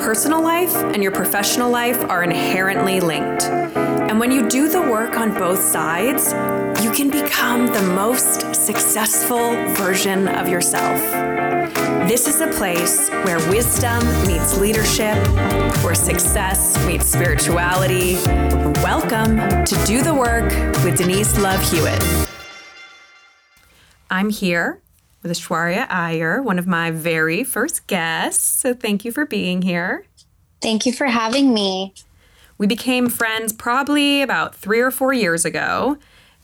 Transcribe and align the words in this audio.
personal 0.00 0.40
life 0.40 0.74
and 0.76 1.02
your 1.02 1.12
professional 1.12 1.70
life 1.70 2.02
are 2.08 2.22
inherently 2.22 3.00
linked. 3.00 3.44
And 3.44 4.18
when 4.18 4.32
you 4.32 4.48
do 4.48 4.68
the 4.68 4.80
work 4.80 5.16
on 5.16 5.34
both 5.34 5.60
sides, 5.60 6.32
you 6.82 6.90
can 6.90 7.10
become 7.10 7.66
the 7.66 7.82
most 7.94 8.54
successful 8.54 9.52
version 9.74 10.26
of 10.26 10.48
yourself. 10.48 10.98
This 12.08 12.26
is 12.26 12.40
a 12.40 12.48
place 12.48 13.10
where 13.24 13.38
wisdom 13.50 14.02
meets 14.26 14.56
leadership, 14.58 15.16
where 15.84 15.94
success 15.94 16.82
meets 16.86 17.06
spirituality. 17.06 18.14
Welcome 18.82 19.36
to 19.66 19.84
Do 19.84 20.02
the 20.02 20.14
Work 20.14 20.50
with 20.82 20.96
Denise 20.96 21.38
Love 21.38 21.62
Hewett. 21.70 22.02
I'm 24.10 24.30
here 24.30 24.80
with 25.22 25.32
Aishwarya 25.32 25.86
Iyer, 25.90 26.42
one 26.42 26.58
of 26.58 26.66
my 26.66 26.90
very 26.90 27.44
first 27.44 27.86
guests. 27.86 28.44
So 28.44 28.74
thank 28.74 29.04
you 29.04 29.12
for 29.12 29.26
being 29.26 29.62
here. 29.62 30.06
Thank 30.60 30.86
you 30.86 30.92
for 30.92 31.06
having 31.06 31.54
me. 31.54 31.94
We 32.58 32.66
became 32.66 33.08
friends 33.08 33.52
probably 33.52 34.22
about 34.22 34.54
three 34.54 34.80
or 34.80 34.90
four 34.90 35.12
years 35.12 35.44
ago. 35.44 35.96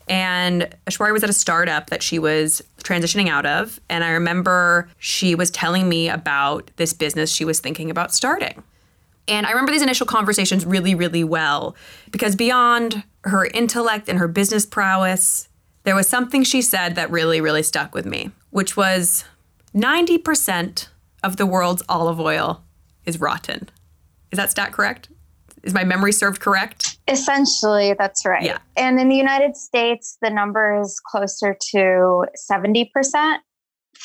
And 0.09 0.73
Aishwarya 0.87 1.13
was 1.13 1.23
at 1.23 1.29
a 1.29 1.33
startup 1.33 1.89
that 1.89 2.01
she 2.01 2.17
was 2.17 2.63
transitioning 2.83 3.27
out 3.27 3.45
of. 3.45 3.79
And 3.89 4.03
I 4.03 4.11
remember 4.11 4.89
she 4.97 5.35
was 5.35 5.51
telling 5.51 5.89
me 5.89 6.09
about 6.09 6.71
this 6.77 6.93
business 6.93 7.31
she 7.31 7.45
was 7.45 7.59
thinking 7.59 7.91
about 7.91 8.13
starting. 8.13 8.63
And 9.27 9.45
I 9.45 9.51
remember 9.51 9.73
these 9.73 9.81
initial 9.81 10.07
conversations 10.07 10.65
really, 10.65 10.95
really 10.95 11.23
well 11.23 11.75
because 12.11 12.35
beyond 12.35 13.03
her 13.25 13.45
intellect 13.45 14.07
and 14.07 14.17
her 14.17 14.27
business 14.27 14.65
prowess, 14.65 15.49
there 15.83 15.95
was 15.95 16.07
something 16.07 16.43
she 16.43 16.61
said 16.61 16.95
that 16.95 17.11
really, 17.11 17.41
really 17.41 17.63
stuck 17.63 17.93
with 17.93 18.05
me, 18.05 18.31
which 18.49 18.77
was 18.77 19.25
90% 19.75 20.87
of 21.23 21.37
the 21.37 21.45
world's 21.45 21.83
olive 21.89 22.19
oil 22.19 22.63
is 23.05 23.19
rotten. 23.19 23.69
Is 24.31 24.37
that 24.37 24.51
stat 24.51 24.71
correct? 24.71 25.09
Is 25.63 25.73
my 25.73 25.83
memory 25.83 26.13
served 26.13 26.39
correct? 26.39 26.97
Essentially, 27.07 27.93
that's 27.97 28.25
right. 28.25 28.43
Yeah. 28.43 28.59
And 28.75 28.99
in 28.99 29.09
the 29.09 29.15
United 29.15 29.55
States, 29.57 30.17
the 30.21 30.29
number 30.29 30.79
is 30.79 30.99
closer 31.05 31.57
to 31.71 32.25
70% 32.51 33.37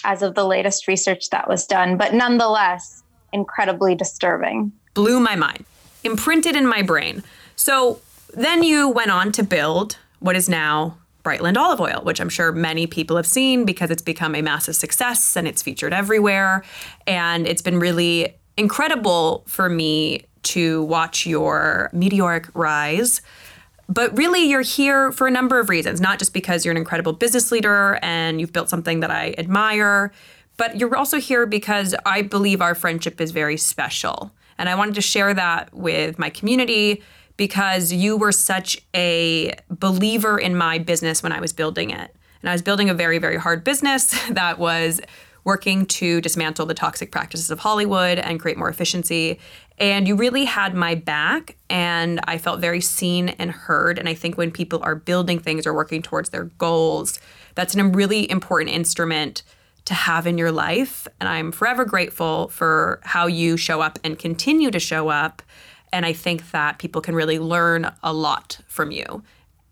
as 0.05 0.23
of 0.23 0.35
the 0.35 0.45
latest 0.45 0.89
research 0.89 1.31
that 1.31 1.49
was 1.49 1.67
done, 1.67 1.97
but 1.97 2.15
nonetheless, 2.15 3.03
incredibly 3.33 3.95
disturbing. 3.95 4.73
Blew 4.95 5.21
my 5.21 5.37
mind, 5.37 5.65
imprinted 6.05 6.57
in 6.57 6.67
my 6.67 6.83
brain. 6.83 7.23
So 7.57 8.01
then 8.35 8.63
you 8.63 8.89
went 8.89 9.11
on 9.11 9.33
to 9.33 9.43
build 9.43 9.99
what 10.21 10.37
is 10.37 10.49
now 10.49 10.97
Brightland 11.25 11.57
olive 11.57 11.81
oil, 11.81 12.01
which 12.03 12.21
I'm 12.21 12.29
sure 12.29 12.53
many 12.53 12.87
people 12.87 13.17
have 13.17 13.27
seen 13.27 13.65
because 13.65 13.91
it's 13.91 14.03
become 14.03 14.35
a 14.35 14.43
massive 14.43 14.77
success 14.77 15.37
and 15.37 15.47
it's 15.47 15.63
featured 15.63 15.93
everywhere. 15.93 16.65
And 17.07 17.47
it's 17.47 17.63
been 17.63 17.79
really 17.79 18.35
incredible 18.57 19.45
for 19.47 19.69
me 19.69 20.25
to 20.43 20.83
watch 20.85 21.27
your 21.27 21.91
meteoric 21.93 22.49
rise. 22.55 23.21
But 23.89 24.17
really, 24.17 24.45
you're 24.45 24.63
here 24.63 25.13
for 25.13 25.27
a 25.27 25.31
number 25.31 25.59
of 25.59 25.69
reasons, 25.69 26.01
not 26.01 26.19
just 26.19 26.33
because 26.33 26.65
you're 26.65 26.73
an 26.73 26.79
incredible 26.79 27.13
business 27.13 27.53
leader 27.53 27.99
and 28.03 28.41
you've 28.41 28.53
built 28.53 28.69
something 28.69 29.01
that 29.01 29.11
I 29.11 29.35
admire, 29.39 30.13
but 30.57 30.79
you're 30.79 30.97
also 30.97 31.19
here 31.19 31.47
because 31.47 31.95
I 32.07 32.23
believe 32.23 32.61
our 32.61 32.75
friendship 32.75 33.21
is 33.21 33.31
very 33.31 33.57
special. 33.57 34.33
And 34.59 34.69
I 34.69 34.75
wanted 34.75 34.95
to 34.95 35.01
share 35.01 35.35
that 35.35 35.73
with 35.75 36.19
my 36.19 36.31
community 36.31 37.03
because 37.37 37.93
you 37.93 38.17
were 38.17 38.33
such 38.33 38.81
a 38.95 39.55
believer 39.71 40.39
in 40.39 40.57
my 40.57 40.79
business 40.79 41.23
when 41.23 41.33
I 41.33 41.41
was 41.41 41.53
building 41.53 41.91
it. 41.91 42.15
And 42.41 42.51
I 42.51 42.53
was 42.53 42.63
building 42.63 42.91
a 42.91 42.95
very, 42.95 43.19
very 43.19 43.37
hard 43.37 43.65
business 43.65 44.15
that 44.31 44.59
was 44.59 45.01
working 45.45 45.87
to 45.87 46.21
dismantle 46.21 46.67
the 46.67 46.75
toxic 46.75 47.11
practices 47.11 47.51
of 47.51 47.59
Hollywood 47.59 48.19
and 48.19 48.39
create 48.39 48.57
more 48.57 48.69
efficiency. 48.69 49.41
And 49.79 50.07
you 50.07 50.15
really 50.15 50.45
had 50.45 50.75
my 50.75 50.95
back, 50.95 51.57
and 51.69 52.21
I 52.25 52.39
felt 52.39 52.61
very 52.61 52.81
seen 52.81 53.31
and 53.31 53.51
heard. 53.51 53.99
And 53.99 54.09
I 54.09 54.15
think 54.15 54.39
when 54.39 54.53
people 54.53 54.81
are 54.85 54.95
building 54.95 55.41
things 55.41 55.67
or 55.67 55.75
working 55.75 56.03
towards 56.03 56.31
their 56.31 56.45
goals, 56.45 57.19
that's 57.57 57.75
a 57.75 57.85
really 57.85 58.31
important 58.31 58.71
instrument 58.71 59.43
to 59.87 59.95
have 59.95 60.27
in 60.27 60.39
your 60.39 60.53
life. 60.53 61.09
And 61.19 61.29
I'm 61.29 61.51
forever 61.51 61.85
grateful 61.85 62.49
for 62.49 63.01
how 63.03 63.27
you 63.27 63.57
show 63.57 63.81
up 63.81 63.99
and 64.05 64.17
continue 64.17 64.71
to 64.71 64.79
show 64.79 65.09
up 65.09 65.43
and 65.93 66.07
I 66.07 66.13
think 66.13 66.51
that 66.53 66.79
people 66.79 67.03
can 67.03 67.15
really 67.15 67.39
learn 67.39 67.93
a 68.03 68.13
lot 68.13 68.59
from 68.67 68.91
you. 68.91 69.23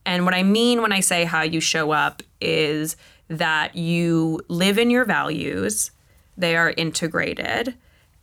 And 0.05 0.25
what 0.25 0.35
I 0.35 0.43
mean 0.43 0.83
when 0.83 0.93
I 0.93 1.01
say 1.01 1.25
how 1.25 1.43
you 1.43 1.61
show 1.61 1.93
up 1.93 2.23
is 2.41 2.97
that 3.29 3.77
you 3.77 4.41
live 4.49 4.79
in 4.79 4.91
your 4.91 5.05
values, 5.05 5.91
they 6.37 6.57
are 6.57 6.75
integrated, 6.77 7.75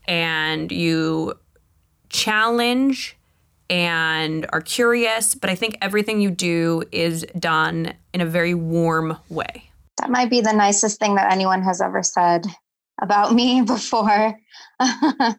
and 0.08 0.72
you 0.72 1.34
challenge 2.10 3.16
and 3.70 4.46
are 4.52 4.62
curious. 4.62 5.36
But 5.36 5.50
I 5.50 5.56
think 5.56 5.78
everything 5.82 6.22
you 6.22 6.32
do 6.32 6.84
is 6.92 7.26
done 7.38 7.94
in 8.14 8.22
a 8.22 8.26
very 8.26 8.54
warm 8.54 9.18
way. 9.30 9.70
That 9.98 10.10
might 10.10 10.30
be 10.30 10.42
the 10.42 10.54
nicest 10.54 11.00
thing 11.00 11.16
that 11.16 11.32
anyone 11.32 11.64
has 11.64 11.82
ever 11.82 12.04
said 12.04 12.46
about 13.02 13.34
me 13.34 13.62
before. 13.66 14.38
and 14.80 15.36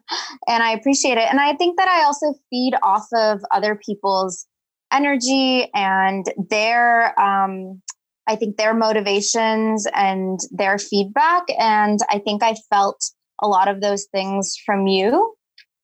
I 0.47 0.71
appreciate 0.71 1.17
it. 1.17 1.29
And 1.29 1.39
I 1.39 1.55
think 1.55 1.77
that 1.77 1.87
I 1.87 2.03
also 2.03 2.33
feed 2.49 2.73
off 2.83 3.07
of 3.13 3.41
other 3.51 3.79
people's 3.85 4.45
energy 4.91 5.69
and 5.73 6.25
their, 6.49 7.19
um, 7.19 7.81
I 8.27 8.35
think 8.35 8.57
their 8.57 8.73
motivations 8.73 9.87
and 9.93 10.39
their 10.51 10.77
feedback. 10.77 11.43
And 11.57 11.99
I 12.09 12.19
think 12.19 12.43
I 12.43 12.55
felt 12.69 13.03
a 13.41 13.47
lot 13.47 13.67
of 13.67 13.81
those 13.81 14.07
things 14.11 14.55
from 14.65 14.87
you, 14.87 15.33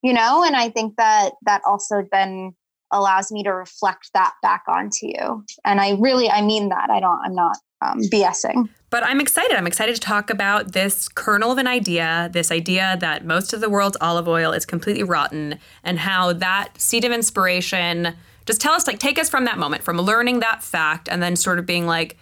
you 0.04 0.14
know, 0.14 0.44
and 0.44 0.56
I 0.56 0.70
think 0.70 0.96
that 0.98 1.32
that 1.44 1.62
also 1.66 2.04
then 2.12 2.54
allows 2.92 3.32
me 3.32 3.44
to 3.44 3.52
reflect 3.52 4.10
that 4.14 4.34
back 4.42 4.64
onto 4.68 5.08
you. 5.08 5.44
And 5.66 5.80
I 5.80 5.98
really, 6.00 6.30
I 6.30 6.42
mean 6.42 6.70
that. 6.70 6.90
I 6.90 7.00
don't, 7.00 7.20
I'm 7.24 7.36
not 7.36 7.58
um, 7.86 8.02
BSing. 8.02 8.70
But 8.90 9.04
I'm 9.04 9.20
excited. 9.20 9.58
I'm 9.58 9.68
excited 9.68 9.96
to 9.96 10.02
talk 10.02 10.30
about 10.30 10.72
this 10.72 11.10
kernel 11.10 11.52
of 11.52 11.58
an 11.58 11.68
idea, 11.68 12.30
this 12.32 12.52
idea 12.52 12.98
that 13.02 13.26
most 13.26 13.54
of 13.54 13.62
the 13.62 13.70
world's 13.70 13.98
olive 14.00 14.28
oil 14.28 14.52
is 14.52 14.66
completely 14.66 15.04
rotten, 15.04 15.60
and 15.84 16.00
how 16.00 16.34
that 16.34 16.80
seed 16.80 17.04
of 17.04 17.12
inspiration 17.12 18.16
just 18.46 18.62
tell 18.62 18.74
us, 18.74 18.86
like, 18.86 19.00
take 19.00 19.18
us 19.18 19.28
from 19.28 19.46
that 19.46 19.58
moment, 19.58 19.84
from 19.84 19.98
learning 19.98 20.40
that 20.40 20.64
fact, 20.64 21.10
and 21.10 21.22
then 21.22 21.36
sort 21.36 21.58
of 21.58 21.66
being 21.66 21.88
like, 21.88 22.16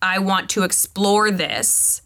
I 0.00 0.20
want 0.20 0.48
to 0.50 0.62
explore 0.62 1.30
this 1.30 2.02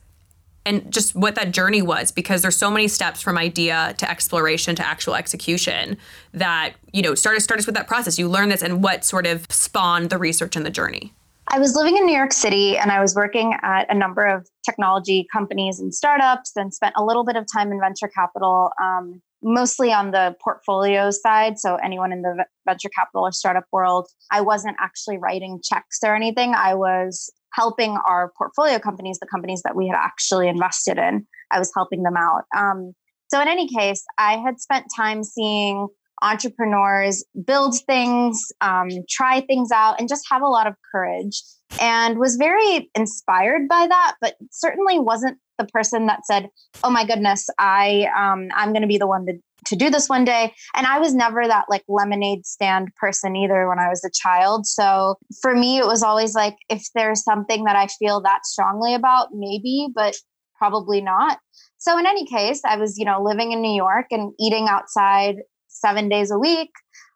and 0.67 0.93
just 0.93 1.15
what 1.15 1.35
that 1.37 1.53
journey 1.53 1.83
was 1.83 2.13
because 2.13 2.43
there's 2.43 2.57
so 2.57 2.71
many 2.71 2.87
steps 2.87 3.21
from 3.23 3.39
idea 3.39 3.95
to 3.99 4.11
exploration 4.11 4.77
to 4.77 4.87
actual 4.87 5.15
execution 5.15 5.97
that 6.33 6.75
you 6.93 7.03
know 7.03 7.15
start 7.15 7.37
us 7.37 7.45
start 7.45 7.59
us 7.59 7.67
with 7.67 7.75
that 7.75 7.89
process 7.89 8.19
you 8.19 8.29
learn 8.29 8.51
this 8.51 8.63
and 8.63 8.83
what 8.83 9.05
sort 9.05 9.27
of 9.27 9.47
spawned 9.49 10.11
the 10.11 10.19
research 10.19 10.57
and 10.57 10.67
the 10.67 10.71
journey 10.71 11.13
I 11.53 11.59
was 11.59 11.75
living 11.75 11.97
in 11.97 12.07
New 12.07 12.17
York 12.17 12.33
City 12.33 12.79
and 12.79 12.93
I 12.93 13.01
was 13.01 13.17
working 13.17 13.57
at 13.63 13.93
a 13.93 13.95
number 13.95 14.25
of 14.25 14.49
technology 14.65 15.27
companies 15.33 15.81
and 15.81 15.93
startups 15.93 16.53
and 16.55 16.73
spent 16.73 16.95
a 16.97 17.05
little 17.05 17.25
bit 17.25 17.35
of 17.35 17.45
time 17.53 17.73
in 17.73 17.81
venture 17.81 18.07
capital, 18.07 18.71
um, 18.81 19.21
mostly 19.43 19.93
on 19.93 20.13
the 20.13 20.37
portfolio 20.41 21.11
side. 21.11 21.59
So, 21.59 21.75
anyone 21.75 22.13
in 22.13 22.23
the 22.23 22.45
venture 22.69 22.89
capital 22.89 23.27
or 23.27 23.33
startup 23.33 23.65
world, 23.73 24.07
I 24.31 24.43
wasn't 24.43 24.77
actually 24.79 25.19
writing 25.19 25.61
checks 25.61 25.99
or 26.05 26.15
anything. 26.15 26.55
I 26.55 26.75
was 26.75 27.29
helping 27.53 27.99
our 28.09 28.33
portfolio 28.39 28.79
companies, 28.79 29.19
the 29.19 29.27
companies 29.27 29.63
that 29.63 29.75
we 29.75 29.89
had 29.89 29.97
actually 29.97 30.47
invested 30.49 30.99
in, 30.99 31.27
I 31.51 31.59
was 31.59 31.73
helping 31.75 32.05
them 32.05 32.17
out. 32.17 32.45
Um, 32.57 32.93
so, 33.29 33.41
in 33.41 33.49
any 33.49 33.67
case, 33.67 34.05
I 34.19 34.37
had 34.37 34.61
spent 34.61 34.87
time 34.97 35.25
seeing 35.25 35.89
entrepreneurs 36.23 37.25
build 37.45 37.75
things, 37.87 38.41
um, 38.61 38.89
try 39.09 39.41
things 39.41 39.71
out, 39.73 39.99
and 39.99 40.09
just 40.09 40.25
have 40.31 40.43
a 40.43 40.47
lot 40.47 40.67
of 40.67 40.75
courage. 40.93 41.43
And 41.81 42.19
was 42.19 42.37
very 42.37 42.91
inspired 42.95 43.69
by 43.69 43.87
that, 43.89 44.17
but 44.21 44.35
certainly 44.51 44.99
wasn't 44.99 45.39
the 45.59 45.67
person 45.67 46.07
that 46.07 46.27
said, 46.27 46.49
"Oh 46.83 46.91
my 46.91 47.05
goodness, 47.05 47.49
I 47.59 48.09
um, 48.17 48.49
I'm 48.55 48.73
going 48.73 48.83
to 48.83 48.89
be 48.89 48.99
the 48.99 49.07
one 49.07 49.27
to 49.27 49.35
to 49.67 49.77
do 49.77 49.89
this 49.89 50.09
one 50.09 50.25
day." 50.25 50.53
And 50.75 50.87
I 50.87 50.99
was 50.99 51.15
never 51.15 51.47
that 51.47 51.67
like 51.69 51.85
lemonade 51.87 52.45
stand 52.45 52.89
person 52.97 53.37
either 53.37 53.69
when 53.69 53.79
I 53.79 53.89
was 53.89 54.05
a 54.05 54.11
child. 54.11 54.67
So 54.67 55.17
for 55.41 55.55
me, 55.55 55.79
it 55.79 55.87
was 55.87 56.03
always 56.03 56.35
like, 56.35 56.57
if 56.69 56.83
there's 56.95 57.23
something 57.23 57.65
that 57.65 57.77
I 57.77 57.87
feel 57.87 58.21
that 58.23 58.47
strongly 58.47 58.95
about, 58.95 59.29
maybe, 59.33 59.89
but 59.95 60.17
probably 60.57 61.01
not. 61.01 61.39
So 61.79 61.99
in 61.99 62.07
any 62.07 62.27
case, 62.27 62.61
I 62.67 62.77
was, 62.77 62.99
you 62.99 63.07
know, 63.07 63.23
living 63.23 63.53
in 63.53 63.63
New 63.63 63.75
York 63.75 64.07
and 64.11 64.33
eating 64.39 64.69
outside 64.69 65.37
seven 65.81 66.09
days 66.09 66.31
a 66.31 66.39
week. 66.39 66.71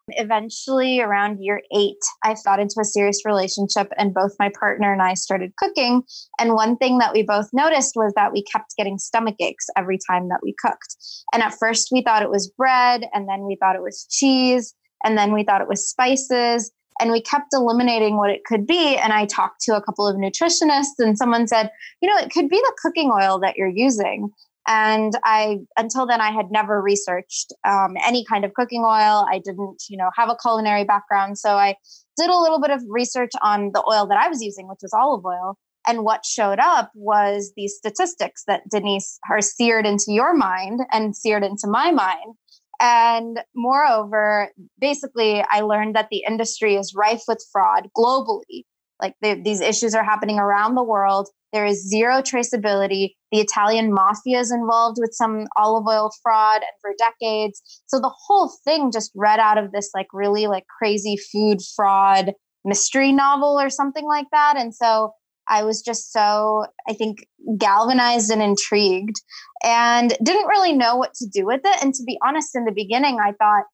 Eventually, 0.09 1.01
around 1.01 1.39
year 1.39 1.61
eight, 1.75 1.97
I 2.23 2.35
got 2.45 2.59
into 2.59 2.75
a 2.79 2.85
serious 2.85 3.25
relationship, 3.25 3.91
and 3.97 4.13
both 4.13 4.33
my 4.37 4.51
partner 4.59 4.93
and 4.93 5.01
I 5.01 5.15
started 5.15 5.55
cooking. 5.57 6.03
And 6.39 6.53
one 6.53 6.77
thing 6.77 6.99
that 6.99 7.11
we 7.11 7.23
both 7.23 7.49
noticed 7.53 7.93
was 7.95 8.13
that 8.15 8.31
we 8.31 8.43
kept 8.43 8.75
getting 8.77 8.99
stomach 8.99 9.35
aches 9.39 9.65
every 9.75 9.97
time 10.07 10.29
that 10.29 10.41
we 10.43 10.53
cooked. 10.63 10.95
And 11.33 11.41
at 11.41 11.55
first, 11.57 11.89
we 11.91 12.03
thought 12.03 12.21
it 12.21 12.29
was 12.29 12.51
bread, 12.55 13.07
and 13.13 13.27
then 13.27 13.45
we 13.47 13.57
thought 13.59 13.75
it 13.75 13.81
was 13.81 14.05
cheese, 14.11 14.75
and 15.03 15.17
then 15.17 15.33
we 15.33 15.43
thought 15.43 15.61
it 15.61 15.67
was 15.67 15.89
spices. 15.89 16.71
And 17.01 17.11
we 17.11 17.19
kept 17.19 17.47
eliminating 17.51 18.15
what 18.15 18.29
it 18.29 18.45
could 18.45 18.65
be. 18.65 18.95
And 18.95 19.11
I 19.11 19.25
talked 19.25 19.59
to 19.63 19.75
a 19.75 19.81
couple 19.81 20.07
of 20.07 20.15
nutritionists, 20.15 20.99
and 20.99 21.17
someone 21.17 21.47
said, 21.47 21.69
you 22.01 22.09
know, 22.09 22.17
it 22.17 22.31
could 22.31 22.47
be 22.47 22.57
the 22.57 22.77
cooking 22.81 23.11
oil 23.11 23.39
that 23.39 23.57
you're 23.57 23.67
using. 23.67 24.29
And 24.67 25.13
I, 25.23 25.59
until 25.77 26.07
then, 26.07 26.21
I 26.21 26.31
had 26.31 26.49
never 26.49 26.81
researched 26.81 27.53
um, 27.67 27.95
any 28.03 28.25
kind 28.25 28.43
of 28.43 28.53
cooking 28.53 28.81
oil. 28.81 29.25
I 29.31 29.39
didn't, 29.43 29.83
you 29.89 29.97
know, 29.97 30.09
have 30.15 30.29
a 30.29 30.37
culinary 30.41 30.83
background. 30.83 31.37
So 31.37 31.51
I 31.51 31.75
did 32.17 32.29
a 32.29 32.39
little 32.39 32.59
bit 32.59 32.71
of 32.71 32.81
research 32.87 33.31
on 33.41 33.71
the 33.73 33.83
oil 33.87 34.07
that 34.07 34.17
I 34.17 34.27
was 34.27 34.41
using, 34.41 34.67
which 34.67 34.79
was 34.81 34.93
olive 34.93 35.23
oil. 35.25 35.57
And 35.87 36.03
what 36.03 36.25
showed 36.25 36.59
up 36.59 36.91
was 36.95 37.53
these 37.55 37.75
statistics 37.75 38.43
that 38.47 38.67
Denise 38.69 39.19
are 39.29 39.41
seared 39.41 39.85
into 39.85 40.05
your 40.07 40.33
mind 40.33 40.79
and 40.91 41.15
seared 41.15 41.43
into 41.43 41.67
my 41.67 41.91
mind. 41.91 42.35
And 42.81 43.39
moreover, 43.55 44.49
basically, 44.79 45.43
I 45.47 45.61
learned 45.61 45.95
that 45.95 46.09
the 46.09 46.23
industry 46.27 46.75
is 46.75 46.93
rife 46.95 47.23
with 47.27 47.45
fraud 47.51 47.89
globally. 47.97 48.63
Like 49.01 49.13
the, 49.21 49.39
these 49.43 49.61
issues 49.61 49.93
are 49.93 50.03
happening 50.03 50.39
around 50.39 50.75
the 50.75 50.83
world. 50.83 51.29
There 51.53 51.65
is 51.65 51.87
zero 51.87 52.21
traceability. 52.21 53.11
The 53.31 53.39
Italian 53.39 53.93
mafia 53.93 54.39
is 54.39 54.51
involved 54.51 54.97
with 54.99 55.11
some 55.13 55.45
olive 55.57 55.85
oil 55.87 56.11
fraud 56.21 56.61
and 56.61 56.71
for 56.81 56.91
decades. 56.97 57.61
So 57.87 57.99
the 57.99 58.13
whole 58.27 58.51
thing 58.65 58.91
just 58.91 59.11
read 59.15 59.39
out 59.39 59.57
of 59.57 59.71
this 59.71 59.89
like 59.93 60.07
really 60.13 60.47
like 60.47 60.65
crazy 60.79 61.17
food 61.31 61.59
fraud 61.75 62.33
mystery 62.65 63.11
novel 63.11 63.59
or 63.59 63.69
something 63.69 64.05
like 64.05 64.25
that. 64.31 64.55
And 64.57 64.73
so 64.73 65.11
I 65.47 65.63
was 65.63 65.81
just 65.81 66.11
so, 66.11 66.65
I 66.89 66.93
think, 66.93 67.27
galvanized 67.57 68.31
and 68.31 68.41
intrigued 68.41 69.15
and 69.63 70.17
didn't 70.23 70.47
really 70.47 70.73
know 70.73 70.95
what 70.95 71.13
to 71.15 71.27
do 71.31 71.45
with 71.45 71.61
it. 71.63 71.83
And 71.83 71.93
to 71.93 72.03
be 72.03 72.17
honest, 72.25 72.55
in 72.55 72.65
the 72.65 72.71
beginning, 72.71 73.19
I 73.19 73.31
thought, 73.33 73.65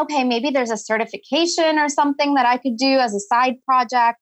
okay, 0.00 0.24
maybe 0.24 0.50
there's 0.50 0.70
a 0.70 0.76
certification 0.76 1.78
or 1.78 1.88
something 1.88 2.34
that 2.34 2.46
I 2.46 2.56
could 2.56 2.76
do 2.76 2.98
as 2.98 3.14
a 3.14 3.20
side 3.20 3.54
project. 3.64 4.20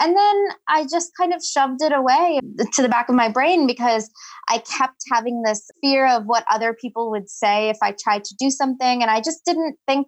And 0.00 0.16
then 0.16 0.48
I 0.66 0.86
just 0.90 1.10
kind 1.16 1.34
of 1.34 1.42
shoved 1.44 1.82
it 1.82 1.92
away 1.92 2.40
to 2.72 2.82
the 2.82 2.88
back 2.88 3.10
of 3.10 3.14
my 3.14 3.28
brain 3.28 3.66
because 3.66 4.10
I 4.48 4.58
kept 4.58 5.02
having 5.12 5.42
this 5.42 5.68
fear 5.82 6.08
of 6.08 6.24
what 6.24 6.44
other 6.50 6.74
people 6.74 7.10
would 7.10 7.28
say 7.28 7.68
if 7.68 7.76
I 7.82 7.94
tried 8.02 8.24
to 8.24 8.34
do 8.38 8.50
something. 8.50 9.02
And 9.02 9.10
I 9.10 9.20
just 9.20 9.44
didn't 9.44 9.76
think 9.86 10.06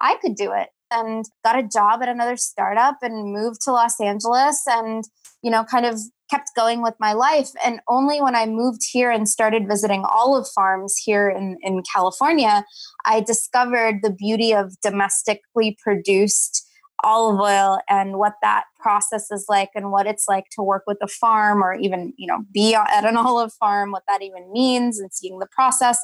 I 0.00 0.16
could 0.16 0.34
do 0.34 0.52
it. 0.52 0.68
And 0.90 1.24
got 1.44 1.58
a 1.58 1.62
job 1.62 2.02
at 2.02 2.08
another 2.08 2.36
startup 2.36 2.96
and 3.02 3.32
moved 3.32 3.60
to 3.64 3.72
Los 3.72 4.00
Angeles 4.00 4.62
and, 4.66 5.04
you 5.42 5.50
know, 5.50 5.64
kind 5.64 5.86
of 5.86 5.98
kept 6.30 6.50
going 6.56 6.82
with 6.82 6.94
my 7.00 7.12
life. 7.12 7.50
And 7.64 7.80
only 7.88 8.22
when 8.22 8.34
I 8.34 8.46
moved 8.46 8.80
here 8.92 9.10
and 9.10 9.28
started 9.28 9.68
visiting 9.68 10.04
olive 10.08 10.46
farms 10.54 10.94
here 11.04 11.28
in, 11.28 11.58
in 11.62 11.82
California, 11.92 12.64
I 13.04 13.20
discovered 13.20 14.00
the 14.02 14.12
beauty 14.12 14.52
of 14.52 14.74
domestically 14.82 15.76
produced 15.82 16.64
olive 17.04 17.40
oil 17.40 17.78
and 17.88 18.18
what 18.18 18.34
that 18.42 18.64
process 18.80 19.30
is 19.30 19.46
like 19.48 19.70
and 19.74 19.92
what 19.92 20.06
it's 20.06 20.26
like 20.28 20.46
to 20.50 20.62
work 20.62 20.82
with 20.86 20.98
a 21.02 21.08
farm 21.08 21.62
or 21.62 21.74
even 21.74 22.12
you 22.16 22.26
know 22.26 22.40
be 22.52 22.74
at 22.74 23.04
an 23.04 23.16
olive 23.26 23.52
farm 23.52 23.92
what 23.92 24.04
that 24.08 24.22
even 24.22 24.50
means 24.52 24.98
and 24.98 25.12
seeing 25.12 25.38
the 25.38 25.48
process. 25.52 25.98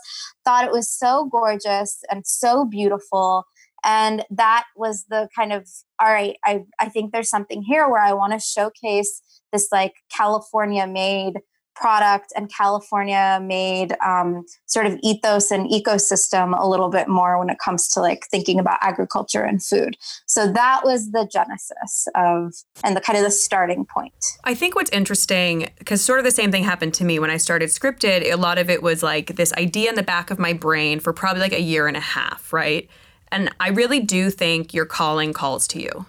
Thought 0.45 0.65
it 0.65 0.73
was 0.73 0.91
so 0.91 1.29
gorgeous 1.31 2.03
and 2.11 2.27
so 2.27 2.65
beautiful. 2.65 3.45
And 3.83 4.25
that 4.31 4.67
was 4.77 5.07
the 5.09 5.29
kind 5.35 5.53
of 5.53 5.67
all 6.01 6.13
right 6.13 6.37
i, 6.45 6.65
I 6.79 6.89
think 6.89 7.13
there's 7.13 7.31
something 7.31 7.63
here 7.63 7.89
where 7.89 8.03
i 8.03 8.13
want 8.13 8.33
to 8.33 8.39
showcase 8.39 9.23
this 9.53 9.69
like 9.71 9.95
california 10.15 10.87
made 10.87 11.35
product 11.81 12.33
and 12.37 12.53
California 12.55 13.41
made 13.43 13.97
um, 14.05 14.45
sort 14.67 14.87
of 14.87 14.99
ethos 15.03 15.51
and 15.51 15.69
ecosystem 15.71 16.59
a 16.61 16.69
little 16.69 16.91
bit 16.91 17.09
more 17.09 17.39
when 17.39 17.49
it 17.49 17.59
comes 17.59 17.89
to 17.89 18.01
like 18.01 18.27
thinking 18.31 18.61
about 18.61 18.79
agriculture 18.83 19.43
and 19.43 19.63
food. 19.63 19.97
So 20.27 20.53
that 20.53 20.83
was 20.85 21.13
the 21.13 21.29
genesis 21.33 22.07
of 22.15 22.55
and 22.85 22.97
the 22.97 23.01
kind 23.01 23.19
of 23.19 23.25
the 23.25 23.31
starting 23.31 23.87
point. 23.87 24.13
I 24.45 24.55
think 24.55 24.75
what's 24.75 24.91
interesting 24.91 25.71
because 25.79 26.03
sort 26.03 26.19
of 26.19 26.25
the 26.25 26.31
same 26.31 26.53
thing 26.53 26.65
happened 26.65 26.93
to 26.95 27.05
me 27.05 27.19
when 27.19 27.31
I 27.31 27.39
started 27.39 27.71
scripted. 27.71 28.31
A 28.31 28.37
lot 28.37 28.59
of 28.59 28.69
it 28.69 28.83
was 28.83 29.03
like 29.03 29.37
this 29.37 29.53
idea 29.55 29.89
in 29.89 29.97
the 29.97 30.03
back 30.03 30.31
of 30.31 30.39
my 30.39 30.53
brain 30.53 31.01
for 31.01 31.13
probably 31.13 31.41
like 31.41 31.55
a 31.55 31.63
year 31.63 31.89
and 31.89 31.97
a 31.97 32.01
half, 32.01 32.53
right? 32.53 32.89
And 33.33 33.51
I 33.59 33.69
really 33.69 34.01
do 34.01 34.29
think 34.31 34.75
your 34.75 34.85
calling 34.85 35.33
calls 35.33 35.67
to 35.69 35.81
you. 35.81 36.07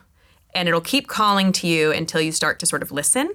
And 0.54 0.68
it'll 0.68 0.82
keep 0.82 1.08
calling 1.08 1.54
to 1.54 1.68
you 1.68 1.94
until 1.94 2.20
you 2.20 2.34
start 2.34 2.60
to 2.60 2.66
sort 2.66 2.82
of 2.82 2.92
listen 2.92 3.30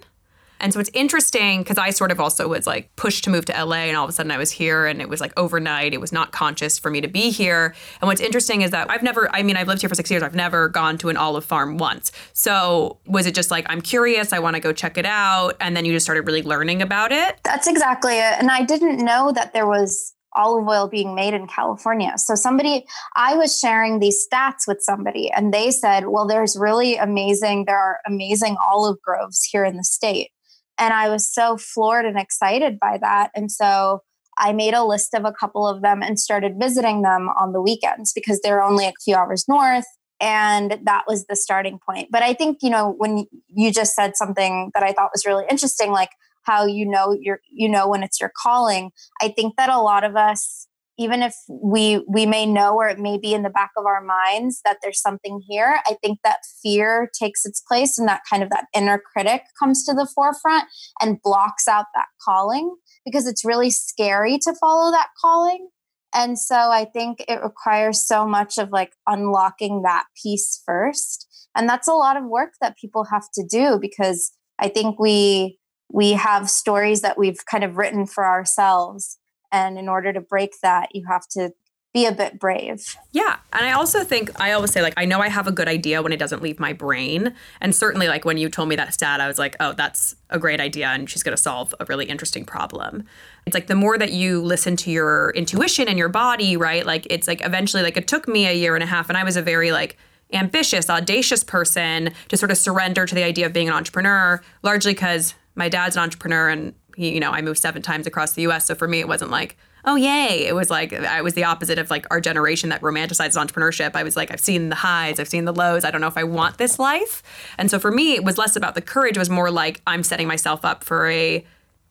and 0.61 0.73
so 0.73 0.81
it's 0.81 0.91
interesting 0.95 1.63
because 1.63 1.79
I 1.79 1.91
sort 1.91 2.11
of 2.11 2.21
also 2.21 2.49
was 2.49 2.67
like 2.67 2.95
pushed 2.97 3.25
to 3.25 3.31
move 3.31 3.45
to 3.47 3.65
LA 3.65 3.77
and 3.77 3.97
all 3.97 4.05
of 4.05 4.11
a 4.11 4.13
sudden 4.13 4.33
I 4.33 4.39
was 4.39 4.51
here 4.51 4.87
and 4.87 5.01
it 5.01 5.09
was 5.09 5.21
like 5.21 5.33
overnight. 5.37 5.93
It 5.93 6.01
was 6.01 6.13
not 6.13 6.33
conscious 6.33 6.79
for 6.79 6.91
me 6.91 7.01
to 7.01 7.09
be 7.09 7.31
here. 7.31 7.75
And 8.01 8.09
what's 8.09 8.21
interesting 8.21 8.63
is 8.63 8.71
that 8.71 8.91
I've 8.91 9.03
never, 9.03 9.35
I 9.35 9.43
mean, 9.43 9.57
I've 9.57 9.69
lived 9.69 9.83
here 9.83 9.89
for 9.89 9.95
six 9.95 10.11
years. 10.11 10.23
I've 10.23 10.35
never 10.35 10.69
gone 10.69 10.99
to 10.99 11.09
an 11.09 11.17
olive 11.17 11.45
farm 11.45 11.79
once. 11.79 12.13
So 12.33 12.99
was 13.07 13.27
it 13.27 13.35
just 13.35 13.51
like, 13.51 13.67
I'm 13.69 13.81
curious, 13.81 14.33
I 14.33 14.39
want 14.39 14.57
to 14.57 14.61
go 14.61 14.73
check 14.73 14.97
it 14.99 15.07
out. 15.07 15.57
And 15.61 15.77
then 15.77 15.85
you 15.85 15.93
just 15.93 16.05
started 16.05 16.27
really 16.27 16.43
learning 16.43 16.83
about 16.83 17.13
it? 17.13 17.39
That's 17.45 17.67
exactly 17.67 18.15
it. 18.15 18.39
And 18.39 18.51
I 18.51 18.63
didn't 18.63 19.05
know 19.05 19.33
that 19.33 19.53
there 19.53 19.67
was 19.67 20.15
olive 20.37 20.69
oil 20.69 20.87
being 20.87 21.15
made 21.15 21.35
in 21.35 21.47
California. 21.47 22.13
So 22.17 22.35
somebody, 22.35 22.85
I 23.17 23.37
was 23.37 23.59
sharing 23.59 23.99
these 23.99 24.27
stats 24.27 24.69
with 24.69 24.79
somebody 24.83 25.31
and 25.31 25.53
they 25.53 25.71
said, 25.71 26.09
well, 26.09 26.27
there's 26.27 26.57
really 26.59 26.97
amazing, 26.97 27.65
there 27.65 27.79
are 27.79 27.99
amazing 28.07 28.57
olive 28.65 29.01
groves 29.03 29.43
here 29.45 29.65
in 29.65 29.77
the 29.77 29.85
state. 29.85 30.31
And 30.79 30.93
I 30.93 31.09
was 31.09 31.33
so 31.33 31.57
floored 31.57 32.05
and 32.05 32.19
excited 32.19 32.79
by 32.79 32.99
that. 33.01 33.31
And 33.35 33.51
so 33.51 34.03
I 34.39 34.53
made 34.53 34.75
a 34.75 34.85
list 34.85 35.15
of 35.15 35.25
a 35.25 35.33
couple 35.33 35.67
of 35.67 35.83
them 35.83 36.03
and 36.03 36.19
started 36.19 36.57
visiting 36.61 37.03
them 37.03 37.29
on 37.41 37.53
the 37.53 37.63
weekends 37.63 38.13
because 38.13 38.41
they're 38.41 38.63
only 38.63 38.87
a 38.87 38.93
few 39.05 39.15
hours 39.15 39.47
north. 39.49 39.87
And 40.21 40.79
that 40.85 41.05
was 41.07 41.27
the 41.27 41.37
starting 41.37 41.79
point. 41.79 42.09
But 42.11 42.23
I 42.23 42.33
think, 42.35 42.59
you 42.63 42.71
know, 42.71 42.95
when 42.97 43.27
you 43.49 43.73
just 43.73 43.95
said 43.95 44.17
something 44.17 44.71
that 44.75 44.83
I 44.83 44.93
thought 44.93 45.11
was 45.15 45.27
really 45.27 45.45
interesting, 45.51 45.91
like 45.93 46.11
how 46.43 46.65
you 46.65 46.87
know 46.87 47.17
you're, 47.21 47.41
you 47.51 47.69
know, 47.69 47.89
when 47.89 48.03
it's 48.03 48.21
your 48.21 48.33
calling, 48.43 48.93
I 49.21 49.29
think 49.29 49.57
that 49.57 49.69
a 49.69 49.81
lot 49.81 50.05
of 50.05 50.17
us 50.17 50.69
even 50.99 51.23
if 51.23 51.35
we 51.49 52.05
we 52.09 52.27
may 52.27 52.47
know 52.47 52.75
or 52.75 52.89
it 52.89 52.99
may 52.99 53.19
be 53.19 53.35
in 53.35 53.43
the 53.43 53.51
back 53.51 53.71
of 53.77 53.85
our 53.87 54.03
minds 54.03 54.61
that 54.65 54.79
there's 54.83 55.01
something 55.01 55.43
here 55.49 55.79
i 55.87 55.95
think 56.03 56.19
that 56.25 56.39
fear 56.63 57.11
takes 57.19 57.45
its 57.45 57.61
place 57.61 57.99
and 57.99 58.09
that 58.09 58.23
kind 58.29 58.43
of 58.43 58.51
that 58.51 58.67
inner 58.75 58.99
critic 58.99 59.43
comes 59.59 59.85
to 59.85 59.93
the 59.93 60.09
forefront 60.15 60.65
and 61.01 61.21
blocks 61.23 61.69
out 61.69 61.87
that 61.95 62.07
calling 62.23 62.75
because 63.07 63.27
it's 63.27 63.45
really 63.45 63.71
scary 63.71 64.37
to 64.37 64.53
follow 64.61 64.91
that 64.91 65.09
calling. 65.19 65.69
And 66.15 66.39
so 66.39 66.57
i 66.57 66.85
think 66.85 67.25
it 67.29 67.41
requires 67.43 68.07
so 68.07 68.27
much 68.27 68.59
of 68.59 68.71
like 68.71 68.93
unlocking 69.07 69.83
that 69.83 70.05
piece 70.23 70.63
first. 70.67 71.27
And 71.55 71.67
that's 71.67 71.89
a 71.89 71.95
lot 71.95 72.19
of 72.19 72.25
work 72.25 72.51
that 72.61 72.77
people 72.77 73.05
have 73.05 73.31
to 73.35 73.47
do 73.49 73.79
because 73.81 74.33
i 74.59 74.69
think 74.69 74.99
we 74.99 75.59
we 75.93 76.13
have 76.13 76.51
stories 76.51 77.01
that 77.03 77.19
we've 77.19 77.45
kind 77.51 77.65
of 77.65 77.77
written 77.77 78.07
for 78.07 78.27
ourselves 78.27 79.19
and 79.53 79.79
in 79.79 79.89
order 79.89 80.13
to 80.13 80.21
break 80.21 80.53
that, 80.63 80.95
you 80.95 81.05
have 81.09 81.27
to 81.29 81.53
be 81.95 82.05
a 82.05 82.13
bit 82.13 82.39
brave. 82.39 82.95
Yeah. 83.13 83.39
And 83.55 83.65
I 83.65 83.73
also 83.73 84.05
think 84.05 84.39
I 84.39 84.53
always 84.53 84.71
say, 84.71 84.83
like, 84.83 84.93
I 84.99 85.07
know 85.07 85.21
I 85.21 85.31
have 85.31 85.47
a 85.47 85.53
good 85.53 85.67
idea 85.67 86.03
when 86.03 86.13
it 86.13 86.19
doesn't 86.19 86.43
leave 86.43 86.61
my 86.61 86.75
brain. 86.75 87.35
And 87.63 87.75
certainly, 87.75 88.07
like, 88.07 88.27
when 88.27 88.37
you 88.37 88.51
told 88.51 88.69
me 88.69 88.77
that 88.77 88.93
stat, 88.93 89.19
I 89.19 89.27
was 89.27 89.39
like, 89.39 89.57
oh, 89.61 89.73
that's 89.73 90.15
a 90.29 90.39
great 90.39 90.61
idea. 90.61 90.89
And 90.89 91.09
she's 91.09 91.23
going 91.23 91.35
to 91.35 91.43
solve 91.43 91.75
a 91.81 91.87
really 91.87 92.05
interesting 92.05 92.45
problem. 92.45 93.05
It's 93.47 93.55
like 93.55 93.67
the 93.67 93.75
more 93.75 93.97
that 93.97 94.13
you 94.13 94.43
listen 94.43 94.77
to 94.77 94.91
your 94.91 95.31
intuition 95.31 95.89
and 95.89 95.97
your 95.97 96.11
body, 96.11 96.55
right? 96.55 96.85
Like, 96.85 97.07
it's 97.09 97.27
like 97.27 97.43
eventually, 97.43 97.83
like, 97.83 97.97
it 97.97 98.07
took 98.07 98.29
me 98.29 98.47
a 98.47 98.53
year 98.53 98.75
and 98.75 98.85
a 98.85 98.87
half, 98.87 99.09
and 99.09 99.17
I 99.17 99.25
was 99.25 99.39
a 99.39 99.43
very, 99.43 99.73
like, 99.73 99.97
ambitious, 100.35 100.91
audacious 100.91 101.45
person 101.45 102.11
to 102.29 102.37
sort 102.37 102.51
of 102.51 102.59
surrender 102.59 103.07
to 103.07 103.15
the 103.15 103.23
idea 103.23 103.47
of 103.47 103.55
being 103.55 103.69
an 103.69 103.75
entrepreneur, 103.75 104.43
largely 104.63 104.93
because 104.93 105.35
my 105.55 105.71
dad's 105.71 105.97
an 105.97 106.03
entrepreneur 106.03 106.51
and 106.51 106.75
you 106.97 107.21
know, 107.21 107.31
I 107.31 107.43
moved 107.43 107.59
seven 107.59 107.83
times 107.83 108.07
across 108.07 108.33
the 108.33 108.43
US. 108.49 108.67
So 108.67 108.75
for 108.75 108.89
me, 108.89 109.01
it 109.01 109.09
wasn't 109.09 109.31
like, 109.31 109.57
oh, 109.85 109.95
yay. 109.95 110.47
It 110.47 110.55
was 110.55 110.71
like, 110.71 110.93
I 110.93 111.23
was 111.23 111.35
the 111.35 111.45
opposite 111.45 111.79
of 111.79 111.91
like 111.91 112.07
our 112.11 112.21
generation 112.21 112.71
that 112.71 112.81
romanticizes 112.81 113.37
entrepreneurship. 113.37 113.93
I 113.95 114.03
was 114.03 114.17
like, 114.17 114.33
I've 114.33 114.41
seen 114.41 114.69
the 114.69 114.75
highs, 114.75 115.21
I've 115.21 115.29
seen 115.29 115.45
the 115.45 115.53
lows. 115.53 115.85
I 115.85 115.91
don't 115.91 116.01
know 116.01 116.09
if 116.09 116.17
I 116.17 116.25
want 116.25 116.59
this 116.59 116.79
life. 116.79 117.23
And 117.57 117.71
so 117.71 117.79
for 117.79 117.93
me, 117.93 118.15
it 118.15 118.25
was 118.25 118.37
less 118.37 118.57
about 118.57 118.75
the 118.75 118.81
courage. 118.81 119.17
It 119.17 119.21
was 119.21 119.31
more 119.31 119.51
like, 119.51 119.81
I'm 119.87 120.03
setting 120.03 120.27
myself 120.27 120.65
up 120.65 120.83
for 120.83 121.09
a, 121.09 121.45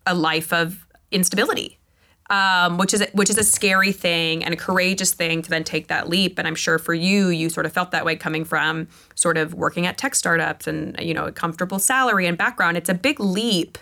a 0.05 0.13
life 0.13 0.51
of 0.51 0.85
instability. 1.11 1.79
Um, 2.27 2.79
which 2.79 2.91
is 2.91 3.05
which 3.13 3.29
is 3.29 3.37
a 3.37 3.43
scary 3.43 3.91
thing 3.91 4.43
and 4.43 4.51
a 4.51 4.57
courageous 4.57 5.13
thing 5.13 5.43
to 5.43 5.49
then 5.51 5.63
take 5.63 5.89
that 5.89 6.09
leap. 6.09 6.39
And 6.39 6.47
I'm 6.47 6.55
sure 6.55 6.79
for 6.79 6.95
you, 6.95 7.27
you 7.27 7.49
sort 7.51 7.67
of 7.67 7.71
felt 7.71 7.91
that 7.91 8.03
way 8.03 8.15
coming 8.15 8.43
from 8.43 8.87
sort 9.13 9.37
of 9.37 9.53
working 9.53 9.85
at 9.85 9.99
tech 9.99 10.15
startups 10.15 10.65
and 10.65 10.95
you 10.99 11.13
know 11.13 11.25
a 11.25 11.31
comfortable 11.31 11.77
salary 11.77 12.25
and 12.25 12.35
background. 12.35 12.77
It's 12.77 12.89
a 12.89 12.95
big 12.95 13.19
leap 13.19 13.77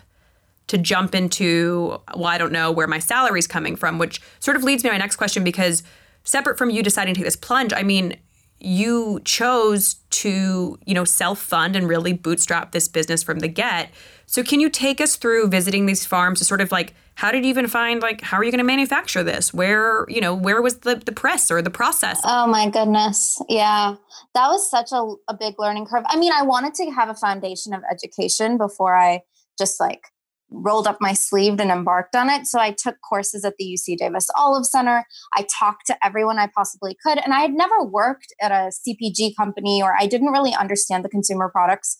to 0.68 0.78
jump 0.78 1.14
into, 1.14 2.00
well, 2.16 2.28
I 2.28 2.38
don't 2.38 2.52
know 2.52 2.72
where 2.72 2.88
my 2.88 3.00
salary's 3.00 3.48
coming 3.48 3.76
from, 3.76 3.98
which 3.98 4.22
sort 4.40 4.58
of 4.58 4.64
leads 4.64 4.84
me 4.84 4.90
to 4.90 4.94
my 4.94 4.98
next 4.98 5.18
question 5.18 5.44
because 5.44 5.84
separate 6.24 6.58
from 6.58 6.70
you 6.70 6.82
deciding 6.82 7.14
to 7.16 7.20
take 7.20 7.26
this 7.26 7.36
plunge, 7.36 7.74
I 7.74 7.84
mean, 7.84 8.18
you 8.60 9.20
chose 9.26 9.96
to, 10.10 10.80
you 10.86 10.94
know, 10.94 11.04
self-fund 11.04 11.76
and 11.76 11.88
really 11.88 12.14
bootstrap 12.14 12.72
this 12.72 12.88
business 12.88 13.22
from 13.22 13.40
the 13.40 13.50
get. 13.50 13.90
So 14.26 14.42
can 14.42 14.62
you 14.62 14.70
take 14.70 15.02
us 15.02 15.18
through 15.18 15.50
visiting 15.50 15.86
these 15.86 16.06
farms 16.06 16.40
to 16.40 16.46
sort 16.46 16.62
of 16.62 16.72
like 16.72 16.94
how 17.16 17.32
did 17.32 17.44
you 17.44 17.50
even 17.50 17.68
find 17.68 18.02
like 18.02 18.22
how 18.22 18.38
are 18.38 18.44
you 18.44 18.52
going 18.52 18.60
to 18.60 18.64
manufacture 18.64 19.22
this? 19.22 19.54
Where, 19.54 20.06
you 20.08 20.22
know, 20.22 20.34
where 20.34 20.62
was 20.62 20.80
the 20.80 20.96
the 20.96 21.12
press 21.12 21.52
or 21.52 21.62
the 21.62 21.70
process? 21.70 22.22
Oh 22.24 22.48
my 22.48 22.70
goodness. 22.70 23.40
Yeah. 23.50 23.96
That 24.34 24.48
was 24.48 24.70
such 24.72 24.92
a, 24.92 25.14
a 25.28 25.36
big 25.38 25.56
learning 25.60 25.86
curve. 25.86 26.06
I 26.08 26.18
mean, 26.18 26.32
I 26.34 26.42
wanted 26.42 26.74
to 26.76 26.90
have 26.92 27.10
a 27.10 27.16
foundation 27.16 27.74
of 27.74 27.84
education 27.92 28.58
before 28.58 28.96
I 28.96 29.22
just 29.58 29.80
like 29.80 30.08
rolled 30.54 30.88
up 30.88 30.98
my 31.02 31.14
sleeve 31.14 31.60
and 31.60 31.72
embarked 31.72 32.16
on 32.16 32.30
it. 32.30 32.46
So 32.46 32.60
I 32.60 32.72
took 32.72 32.96
courses 33.08 33.44
at 33.44 33.56
the 33.58 33.66
UC 33.66 33.98
Davis 33.98 34.28
Olive 34.38 34.66
Center. 34.66 35.06
I 35.34 35.46
talked 35.60 35.88
to 35.88 35.98
everyone 36.06 36.40
I 36.40 36.48
possibly 36.48 36.96
could. 37.04 37.20
And 37.24 37.34
I 37.34 37.40
had 37.42 37.54
never 37.54 37.84
worked 37.84 38.34
at 38.42 38.52
a 38.52 38.72
CPG 38.72 39.36
company 39.36 39.82
or 39.82 39.96
I 40.00 40.08
didn't 40.08 40.32
really 40.32 40.54
understand 40.54 41.04
the 41.04 41.10
consumer 41.10 41.50
products 41.50 41.98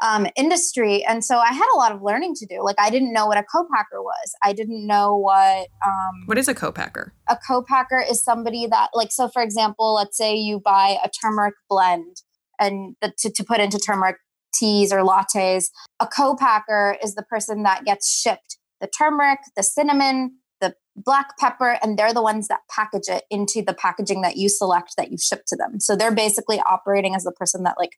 um, 0.00 0.26
industry. 0.36 1.04
And 1.04 1.24
so 1.24 1.38
I 1.38 1.52
had 1.52 1.66
a 1.74 1.76
lot 1.76 1.92
of 1.92 2.02
learning 2.02 2.34
to 2.36 2.46
do. 2.46 2.62
Like 2.62 2.76
I 2.78 2.90
didn't 2.90 3.12
know 3.12 3.26
what 3.26 3.38
a 3.38 3.42
co-packer 3.42 4.02
was. 4.02 4.32
I 4.44 4.52
didn't 4.52 4.86
know 4.86 5.16
what 5.16 5.66
um, 5.84 6.26
What 6.26 6.38
is 6.38 6.48
a 6.48 6.54
co-packer? 6.54 7.12
A 7.28 7.36
co-packer 7.36 8.04
is 8.08 8.22
somebody 8.22 8.66
that 8.66 8.90
like 8.94 9.10
so 9.10 9.28
for 9.28 9.42
example, 9.42 9.94
let's 9.94 10.16
say 10.16 10.36
you 10.36 10.60
buy 10.60 10.98
a 11.04 11.08
turmeric 11.08 11.54
blend 11.68 12.22
and 12.60 12.96
the, 13.00 13.12
to, 13.18 13.30
to 13.30 13.44
put 13.44 13.60
into 13.60 13.78
turmeric 13.78 14.16
teas 14.58 14.92
or 14.92 15.00
lattes. 15.00 15.66
A 16.00 16.06
co-packer 16.06 16.96
is 17.02 17.14
the 17.14 17.22
person 17.22 17.62
that 17.62 17.84
gets 17.84 18.10
shipped 18.10 18.58
the 18.80 18.86
turmeric, 18.86 19.40
the 19.56 19.62
cinnamon, 19.62 20.36
the 20.60 20.74
black 20.96 21.36
pepper, 21.38 21.78
and 21.82 21.98
they're 21.98 22.14
the 22.14 22.22
ones 22.22 22.48
that 22.48 22.60
package 22.70 23.08
it 23.08 23.24
into 23.30 23.62
the 23.62 23.74
packaging 23.74 24.22
that 24.22 24.36
you 24.36 24.48
select 24.48 24.94
that 24.96 25.10
you 25.10 25.18
ship 25.18 25.42
to 25.48 25.56
them. 25.56 25.80
So 25.80 25.96
they're 25.96 26.14
basically 26.14 26.60
operating 26.60 27.14
as 27.14 27.24
the 27.24 27.32
person 27.32 27.64
that 27.64 27.76
like 27.78 27.92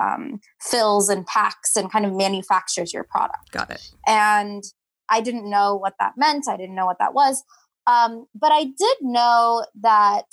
um, 0.00 0.40
fills 0.60 1.08
and 1.08 1.26
packs 1.26 1.76
and 1.76 1.90
kind 1.90 2.04
of 2.04 2.14
manufactures 2.14 2.92
your 2.92 3.04
product. 3.04 3.50
Got 3.52 3.70
it. 3.70 3.82
And 4.06 4.62
I 5.08 5.20
didn't 5.20 5.48
know 5.48 5.74
what 5.74 5.94
that 5.98 6.12
meant. 6.16 6.48
I 6.48 6.56
didn't 6.56 6.74
know 6.74 6.86
what 6.86 6.98
that 7.00 7.14
was. 7.14 7.42
Um, 7.86 8.26
but 8.34 8.52
I 8.52 8.64
did 8.64 8.96
know 9.00 9.64
that 9.80 10.26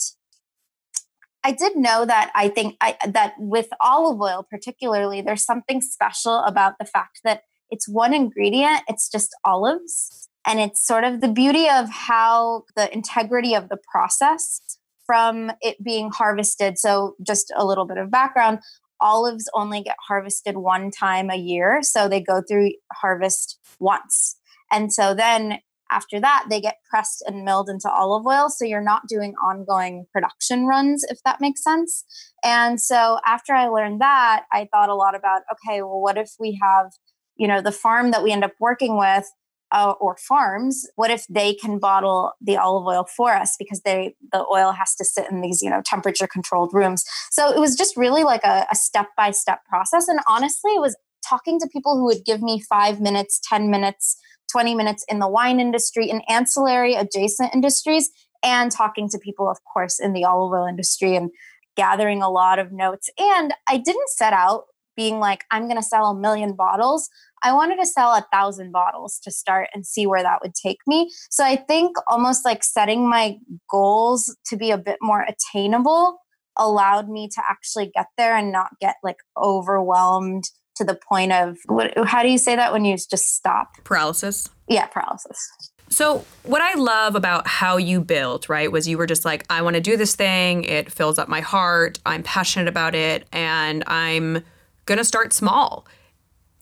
I 1.45 1.51
did 1.51 1.75
know 1.75 2.05
that 2.05 2.31
I 2.33 2.49
think 2.49 2.75
I, 2.81 2.97
that 3.07 3.35
with 3.37 3.67
olive 3.79 4.19
oil, 4.19 4.47
particularly, 4.49 5.21
there's 5.21 5.45
something 5.45 5.79
special 5.79 6.39
about 6.39 6.73
the 6.79 6.85
fact 6.85 7.19
that 7.23 7.43
it's 7.69 7.87
one 7.87 8.15
ingredient, 8.15 8.81
it's 8.87 9.07
just 9.07 9.29
olives. 9.45 10.27
And 10.47 10.59
it's 10.59 10.85
sort 10.85 11.03
of 11.03 11.21
the 11.21 11.27
beauty 11.27 11.69
of 11.69 11.87
how 11.91 12.63
the 12.75 12.91
integrity 12.91 13.53
of 13.53 13.69
the 13.69 13.77
process 13.77 14.59
from 15.05 15.51
it 15.61 15.83
being 15.83 16.09
harvested. 16.09 16.79
So, 16.79 17.15
just 17.21 17.53
a 17.55 17.63
little 17.63 17.85
bit 17.85 17.97
of 17.97 18.09
background 18.09 18.59
olives 18.99 19.47
only 19.53 19.83
get 19.83 19.97
harvested 20.07 20.57
one 20.57 20.89
time 20.89 21.29
a 21.29 21.35
year. 21.35 21.83
So, 21.83 22.09
they 22.09 22.21
go 22.21 22.41
through 22.41 22.71
harvest 22.91 23.59
once. 23.79 24.37
And 24.71 24.91
so 24.91 25.13
then 25.13 25.59
after 25.91 26.19
that, 26.19 26.45
they 26.49 26.59
get 26.59 26.77
pressed 26.89 27.23
and 27.27 27.43
milled 27.43 27.69
into 27.69 27.89
olive 27.89 28.25
oil. 28.25 28.49
So 28.49 28.65
you're 28.65 28.81
not 28.81 29.07
doing 29.07 29.33
ongoing 29.43 30.05
production 30.11 30.65
runs, 30.65 31.03
if 31.03 31.19
that 31.25 31.41
makes 31.41 31.63
sense. 31.63 32.05
And 32.43 32.81
so 32.81 33.19
after 33.25 33.53
I 33.53 33.67
learned 33.67 34.01
that, 34.01 34.45
I 34.51 34.67
thought 34.71 34.89
a 34.89 34.95
lot 34.95 35.15
about 35.15 35.43
okay, 35.53 35.81
well, 35.81 36.01
what 36.01 36.17
if 36.17 36.31
we 36.39 36.59
have, 36.61 36.91
you 37.35 37.47
know, 37.47 37.61
the 37.61 37.71
farm 37.71 38.11
that 38.11 38.23
we 38.23 38.31
end 38.31 38.43
up 38.43 38.53
working 38.59 38.97
with 38.97 39.25
uh, 39.71 39.93
or 39.99 40.15
farms 40.17 40.87
what 40.95 41.09
if 41.11 41.25
they 41.27 41.53
can 41.53 41.79
bottle 41.79 42.31
the 42.39 42.55
olive 42.55 42.85
oil 42.85 43.05
for 43.15 43.33
us 43.33 43.55
because 43.57 43.81
they 43.81 44.15
the 44.31 44.45
oil 44.51 44.71
has 44.71 44.95
to 44.95 45.03
sit 45.03 45.29
in 45.29 45.41
these 45.41 45.61
you 45.61 45.69
know 45.69 45.81
temperature 45.83 46.27
controlled 46.27 46.71
rooms 46.73 47.03
so 47.31 47.51
it 47.51 47.59
was 47.59 47.75
just 47.75 47.97
really 47.97 48.23
like 48.23 48.43
a 48.43 48.65
step 48.73 49.07
by 49.17 49.31
step 49.31 49.65
process 49.67 50.07
and 50.07 50.19
honestly 50.29 50.71
it 50.71 50.81
was 50.81 50.95
talking 51.27 51.59
to 51.59 51.67
people 51.73 51.97
who 51.97 52.05
would 52.05 52.23
give 52.25 52.41
me 52.41 52.61
five 52.61 53.01
minutes 53.01 53.39
ten 53.49 53.71
minutes 53.71 54.17
20 54.51 54.75
minutes 54.75 55.05
in 55.07 55.19
the 55.19 55.27
wine 55.27 55.59
industry, 55.59 56.09
in 56.09 56.21
ancillary 56.29 56.95
adjacent 56.95 57.53
industries, 57.53 58.09
and 58.43 58.71
talking 58.71 59.09
to 59.09 59.19
people, 59.19 59.49
of 59.49 59.57
course, 59.71 59.99
in 59.99 60.13
the 60.13 60.23
olive 60.23 60.53
oil 60.53 60.67
industry 60.67 61.15
and 61.15 61.31
gathering 61.75 62.21
a 62.21 62.29
lot 62.29 62.59
of 62.59 62.71
notes. 62.71 63.09
And 63.17 63.53
I 63.67 63.77
didn't 63.77 64.09
set 64.09 64.33
out 64.33 64.65
being 64.95 65.19
like, 65.19 65.43
I'm 65.51 65.63
going 65.63 65.75
to 65.75 65.83
sell 65.83 66.05
a 66.05 66.19
million 66.19 66.55
bottles. 66.55 67.09
I 67.43 67.53
wanted 67.53 67.77
to 67.77 67.85
sell 67.85 68.11
a 68.11 68.25
thousand 68.31 68.71
bottles 68.71 69.19
to 69.23 69.31
start 69.31 69.69
and 69.73 69.85
see 69.85 70.07
where 70.07 70.23
that 70.23 70.39
would 70.41 70.55
take 70.55 70.79
me. 70.87 71.11
So 71.29 71.43
I 71.43 71.57
think 71.57 71.97
almost 72.07 72.45
like 72.45 72.63
setting 72.63 73.09
my 73.09 73.37
goals 73.69 74.35
to 74.47 74.57
be 74.57 74.71
a 74.71 74.77
bit 74.77 74.97
more 75.01 75.25
attainable 75.27 76.19
allowed 76.57 77.09
me 77.09 77.27
to 77.27 77.41
actually 77.47 77.91
get 77.93 78.07
there 78.17 78.35
and 78.35 78.51
not 78.51 78.71
get 78.79 78.95
like 79.03 79.17
overwhelmed 79.37 80.45
to 80.75 80.83
the 80.83 80.95
point 80.95 81.31
of 81.31 81.57
what, 81.65 81.93
how 82.07 82.23
do 82.23 82.29
you 82.29 82.37
say 82.37 82.55
that 82.55 82.71
when 82.71 82.85
you 82.85 82.95
just 82.95 83.35
stop? 83.35 83.75
Paralysis. 83.83 84.49
Yeah, 84.67 84.87
paralysis. 84.87 85.71
So, 85.89 86.25
what 86.43 86.61
I 86.61 86.73
love 86.73 87.15
about 87.15 87.47
how 87.47 87.77
you 87.77 88.01
built, 88.01 88.49
right, 88.49 88.71
was 88.71 88.87
you 88.87 88.97
were 88.97 89.05
just 89.05 89.23
like, 89.23 89.45
I 89.49 89.61
want 89.61 89.75
to 89.75 89.81
do 89.81 89.95
this 89.97 90.15
thing. 90.15 90.63
It 90.63 90.91
fills 90.91 91.19
up 91.19 91.29
my 91.29 91.41
heart. 91.41 91.99
I'm 92.05 92.23
passionate 92.23 92.67
about 92.67 92.95
it. 92.95 93.27
And 93.31 93.83
I'm 93.85 94.43
going 94.85 94.97
to 94.97 95.03
start 95.03 95.31
small. 95.31 95.85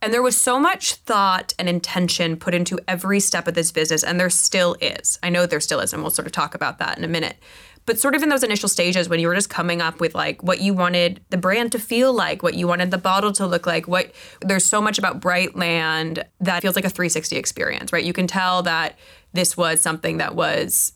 And 0.04 0.14
there 0.14 0.22
was 0.22 0.36
so 0.36 0.60
much 0.60 0.96
thought 0.96 1.54
and 1.58 1.70
intention 1.70 2.36
put 2.36 2.54
into 2.54 2.78
every 2.90 3.22
step 3.22 3.48
of 3.48 3.54
this 3.54 3.72
business. 3.72 4.04
And 4.04 4.20
there 4.20 4.30
still 4.30 4.76
is. 4.82 5.18
I 5.24 5.30
know 5.30 5.46
there 5.46 5.62
still 5.62 5.80
is. 5.80 5.94
And 5.94 6.02
we'll 6.02 6.12
sort 6.12 6.26
of 6.26 6.34
talk 6.34 6.54
about 6.54 6.78
that 6.80 6.98
in 6.98 7.06
a 7.06 7.08
minute 7.08 7.38
but 7.86 8.00
sort 8.00 8.16
of 8.16 8.24
in 8.24 8.30
those 8.30 8.44
initial 8.44 8.70
stages 8.70 9.10
when 9.10 9.20
you 9.20 9.28
were 9.28 9.36
just 9.36 9.50
coming 9.50 9.82
up 9.82 10.00
with 10.00 10.16
like 10.16 10.42
what 10.42 10.62
you 10.62 10.74
wanted 10.74 11.22
the 11.30 11.38
brand 11.38 11.72
to 11.72 11.80
feel 11.80 12.14
like 12.14 12.42
what 12.42 12.54
you 12.54 12.68
wanted 12.68 12.92
the 12.92 12.98
bottle 12.98 13.32
to 13.34 13.46
look 13.46 13.66
like 13.66 13.88
what 13.88 14.12
there's 14.42 14.66
so 14.66 14.82
much 14.82 14.98
about 14.98 15.20
brightland 15.20 16.24
that 16.40 16.62
feels 16.62 16.76
like 16.76 16.86
a 16.86 16.90
360 16.90 17.36
experience 17.36 17.92
right 17.92 18.06
you 18.06 18.14
can 18.14 18.28
tell 18.28 18.64
that 18.64 18.98
this 19.34 19.58
was 19.58 19.82
something 19.82 20.18
that 20.18 20.34
was 20.34 20.94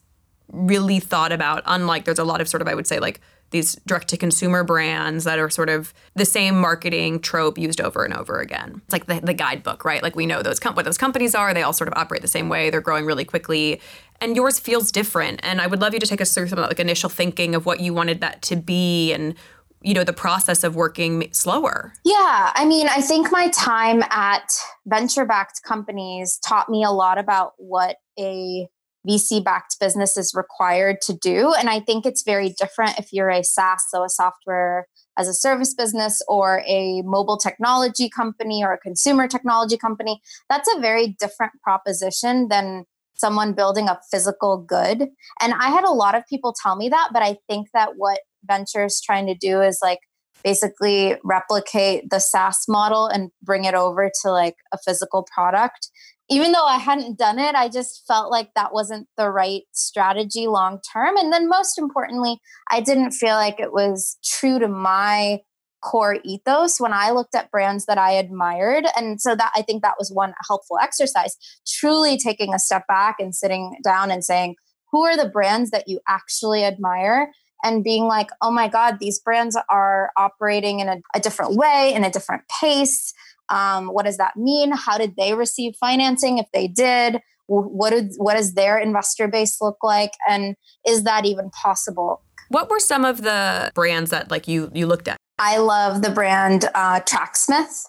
really 0.50 1.00
thought 1.00 1.32
about 1.32 1.62
unlike 1.66 2.06
there's 2.06 2.20
a 2.20 2.24
lot 2.24 2.40
of 2.40 2.48
sort 2.48 2.62
of 2.62 2.68
i 2.68 2.74
would 2.74 2.88
say 2.88 3.00
like 3.00 3.20
these 3.52 3.76
direct 3.86 4.08
to 4.10 4.18
consumer 4.18 4.64
brands 4.64 5.24
that 5.24 5.40
are 5.40 5.50
sort 5.50 5.70
of 5.70 5.94
the 6.16 6.26
same 6.26 6.60
marketing 6.60 7.20
trope 7.20 7.58
used 7.58 7.80
over 7.80 8.04
and 8.04 8.14
over 8.14 8.40
again. 8.40 8.82
It's 8.86 8.94
like 8.94 9.06
the, 9.06 9.22
the 9.22 9.34
guidebook, 9.34 9.86
right? 9.86 10.04
Like 10.04 10.16
we 10.16 10.26
know 10.26 10.44
those 10.44 10.60
com- 10.60 10.76
what 10.76 10.86
those 10.86 10.98
companies 10.98 11.34
are. 11.34 11.54
They 11.54 11.64
all 11.64 11.74
sort 11.74 11.88
of 11.88 11.94
operate 11.96 12.22
the 12.22 12.28
same 12.28 12.50
way. 12.50 12.70
They're 12.70 12.82
growing 12.82 13.06
really 13.06 13.26
quickly 13.26 13.80
and 14.20 14.36
yours 14.36 14.60
feels 14.60 14.92
different. 14.92 15.40
And 15.44 15.62
I 15.62 15.68
would 15.68 15.80
love 15.80 15.94
you 15.94 16.00
to 16.00 16.08
take 16.08 16.22
us 16.22 16.34
through 16.34 16.48
some 16.48 16.60
of 16.60 16.64
that, 16.64 16.70
like 16.70 16.80
initial 16.80 17.10
thinking 17.10 17.56
of 17.56 17.66
what 17.66 17.80
you 17.80 17.94
wanted 17.94 18.22
that 18.22 18.42
to 18.44 18.56
be 18.56 19.14
and 19.14 19.36
you 19.82 19.94
know 19.94 20.04
the 20.04 20.14
process 20.14 20.64
of 20.64 20.76
working 20.76 21.30
slower. 21.32 21.94
Yeah, 22.04 22.52
I 22.56 22.66
mean, 22.66 22.88
I 22.90 23.02
think 23.02 23.32
my 23.32 23.50
time 23.50 24.04
at 24.10 24.52
venture-backed 24.88 25.62
companies 25.64 26.40
taught 26.44 26.68
me 26.68 26.84
a 26.84 26.90
lot 26.90 27.20
about 27.20 27.54
what 27.58 27.98
a 28.20 28.68
VC-backed 29.08 29.80
business 29.80 30.18
is 30.18 30.34
required 30.36 31.02
to 31.02 31.14
do, 31.14 31.54
and 31.54 31.70
I 31.70 31.80
think 31.80 32.06
it's 32.06 32.24
very 32.24 32.50
different 32.50 33.00
if 33.00 33.12
you're 33.12 33.30
a 33.30 33.44
SaaS, 33.44 33.86
so 33.90 34.04
a 34.04 34.10
software 34.10 34.88
as 35.18 35.28
a 35.28 35.34
service 35.34 35.74
business 35.74 36.22
or 36.28 36.64
a 36.68 37.02
mobile 37.04 37.38
technology 37.38 38.10
company 38.10 38.64
or 38.64 38.74
a 38.74 38.78
consumer 38.78 39.28
technology 39.28 39.78
company. 39.78 40.22
That's 40.50 40.70
a 40.76 40.80
very 40.80 41.16
different 41.20 41.54
proposition 41.64 42.48
than 42.50 42.86
someone 43.16 43.54
building 43.54 43.90
a 43.90 44.00
physical 44.12 44.58
good. 44.58 45.08
And 45.42 45.54
I 45.54 45.70
had 45.70 45.84
a 45.84 45.92
lot 45.92 46.16
of 46.16 46.24
people 46.30 46.54
tell 46.62 46.76
me 46.76 46.90
that, 46.90 47.10
but 47.12 47.24
I 47.24 47.38
think 47.48 47.70
that 47.74 47.94
what 47.98 48.20
venture 48.46 48.86
is 48.86 49.02
trying 49.02 49.26
to 49.28 49.36
do 49.36 49.62
is 49.62 49.80
like 49.82 50.00
basically 50.44 51.16
replicate 51.24 52.10
the 52.10 52.20
SaaS 52.20 52.66
model 52.68 53.08
and 53.08 53.32
bring 53.42 53.66
it 53.66 53.74
over 53.74 54.12
to 54.22 54.32
like 54.32 54.56
a 54.72 54.78
physical 54.78 55.28
product. 55.34 55.90
Even 56.30 56.52
though 56.52 56.66
I 56.66 56.78
hadn't 56.78 57.18
done 57.18 57.40
it, 57.40 57.56
I 57.56 57.70
just 57.70 58.04
felt 58.06 58.32
like 58.32 58.50
that 58.56 58.74
wasn't 58.74 59.08
the 59.18 59.30
right 59.30 59.64
strategy 59.72 60.48
long 60.48 60.80
term. 60.94 61.16
And 61.16 61.32
then, 61.32 61.48
most 61.48 61.78
importantly, 61.78 62.40
I 62.70 62.82
didn't 62.82 63.12
feel 63.12 63.36
like 63.36 63.60
it 63.60 63.72
was 63.72 64.18
true 64.24 64.60
to 64.60 64.68
my 64.68 65.40
core 65.82 66.18
ethos 66.26 66.80
when 66.80 66.92
I 66.92 67.12
looked 67.12 67.36
at 67.36 67.52
brands 67.52 67.86
that 67.86 67.98
I 67.98 68.12
admired. 68.12 68.86
And 68.98 69.22
so 69.22 69.36
that 69.36 69.52
I 69.56 69.62
think 69.62 69.84
that 69.84 69.96
was 69.98 70.12
one 70.12 70.34
helpful 70.48 70.78
exercise, 70.82 71.38
truly 71.68 72.18
taking 72.18 72.54
a 72.54 72.60
step 72.60 72.86
back 72.88 73.18
and 73.20 73.34
sitting 73.34 73.78
down 73.84 74.12
and 74.12 74.24
saying, 74.24 74.56
who 74.92 75.04
are 75.04 75.18
the 75.18 75.30
brands 75.30 75.72
that 75.72 75.88
you 75.88 76.00
actually 76.08 76.64
admire? 76.64 77.32
And 77.64 77.84
being 77.84 78.06
like, 78.06 78.30
oh 78.42 78.52
my 78.52 78.68
God, 78.68 78.98
these 79.00 79.20
brands 79.20 79.58
are 79.70 80.12
operating 80.18 80.80
in 80.80 80.90
a, 80.90 80.98
a 81.16 81.20
different 81.20 81.56
way, 81.56 81.92
in 81.94 82.04
a 82.04 82.12
different 82.12 82.44
pace. 82.62 83.14
Um, 83.50 83.88
what 83.88 84.06
does 84.06 84.18
that 84.18 84.36
mean? 84.36 84.72
How 84.72 84.98
did 84.98 85.16
they 85.16 85.34
receive 85.34 85.76
financing 85.80 86.38
if 86.38 86.48
they 86.54 86.68
did? 86.68 87.20
What, 87.48 87.92
did, 87.92 88.12
what 88.18 88.36
does 88.36 88.56
their 88.56 88.78
investor 88.78 89.28
base 89.28 89.62
look 89.62 89.78
like? 89.82 90.12
And 90.30 90.56
is 90.86 91.04
that 91.04 91.26
even 91.26 91.50
possible? 91.52 92.22
What 92.50 92.70
were 92.70 92.80
some 92.80 93.06
of 93.06 93.22
the 93.22 93.72
brands 93.76 94.12
that 94.12 94.32
like 94.32 94.48
you 94.48 94.72
you 94.74 94.88
looked 94.88 95.08
at? 95.08 95.18
I 95.40 95.58
love 95.58 96.02
the 96.02 96.10
brand 96.10 96.70
uh, 96.74 97.02
Tracksmith. 97.02 97.86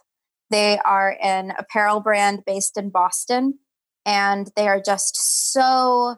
They 0.51 0.79
are 0.85 1.17
an 1.23 1.53
apparel 1.59 2.01
brand 2.01 2.43
based 2.45 2.77
in 2.77 2.91
Boston, 2.91 3.59
and 4.05 4.51
they 4.57 4.67
are 4.69 4.83
just 4.85 5.53
so 5.53 6.17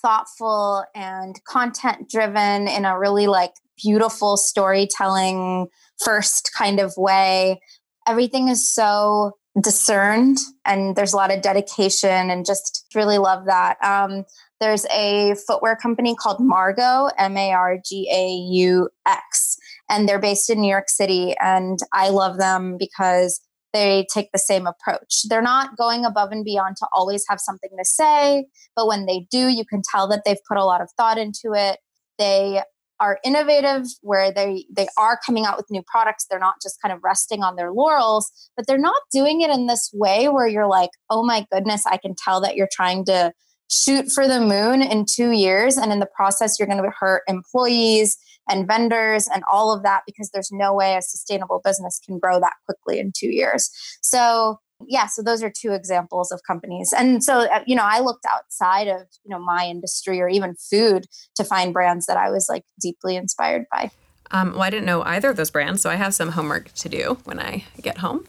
thoughtful 0.00 0.84
and 0.94 1.40
content 1.44 2.10
driven 2.10 2.66
in 2.66 2.84
a 2.84 2.98
really 2.98 3.26
like 3.26 3.52
beautiful 3.82 4.36
storytelling 4.36 5.68
first 6.02 6.50
kind 6.56 6.80
of 6.80 6.94
way. 6.96 7.60
Everything 8.06 8.48
is 8.48 8.74
so 8.74 9.32
discerned 9.60 10.38
and 10.64 10.96
there's 10.96 11.12
a 11.12 11.16
lot 11.16 11.32
of 11.32 11.42
dedication 11.42 12.30
and 12.30 12.46
just 12.46 12.86
really 12.94 13.18
love 13.18 13.44
that. 13.46 13.76
Um, 13.84 14.24
there's 14.60 14.86
a 14.86 15.34
footwear 15.46 15.76
company 15.76 16.14
called 16.14 16.38
Margaux, 16.40 17.10
M 17.18 17.36
A 17.36 17.52
R 17.52 17.78
G 17.84 18.08
A 18.10 18.28
U 18.54 18.88
X 19.06 19.56
and 19.90 20.08
they're 20.08 20.18
based 20.18 20.48
in 20.48 20.60
New 20.60 20.70
York 20.70 20.88
City. 20.88 21.34
And 21.40 21.78
I 21.92 22.08
love 22.08 22.38
them 22.38 22.76
because 22.78 23.40
they 23.72 24.06
take 24.12 24.30
the 24.32 24.38
same 24.38 24.66
approach. 24.66 25.22
They're 25.28 25.42
not 25.42 25.76
going 25.76 26.04
above 26.04 26.30
and 26.30 26.44
beyond 26.44 26.76
to 26.78 26.86
always 26.92 27.24
have 27.28 27.40
something 27.40 27.70
to 27.78 27.84
say, 27.84 28.46
but 28.76 28.86
when 28.86 29.06
they 29.06 29.26
do, 29.30 29.48
you 29.48 29.64
can 29.64 29.82
tell 29.90 30.08
that 30.08 30.22
they've 30.24 30.42
put 30.48 30.58
a 30.58 30.64
lot 30.64 30.80
of 30.80 30.90
thought 30.96 31.18
into 31.18 31.52
it. 31.54 31.78
They 32.18 32.62
are 33.02 33.18
innovative 33.22 33.82
where 34.00 34.32
they 34.32 34.64
they 34.74 34.86
are 34.96 35.18
coming 35.26 35.44
out 35.44 35.58
with 35.58 35.70
new 35.70 35.82
products. 35.86 36.24
They're 36.30 36.38
not 36.38 36.62
just 36.62 36.80
kind 36.80 36.94
of 36.94 37.00
resting 37.04 37.42
on 37.42 37.56
their 37.56 37.72
laurels 37.72 38.32
but 38.56 38.66
they're 38.66 38.78
not 38.78 39.02
doing 39.12 39.42
it 39.42 39.50
in 39.50 39.66
this 39.66 39.90
way 39.92 40.28
where 40.28 40.46
you're 40.46 40.66
like 40.66 40.90
oh 41.10 41.24
my 41.24 41.46
goodness 41.52 41.84
i 41.86 41.96
can 41.96 42.14
tell 42.16 42.40
that 42.40 42.56
you're 42.56 42.68
trying 42.72 43.04
to 43.04 43.32
shoot 43.72 44.06
for 44.14 44.28
the 44.28 44.40
moon 44.40 44.82
in 44.82 45.06
2 45.06 45.30
years. 45.30 45.76
And 45.76 45.92
in 45.92 45.98
the 45.98 46.08
process 46.14 46.58
you're 46.58 46.68
going 46.68 46.82
to 46.82 46.90
hurt 46.90 47.22
employees 47.26 48.18
and 48.48 48.66
vendors 48.66 49.28
and 49.32 49.42
all 49.50 49.72
of 49.72 49.82
that 49.82 50.02
because 50.06 50.30
there's 50.32 50.50
no 50.52 50.74
way 50.74 50.96
a 50.96 51.02
sustainable 51.02 51.60
business 51.64 52.00
can 52.04 52.18
grow 52.18 52.38
that 52.38 52.54
quickly 52.66 53.00
in 53.00 53.12
2 53.16 53.28
years. 53.28 53.70
So 54.02 54.58
yeah 54.88 55.06
so 55.06 55.22
those 55.22 55.42
are 55.42 55.50
two 55.50 55.72
examples 55.72 56.30
of 56.30 56.40
companies. 56.46 56.92
And 56.96 57.22
so 57.22 57.40
uh, 57.40 57.62
you 57.66 57.76
know 57.76 57.84
i 57.84 58.00
looked 58.00 58.26
outside 58.30 58.88
of 58.88 59.02
you 59.24 59.30
know 59.30 59.38
my 59.38 59.66
industry 59.66 60.20
or 60.20 60.28
even 60.28 60.54
food 60.54 61.06
to 61.36 61.44
find 61.44 61.72
brands 61.72 62.06
that 62.06 62.16
i 62.16 62.30
was 62.30 62.46
like 62.48 62.64
deeply 62.80 63.16
inspired 63.16 63.66
by. 63.70 63.90
Um, 64.30 64.52
well 64.52 64.62
i 64.62 64.70
didn't 64.70 64.86
know 64.86 65.02
either 65.02 65.30
of 65.30 65.36
those 65.36 65.50
brands 65.50 65.82
so 65.82 65.90
i 65.90 65.96
have 65.96 66.14
some 66.14 66.30
homework 66.30 66.72
to 66.74 66.88
do 66.88 67.18
when 67.24 67.38
i 67.38 67.64
get 67.80 67.98
home. 67.98 68.24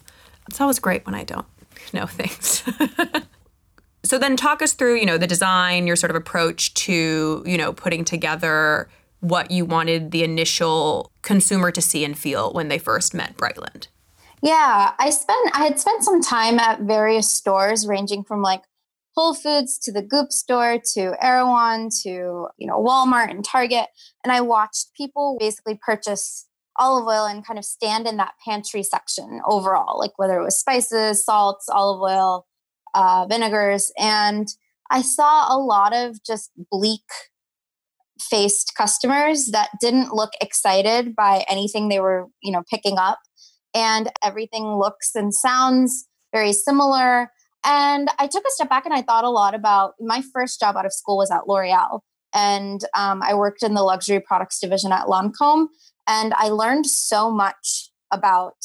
It's 0.47 0.59
always 0.59 0.79
great 0.79 1.05
when 1.05 1.15
i 1.15 1.23
don't 1.23 1.47
know 1.93 2.05
things. 2.05 2.63
So 4.05 4.17
then 4.17 4.35
talk 4.35 4.61
us 4.61 4.73
through 4.73 4.95
you 4.95 5.05
know 5.05 5.17
the 5.17 5.27
design 5.27 5.87
your 5.87 5.95
sort 5.95 6.11
of 6.11 6.15
approach 6.15 6.73
to 6.73 7.43
you 7.45 7.57
know 7.57 7.73
putting 7.73 8.03
together 8.03 8.89
what 9.21 9.49
you 9.51 9.63
wanted 9.63 10.11
the 10.11 10.23
initial 10.23 11.09
consumer 11.21 11.71
to 11.71 11.81
see 11.81 12.03
and 12.03 12.17
feel 12.17 12.51
when 12.51 12.67
they 12.67 12.77
first 12.77 13.13
met 13.13 13.37
brightland 13.37 13.87
yeah, 14.43 14.91
I 14.99 15.09
spent 15.09 15.55
I 15.55 15.63
had 15.63 15.79
spent 15.79 16.03
some 16.03 16.21
time 16.21 16.59
at 16.59 16.81
various 16.81 17.31
stores 17.31 17.87
ranging 17.87 18.25
from 18.25 18.41
like 18.41 18.63
Whole 19.15 19.33
Foods 19.33 19.79
to 19.79 19.91
the 19.91 20.01
Goop 20.01 20.33
store 20.33 20.79
to 20.95 21.15
Erewhon 21.23 21.87
to 22.03 22.09
you 22.57 22.67
know 22.67 22.77
Walmart 22.77 23.29
and 23.29 23.45
Target, 23.45 23.87
and 24.21 24.33
I 24.33 24.41
watched 24.41 24.89
people 24.97 25.37
basically 25.39 25.79
purchase 25.81 26.45
olive 26.77 27.07
oil 27.07 27.25
and 27.25 27.45
kind 27.47 27.57
of 27.57 27.63
stand 27.63 28.05
in 28.05 28.17
that 28.17 28.33
pantry 28.45 28.83
section 28.83 29.39
overall, 29.47 29.97
like 29.97 30.11
whether 30.17 30.37
it 30.39 30.43
was 30.43 30.59
spices, 30.59 31.23
salts, 31.23 31.69
olive 31.69 32.01
oil, 32.01 32.45
uh, 32.95 33.25
vinegars, 33.29 33.93
and 33.97 34.49
I 34.91 35.03
saw 35.03 35.55
a 35.55 35.57
lot 35.57 35.95
of 35.95 36.21
just 36.21 36.51
bleak 36.69 37.05
faced 38.19 38.73
customers 38.77 39.51
that 39.53 39.69
didn't 39.79 40.13
look 40.13 40.31
excited 40.41 41.15
by 41.15 41.45
anything 41.49 41.87
they 41.87 42.01
were 42.01 42.27
you 42.41 42.51
know 42.51 42.63
picking 42.69 42.97
up 42.97 43.19
and 43.73 44.09
everything 44.23 44.77
looks 44.77 45.15
and 45.15 45.33
sounds 45.33 46.07
very 46.31 46.53
similar. 46.53 47.31
And 47.65 48.09
I 48.19 48.27
took 48.27 48.43
a 48.45 48.51
step 48.51 48.69
back 48.69 48.85
and 48.85 48.93
I 48.93 49.01
thought 49.01 49.23
a 49.23 49.29
lot 49.29 49.55
about 49.55 49.93
my 49.99 50.21
first 50.33 50.59
job 50.59 50.75
out 50.75 50.85
of 50.85 50.93
school 50.93 51.17
was 51.17 51.31
at 51.31 51.47
L'Oreal. 51.47 52.01
And 52.33 52.81
um, 52.97 53.21
I 53.21 53.35
worked 53.35 53.63
in 53.63 53.73
the 53.73 53.83
luxury 53.83 54.19
products 54.19 54.59
division 54.59 54.91
at 54.91 55.05
Lancome. 55.05 55.67
And 56.07 56.33
I 56.35 56.49
learned 56.49 56.87
so 56.87 57.31
much 57.31 57.91
about 58.11 58.55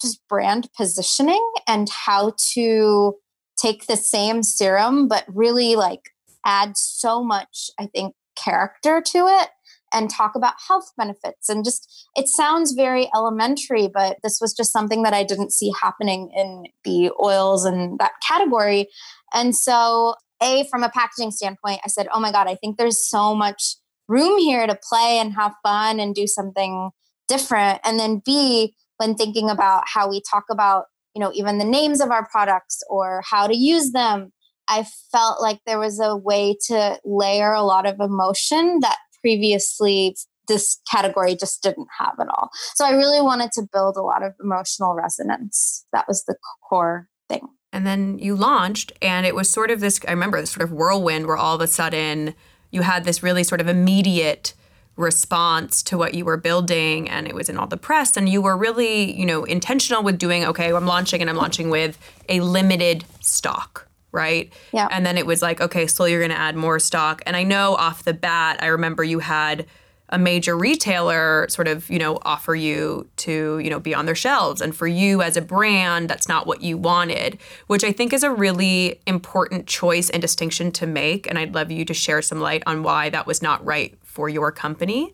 just 0.00 0.20
brand 0.28 0.68
positioning 0.76 1.44
and 1.66 1.88
how 1.90 2.34
to 2.54 3.14
take 3.60 3.86
the 3.86 3.96
same 3.96 4.42
serum, 4.42 5.08
but 5.08 5.24
really 5.28 5.76
like 5.76 6.10
add 6.44 6.76
so 6.76 7.22
much, 7.22 7.70
I 7.78 7.86
think, 7.86 8.14
character 8.36 9.00
to 9.00 9.18
it 9.26 9.48
and 9.96 10.10
talk 10.10 10.34
about 10.34 10.54
health 10.68 10.92
benefits. 10.98 11.48
And 11.48 11.64
just 11.64 12.08
it 12.14 12.28
sounds 12.28 12.72
very 12.72 13.08
elementary 13.14 13.88
but 13.88 14.18
this 14.22 14.38
was 14.40 14.52
just 14.52 14.72
something 14.72 15.02
that 15.02 15.14
i 15.14 15.24
didn't 15.24 15.52
see 15.52 15.72
happening 15.82 16.30
in 16.36 16.64
the 16.84 17.10
oils 17.22 17.64
and 17.64 17.98
that 17.98 18.12
category. 18.26 18.88
And 19.32 19.56
so 19.56 20.14
a 20.42 20.66
from 20.70 20.82
a 20.82 20.90
packaging 20.90 21.30
standpoint 21.30 21.80
i 21.82 21.88
said 21.88 22.08
oh 22.12 22.20
my 22.20 22.30
god 22.30 22.46
i 22.46 22.54
think 22.56 22.76
there's 22.76 23.08
so 23.08 23.34
much 23.34 23.76
room 24.06 24.38
here 24.38 24.66
to 24.66 24.78
play 24.88 25.18
and 25.18 25.32
have 25.32 25.54
fun 25.62 25.98
and 25.98 26.14
do 26.14 26.26
something 26.26 26.90
different. 27.26 27.80
And 27.84 27.98
then 27.98 28.22
b 28.24 28.74
when 28.98 29.14
thinking 29.14 29.50
about 29.50 29.84
how 29.86 30.08
we 30.08 30.20
talk 30.30 30.44
about 30.50 30.84
you 31.14 31.20
know 31.20 31.32
even 31.34 31.58
the 31.58 31.64
names 31.64 32.02
of 32.02 32.10
our 32.10 32.28
products 32.28 32.82
or 32.90 33.22
how 33.30 33.46
to 33.46 33.56
use 33.56 33.92
them 33.92 34.32
I 34.68 34.84
felt 35.12 35.40
like 35.40 35.60
there 35.64 35.78
was 35.78 36.00
a 36.00 36.16
way 36.16 36.56
to 36.66 36.98
layer 37.04 37.52
a 37.52 37.62
lot 37.62 37.86
of 37.86 38.00
emotion 38.00 38.80
that 38.80 38.98
previously 39.26 40.16
this 40.46 40.78
category 40.88 41.34
just 41.34 41.60
didn't 41.60 41.88
have 41.98 42.14
at 42.20 42.28
all. 42.28 42.50
So 42.76 42.84
I 42.84 42.92
really 42.92 43.20
wanted 43.20 43.50
to 43.52 43.62
build 43.72 43.96
a 43.96 44.02
lot 44.02 44.22
of 44.22 44.34
emotional 44.40 44.94
resonance. 44.94 45.84
That 45.92 46.06
was 46.06 46.24
the 46.26 46.36
core 46.68 47.08
thing. 47.28 47.48
And 47.72 47.84
then 47.84 48.20
you 48.20 48.36
launched, 48.36 48.92
and 49.02 49.26
it 49.26 49.34
was 49.34 49.50
sort 49.50 49.72
of 49.72 49.80
this 49.80 49.98
I 50.06 50.12
remember 50.12 50.40
this 50.40 50.52
sort 50.52 50.62
of 50.62 50.70
whirlwind 50.70 51.26
where 51.26 51.36
all 51.36 51.56
of 51.56 51.60
a 51.60 51.66
sudden 51.66 52.36
you 52.70 52.82
had 52.82 53.02
this 53.02 53.20
really 53.20 53.42
sort 53.42 53.60
of 53.60 53.66
immediate 53.66 54.54
response 54.96 55.82
to 55.82 55.98
what 55.98 56.14
you 56.14 56.24
were 56.24 56.36
building 56.36 57.10
and 57.10 57.26
it 57.26 57.34
was 57.34 57.48
in 57.50 57.58
all 57.58 57.66
the 57.66 57.76
press 57.76 58.16
and 58.16 58.30
you 58.30 58.40
were 58.40 58.56
really 58.56 59.12
you 59.12 59.26
know 59.26 59.44
intentional 59.44 60.02
with 60.02 60.18
doing 60.18 60.42
okay 60.42 60.72
i'm 60.72 60.86
launching 60.86 61.20
and 61.20 61.28
i'm 61.28 61.36
launching 61.36 61.68
with 61.68 61.98
a 62.30 62.40
limited 62.40 63.04
stock 63.20 63.85
right? 64.16 64.52
Yeah. 64.72 64.88
And 64.90 65.06
then 65.06 65.16
it 65.16 65.26
was 65.26 65.42
like, 65.42 65.60
okay, 65.60 65.86
so 65.86 66.06
you're 66.06 66.18
going 66.20 66.32
to 66.32 66.38
add 66.38 66.56
more 66.56 66.80
stock. 66.80 67.22
And 67.26 67.36
I 67.36 67.44
know 67.44 67.76
off 67.76 68.02
the 68.02 68.14
bat, 68.14 68.58
I 68.60 68.66
remember 68.66 69.04
you 69.04 69.20
had 69.20 69.66
a 70.08 70.18
major 70.18 70.56
retailer 70.56 71.46
sort 71.48 71.66
of, 71.66 71.90
you 71.90 71.98
know, 71.98 72.18
offer 72.22 72.54
you 72.54 73.08
to, 73.16 73.58
you 73.58 73.68
know, 73.68 73.80
be 73.80 73.92
on 73.92 74.06
their 74.06 74.14
shelves. 74.14 74.60
And 74.60 74.74
for 74.74 74.86
you 74.86 75.20
as 75.20 75.36
a 75.36 75.40
brand, 75.40 76.08
that's 76.08 76.28
not 76.28 76.46
what 76.46 76.62
you 76.62 76.78
wanted, 76.78 77.38
which 77.66 77.82
I 77.82 77.90
think 77.92 78.12
is 78.12 78.22
a 78.22 78.30
really 78.30 79.00
important 79.06 79.66
choice 79.66 80.08
and 80.08 80.22
distinction 80.22 80.70
to 80.72 80.86
make. 80.86 81.28
And 81.28 81.38
I'd 81.38 81.54
love 81.54 81.72
you 81.72 81.84
to 81.84 81.94
share 81.94 82.22
some 82.22 82.40
light 82.40 82.62
on 82.66 82.82
why 82.82 83.10
that 83.10 83.26
was 83.26 83.42
not 83.42 83.64
right 83.64 83.98
for 84.04 84.28
your 84.28 84.52
company. 84.52 85.12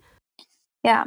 Yeah. 0.85 1.05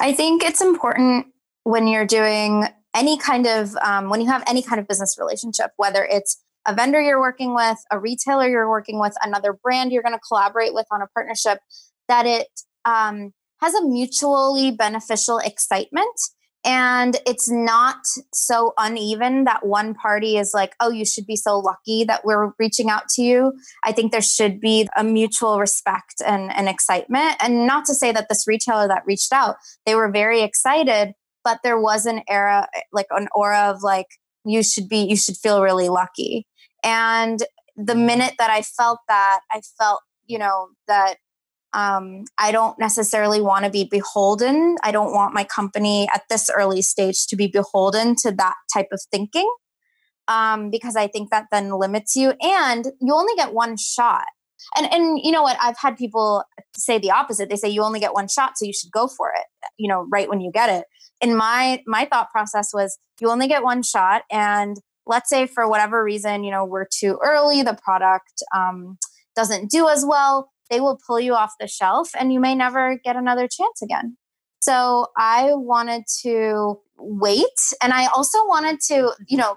I 0.00 0.12
think 0.12 0.42
it's 0.42 0.62
important 0.62 1.26
when 1.64 1.86
you're 1.86 2.06
doing 2.06 2.66
any 2.94 3.18
kind 3.18 3.46
of, 3.46 3.76
um, 3.76 4.08
when 4.08 4.20
you 4.20 4.26
have 4.28 4.42
any 4.46 4.62
kind 4.62 4.80
of 4.80 4.88
business 4.88 5.16
relationship, 5.18 5.70
whether 5.76 6.04
it's 6.04 6.41
a 6.66 6.74
vendor 6.74 7.00
you're 7.00 7.20
working 7.20 7.54
with, 7.54 7.78
a 7.90 7.98
retailer 7.98 8.48
you're 8.48 8.70
working 8.70 9.00
with, 9.00 9.14
another 9.22 9.52
brand 9.52 9.92
you're 9.92 10.02
going 10.02 10.14
to 10.14 10.20
collaborate 10.26 10.74
with 10.74 10.86
on 10.90 11.02
a 11.02 11.06
partnership, 11.08 11.58
that 12.08 12.26
it 12.26 12.48
um, 12.84 13.32
has 13.60 13.74
a 13.74 13.86
mutually 13.86 14.70
beneficial 14.70 15.38
excitement. 15.38 16.20
And 16.64 17.16
it's 17.26 17.50
not 17.50 17.96
so 18.32 18.72
uneven 18.78 19.44
that 19.44 19.66
one 19.66 19.94
party 19.94 20.36
is 20.36 20.52
like, 20.54 20.74
oh, 20.78 20.90
you 20.90 21.04
should 21.04 21.26
be 21.26 21.34
so 21.34 21.58
lucky 21.58 22.04
that 22.04 22.24
we're 22.24 22.52
reaching 22.58 22.88
out 22.88 23.08
to 23.16 23.22
you. 23.22 23.52
I 23.84 23.90
think 23.90 24.12
there 24.12 24.22
should 24.22 24.60
be 24.60 24.88
a 24.96 25.02
mutual 25.02 25.58
respect 25.58 26.22
and, 26.24 26.52
and 26.52 26.68
excitement. 26.68 27.34
And 27.40 27.66
not 27.66 27.84
to 27.86 27.94
say 27.94 28.12
that 28.12 28.28
this 28.28 28.44
retailer 28.46 28.86
that 28.86 29.02
reached 29.06 29.32
out, 29.32 29.56
they 29.86 29.96
were 29.96 30.08
very 30.08 30.42
excited, 30.42 31.14
but 31.42 31.58
there 31.64 31.80
was 31.80 32.06
an 32.06 32.22
era, 32.28 32.68
like 32.92 33.08
an 33.10 33.26
aura 33.34 33.70
of 33.70 33.82
like, 33.82 34.06
you 34.44 34.62
should 34.62 34.88
be, 34.88 34.98
you 34.98 35.16
should 35.16 35.36
feel 35.36 35.62
really 35.62 35.88
lucky. 35.88 36.46
And 36.82 37.42
the 37.76 37.94
minute 37.94 38.34
that 38.38 38.50
I 38.50 38.62
felt 38.62 38.98
that, 39.08 39.40
I 39.50 39.60
felt, 39.78 40.00
you 40.26 40.38
know, 40.38 40.68
that 40.88 41.16
um, 41.74 42.24
I 42.38 42.52
don't 42.52 42.78
necessarily 42.78 43.40
want 43.40 43.64
to 43.64 43.70
be 43.70 43.84
beholden. 43.90 44.76
I 44.82 44.92
don't 44.92 45.12
want 45.12 45.34
my 45.34 45.44
company 45.44 46.08
at 46.14 46.22
this 46.28 46.50
early 46.54 46.82
stage 46.82 47.26
to 47.28 47.36
be 47.36 47.46
beholden 47.46 48.14
to 48.16 48.32
that 48.32 48.54
type 48.72 48.88
of 48.92 49.00
thinking 49.10 49.50
um, 50.28 50.70
because 50.70 50.96
I 50.96 51.06
think 51.06 51.30
that 51.30 51.46
then 51.50 51.70
limits 51.70 52.14
you 52.14 52.34
and 52.42 52.86
you 53.00 53.14
only 53.14 53.34
get 53.36 53.54
one 53.54 53.76
shot. 53.76 54.24
And, 54.76 54.92
and 54.92 55.18
you 55.22 55.32
know 55.32 55.42
what? 55.42 55.56
I've 55.60 55.78
had 55.78 55.96
people 55.96 56.44
say 56.76 56.98
the 56.98 57.10
opposite. 57.10 57.48
They 57.48 57.56
say 57.56 57.68
you 57.68 57.82
only 57.82 58.00
get 58.00 58.14
one 58.14 58.28
shot, 58.28 58.56
so 58.56 58.64
you 58.64 58.72
should 58.72 58.92
go 58.92 59.08
for 59.08 59.30
it. 59.30 59.44
You 59.76 59.88
know, 59.88 60.06
right 60.10 60.28
when 60.28 60.40
you 60.40 60.52
get 60.52 60.70
it. 60.70 60.84
And 61.20 61.36
my 61.36 61.82
my 61.86 62.04
thought 62.04 62.30
process 62.30 62.70
was 62.72 62.96
you 63.20 63.28
only 63.28 63.48
get 63.48 63.64
one 63.64 63.82
shot, 63.82 64.22
and 64.30 64.76
let's 65.06 65.28
say 65.28 65.46
for 65.46 65.68
whatever 65.68 66.02
reason, 66.02 66.44
you 66.44 66.50
know, 66.50 66.64
we're 66.64 66.86
too 66.86 67.18
early, 67.24 67.62
the 67.62 67.78
product 67.82 68.42
um, 68.54 68.98
doesn't 69.34 69.70
do 69.70 69.88
as 69.88 70.04
well, 70.06 70.50
they 70.70 70.80
will 70.80 70.98
pull 71.06 71.20
you 71.20 71.34
off 71.34 71.52
the 71.60 71.68
shelf 71.68 72.10
and 72.18 72.32
you 72.32 72.40
may 72.40 72.54
never 72.54 72.98
get 73.04 73.16
another 73.16 73.48
chance 73.48 73.82
again. 73.82 74.16
So 74.60 75.06
I 75.18 75.50
wanted 75.54 76.04
to 76.22 76.76
wait. 76.96 77.46
And 77.82 77.92
I 77.92 78.06
also 78.06 78.38
wanted 78.46 78.78
to, 78.88 79.12
you 79.26 79.36
know, 79.36 79.56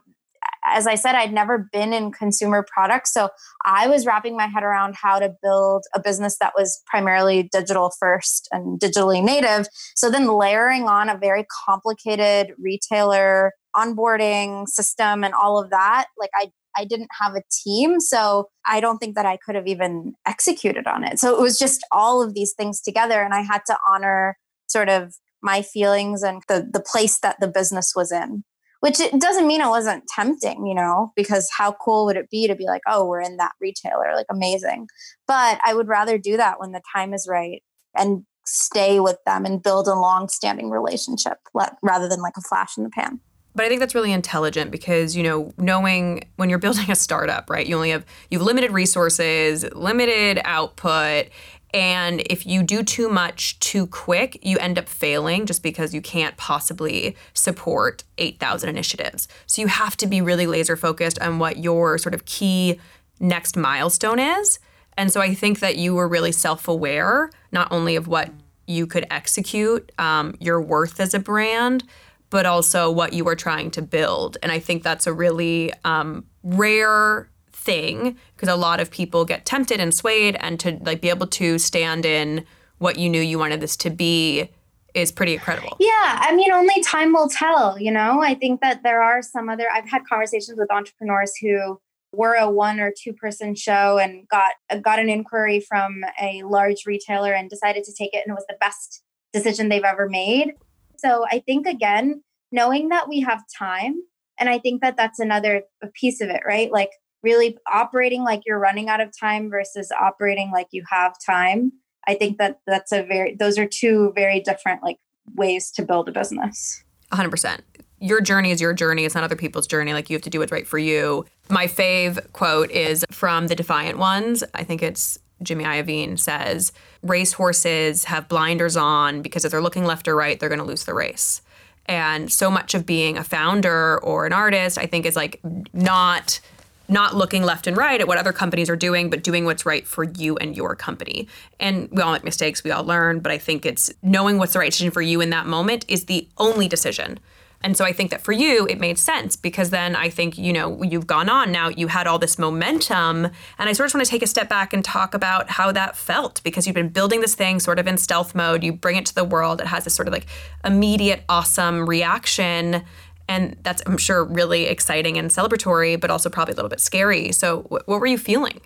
as 0.65 0.87
I 0.87 0.95
said, 0.95 1.15
I'd 1.15 1.33
never 1.33 1.69
been 1.71 1.93
in 1.93 2.11
consumer 2.11 2.65
products. 2.67 3.13
So 3.13 3.29
I 3.63 3.87
was 3.87 4.05
wrapping 4.05 4.35
my 4.35 4.47
head 4.47 4.63
around 4.63 4.95
how 4.95 5.19
to 5.19 5.33
build 5.41 5.85
a 5.93 5.99
business 5.99 6.37
that 6.39 6.53
was 6.57 6.81
primarily 6.87 7.49
digital 7.51 7.91
first 7.99 8.47
and 8.51 8.79
digitally 8.79 9.23
native. 9.23 9.67
So 9.95 10.09
then 10.09 10.27
layering 10.27 10.87
on 10.87 11.09
a 11.09 11.17
very 11.17 11.45
complicated 11.65 12.53
retailer 12.57 13.53
onboarding 13.75 14.67
system 14.67 15.23
and 15.23 15.33
all 15.33 15.61
of 15.61 15.69
that, 15.69 16.07
like 16.17 16.31
I 16.35 16.51
I 16.77 16.83
didn't 16.83 17.09
have 17.21 17.35
a 17.35 17.41
team, 17.63 18.01
so 18.01 18.49
I 18.65 18.81
don't 18.81 18.97
think 18.97 19.15
that 19.15 19.25
I 19.25 19.37
could 19.37 19.55
have 19.55 19.65
even 19.65 20.13
executed 20.27 20.87
on 20.87 21.05
it. 21.05 21.19
So 21.19 21.33
it 21.33 21.41
was 21.41 21.57
just 21.57 21.85
all 21.89 22.21
of 22.21 22.33
these 22.33 22.53
things 22.53 22.81
together 22.81 23.21
and 23.21 23.33
I 23.33 23.41
had 23.41 23.61
to 23.67 23.77
honor 23.89 24.37
sort 24.67 24.89
of 24.89 25.15
my 25.41 25.61
feelings 25.61 26.21
and 26.23 26.41
the 26.49 26.67
the 26.69 26.81
place 26.81 27.19
that 27.19 27.39
the 27.39 27.47
business 27.47 27.93
was 27.95 28.11
in 28.11 28.43
which 28.85 28.99
it 28.99 29.19
doesn't 29.19 29.47
mean 29.47 29.61
it 29.61 29.67
wasn't 29.67 30.05
tempting, 30.07 30.67
you 30.67 30.75
know, 30.75 31.11
because 31.15 31.49
how 31.57 31.71
cool 31.71 32.05
would 32.05 32.17
it 32.17 32.29
be 32.29 32.45
to 32.45 32.53
be 32.53 32.65
like, 32.65 32.83
oh, 32.87 33.03
we're 33.03 33.19
in 33.19 33.37
that 33.37 33.53
retailer, 33.59 34.13
like 34.13 34.27
amazing. 34.29 34.87
But 35.27 35.59
I 35.65 35.73
would 35.73 35.87
rather 35.87 36.19
do 36.19 36.37
that 36.37 36.59
when 36.59 36.71
the 36.71 36.83
time 36.93 37.11
is 37.11 37.27
right 37.27 37.63
and 37.97 38.25
stay 38.45 38.99
with 38.99 39.17
them 39.25 39.43
and 39.43 39.63
build 39.63 39.87
a 39.87 39.95
long 39.95 40.29
standing 40.29 40.69
relationship 40.69 41.39
rather 41.81 42.07
than 42.07 42.21
like 42.21 42.37
a 42.37 42.41
flash 42.41 42.77
in 42.77 42.83
the 42.83 42.91
pan. 42.91 43.19
But 43.55 43.65
I 43.65 43.69
think 43.69 43.79
that's 43.79 43.95
really 43.95 44.11
intelligent 44.11 44.69
because, 44.69 45.15
you 45.15 45.23
know, 45.23 45.51
knowing 45.57 46.29
when 46.35 46.51
you're 46.51 46.59
building 46.65 46.91
a 46.91 46.95
startup, 46.95 47.49
right, 47.49 47.65
you 47.65 47.75
only 47.75 47.89
have 47.89 48.05
you've 48.29 48.43
limited 48.43 48.69
resources, 48.69 49.65
limited 49.73 50.39
output, 50.43 51.29
and 51.75 52.21
if 52.27 52.45
you 52.45 52.63
do 52.63 52.83
too 52.83 53.09
much 53.09 53.59
too 53.59 53.85
quick, 53.87 54.39
you 54.41 54.57
end 54.59 54.79
up 54.79 54.87
failing 54.87 55.45
just 55.45 55.61
because 55.61 55.93
you 55.93 55.99
can't 55.99 56.37
possibly 56.37 57.17
support 57.33 58.05
8,000 58.17 58.69
initiatives. 58.69 59.27
So 59.45 59.61
you 59.61 59.67
have 59.67 59.97
to 59.97 60.07
be 60.07 60.21
really 60.21 60.47
laser 60.47 60.77
focused 60.77 61.19
on 61.19 61.37
what 61.37 61.57
your 61.57 61.97
sort 61.97 62.15
of 62.15 62.23
key 62.23 62.79
next 63.19 63.57
milestone 63.57 64.19
is. 64.19 64.57
And 64.97 65.11
so 65.11 65.19
I 65.19 65.33
think 65.33 65.59
that 65.59 65.75
you 65.75 65.93
were 65.93 66.07
really 66.07 66.31
self 66.31 66.69
aware, 66.69 67.29
not 67.51 67.69
only 67.73 67.97
of 67.97 68.07
what 68.07 68.31
you 68.67 68.87
could 68.87 69.05
execute, 69.11 69.91
um, 69.97 70.33
your 70.39 70.61
worth 70.61 71.01
as 71.01 71.13
a 71.13 71.19
brand, 71.19 71.83
but 72.29 72.45
also 72.45 72.89
what 72.89 73.11
you 73.11 73.25
were 73.25 73.35
trying 73.35 73.69
to 73.71 73.81
build. 73.81 74.37
And 74.41 74.49
I 74.49 74.59
think 74.59 74.81
that's 74.81 75.07
a 75.07 75.13
really 75.13 75.73
um, 75.83 76.23
rare 76.41 77.29
thing 77.65 78.15
because 78.35 78.47
a 78.47 78.55
lot 78.55 78.79
of 78.79 78.89
people 78.91 79.25
get 79.25 79.45
tempted 79.45 79.79
and 79.79 79.93
swayed 79.93 80.37
and 80.39 80.59
to 80.59 80.77
like 80.83 81.01
be 81.01 81.09
able 81.09 81.27
to 81.27 81.57
stand 81.57 82.05
in 82.05 82.45
what 82.77 82.97
you 82.97 83.09
knew 83.09 83.21
you 83.21 83.39
wanted 83.39 83.59
this 83.59 83.75
to 83.75 83.89
be 83.89 84.49
is 84.93 85.11
pretty 85.11 85.33
incredible. 85.33 85.75
Yeah, 85.79 86.19
I 86.21 86.33
mean 86.33 86.51
only 86.53 86.81
time 86.83 87.11
will 87.11 87.27
tell, 87.27 87.77
you 87.79 87.91
know. 87.91 88.21
I 88.21 88.35
think 88.35 88.61
that 88.61 88.83
there 88.83 89.01
are 89.01 89.21
some 89.21 89.49
other 89.49 89.65
I've 89.69 89.89
had 89.89 90.03
conversations 90.07 90.57
with 90.57 90.71
entrepreneurs 90.71 91.33
who 91.41 91.79
were 92.13 92.35
a 92.35 92.49
one 92.49 92.79
or 92.79 92.93
two 92.97 93.11
person 93.11 93.55
show 93.55 93.97
and 93.97 94.27
got 94.29 94.53
got 94.81 94.99
an 94.99 95.09
inquiry 95.09 95.59
from 95.59 96.03
a 96.21 96.43
large 96.43 96.85
retailer 96.85 97.33
and 97.33 97.49
decided 97.49 97.83
to 97.83 97.93
take 97.93 98.13
it 98.13 98.23
and 98.25 98.31
it 98.31 98.35
was 98.35 98.45
the 98.47 98.57
best 98.59 99.03
decision 99.33 99.67
they've 99.67 99.83
ever 99.83 100.07
made. 100.07 100.53
So 100.97 101.25
I 101.29 101.39
think 101.39 101.67
again, 101.67 102.23
knowing 102.51 102.89
that 102.89 103.09
we 103.09 103.19
have 103.21 103.43
time 103.57 103.97
and 104.37 104.49
I 104.49 104.59
think 104.59 104.81
that 104.81 104.95
that's 104.95 105.19
another 105.19 105.63
piece 105.93 106.21
of 106.21 106.29
it, 106.29 106.41
right? 106.45 106.71
Like 106.71 106.91
really 107.25 107.57
operating 107.71 108.23
like 108.23 108.43
you're 108.45 108.59
running 108.59 108.87
out 108.87 109.01
of 109.01 109.09
time 109.17 109.49
versus 109.49 109.91
operating 109.99 110.51
like 110.51 110.67
you 110.71 110.83
have 110.89 111.15
time. 111.25 111.73
I 112.07 112.13
think 112.13 112.37
that 112.37 112.59
that's 112.65 112.93
a 112.93 113.03
very 113.03 113.35
those 113.35 113.57
are 113.57 113.65
two 113.65 114.13
very 114.15 114.39
different 114.39 114.83
like 114.83 114.97
ways 115.33 115.71
to 115.71 115.83
build 115.83 116.07
a 116.07 116.13
business. 116.13 116.83
100% 117.11 117.59
your 117.99 118.21
journey 118.21 118.51
is 118.51 118.61
your 118.61 118.73
journey. 118.73 119.05
It's 119.05 119.15
not 119.15 119.23
other 119.23 119.35
people's 119.35 119.67
journey. 119.67 119.93
Like 119.93 120.09
you 120.09 120.15
have 120.15 120.21
to 120.23 120.29
do 120.29 120.39
what's 120.39 120.51
right 120.51 120.67
for 120.67 120.77
you. 120.77 121.25
My 121.49 121.65
fave 121.65 122.31
quote 122.33 122.69
is 122.69 123.05
from 123.09 123.47
the 123.47 123.55
defiant 123.55 123.97
ones. 123.97 124.43
I 124.53 124.63
think 124.63 124.83
it's 124.83 125.17
jimmy 125.43 125.65
iovine 125.65 126.17
says 126.17 126.71
racehorses 127.03 128.05
have 128.05 128.29
blinders 128.29 128.77
on 128.77 129.21
because 129.21 129.43
if 129.43 129.51
they're 129.51 129.61
looking 129.61 129.83
left 129.83 130.07
or 130.07 130.15
right 130.15 130.39
they're 130.39 130.47
going 130.47 130.59
to 130.59 130.65
lose 130.65 130.85
the 130.85 130.93
race. 130.93 131.41
And 131.87 132.31
so 132.31 132.49
much 132.49 132.73
of 132.73 132.85
being 132.85 133.17
a 133.17 133.23
founder 133.23 133.99
or 134.01 134.25
an 134.25 134.31
artist 134.31 134.77
i 134.77 134.85
think 134.85 135.05
is 135.05 135.17
like 135.17 135.41
not 135.73 136.39
not 136.87 137.15
looking 137.15 137.43
left 137.43 137.67
and 137.67 137.75
right 137.75 137.99
at 137.99 138.07
what 138.07 138.17
other 138.17 138.33
companies 138.33 138.69
are 138.69 138.75
doing, 138.75 139.09
but 139.09 139.23
doing 139.23 139.45
what's 139.45 139.65
right 139.65 139.87
for 139.87 140.03
you 140.03 140.37
and 140.37 140.55
your 140.55 140.75
company. 140.75 141.27
And 141.59 141.89
we 141.91 142.01
all 142.01 142.13
make 142.13 142.23
mistakes, 142.23 142.63
we 142.63 142.71
all 142.71 142.83
learn, 142.83 143.19
but 143.19 143.31
I 143.31 143.37
think 143.37 143.65
it's 143.65 143.91
knowing 144.01 144.37
what's 144.37 144.53
the 144.53 144.59
right 144.59 144.71
decision 144.71 144.91
for 144.91 145.01
you 145.01 145.21
in 145.21 145.29
that 145.31 145.47
moment 145.47 145.85
is 145.87 146.05
the 146.05 146.27
only 146.37 146.67
decision. 146.67 147.19
And 147.65 147.75
so 147.75 147.83
I 147.83 147.93
think 147.93 148.11
that 148.11 148.21
for 148.21 148.31
you, 148.31 148.67
it 148.67 148.79
made 148.79 148.99
sense 148.99 149.35
because 149.35 149.71
then 149.71 149.95
I 149.95 150.07
think, 150.07 150.37
you 150.37 150.53
know, 150.53 150.83
you've 150.83 151.07
gone 151.07 151.29
on 151.29 151.51
now, 151.51 151.69
you 151.69 151.87
had 151.87 152.05
all 152.05 152.19
this 152.19 152.37
momentum. 152.37 153.25
And 153.57 153.69
I 153.69 153.73
sort 153.73 153.89
of 153.89 153.95
want 153.95 154.05
to 154.05 154.11
take 154.11 154.21
a 154.21 154.27
step 154.27 154.47
back 154.47 154.71
and 154.71 154.85
talk 154.85 155.15
about 155.15 155.49
how 155.49 155.71
that 155.71 155.97
felt 155.97 156.43
because 156.43 156.67
you've 156.67 156.75
been 156.75 156.89
building 156.89 157.21
this 157.21 157.33
thing 157.33 157.59
sort 157.59 157.79
of 157.79 157.87
in 157.87 157.97
stealth 157.97 158.35
mode. 158.35 158.63
You 158.63 158.71
bring 158.71 158.97
it 158.97 159.05
to 159.07 159.15
the 159.15 159.23
world, 159.23 159.61
it 159.61 159.67
has 159.67 159.83
this 159.83 159.95
sort 159.95 160.07
of 160.07 160.13
like 160.13 160.27
immediate, 160.63 161.23
awesome 161.27 161.89
reaction 161.89 162.83
and 163.27 163.57
that's 163.63 163.81
i'm 163.85 163.97
sure 163.97 164.23
really 164.23 164.65
exciting 164.65 165.17
and 165.17 165.31
celebratory 165.31 165.99
but 165.99 166.09
also 166.09 166.29
probably 166.29 166.53
a 166.53 166.55
little 166.55 166.69
bit 166.69 166.79
scary. 166.79 167.31
So 167.31 167.61
wh- 167.63 167.87
what 167.87 167.99
were 167.99 168.05
you 168.05 168.17
feeling? 168.17 168.61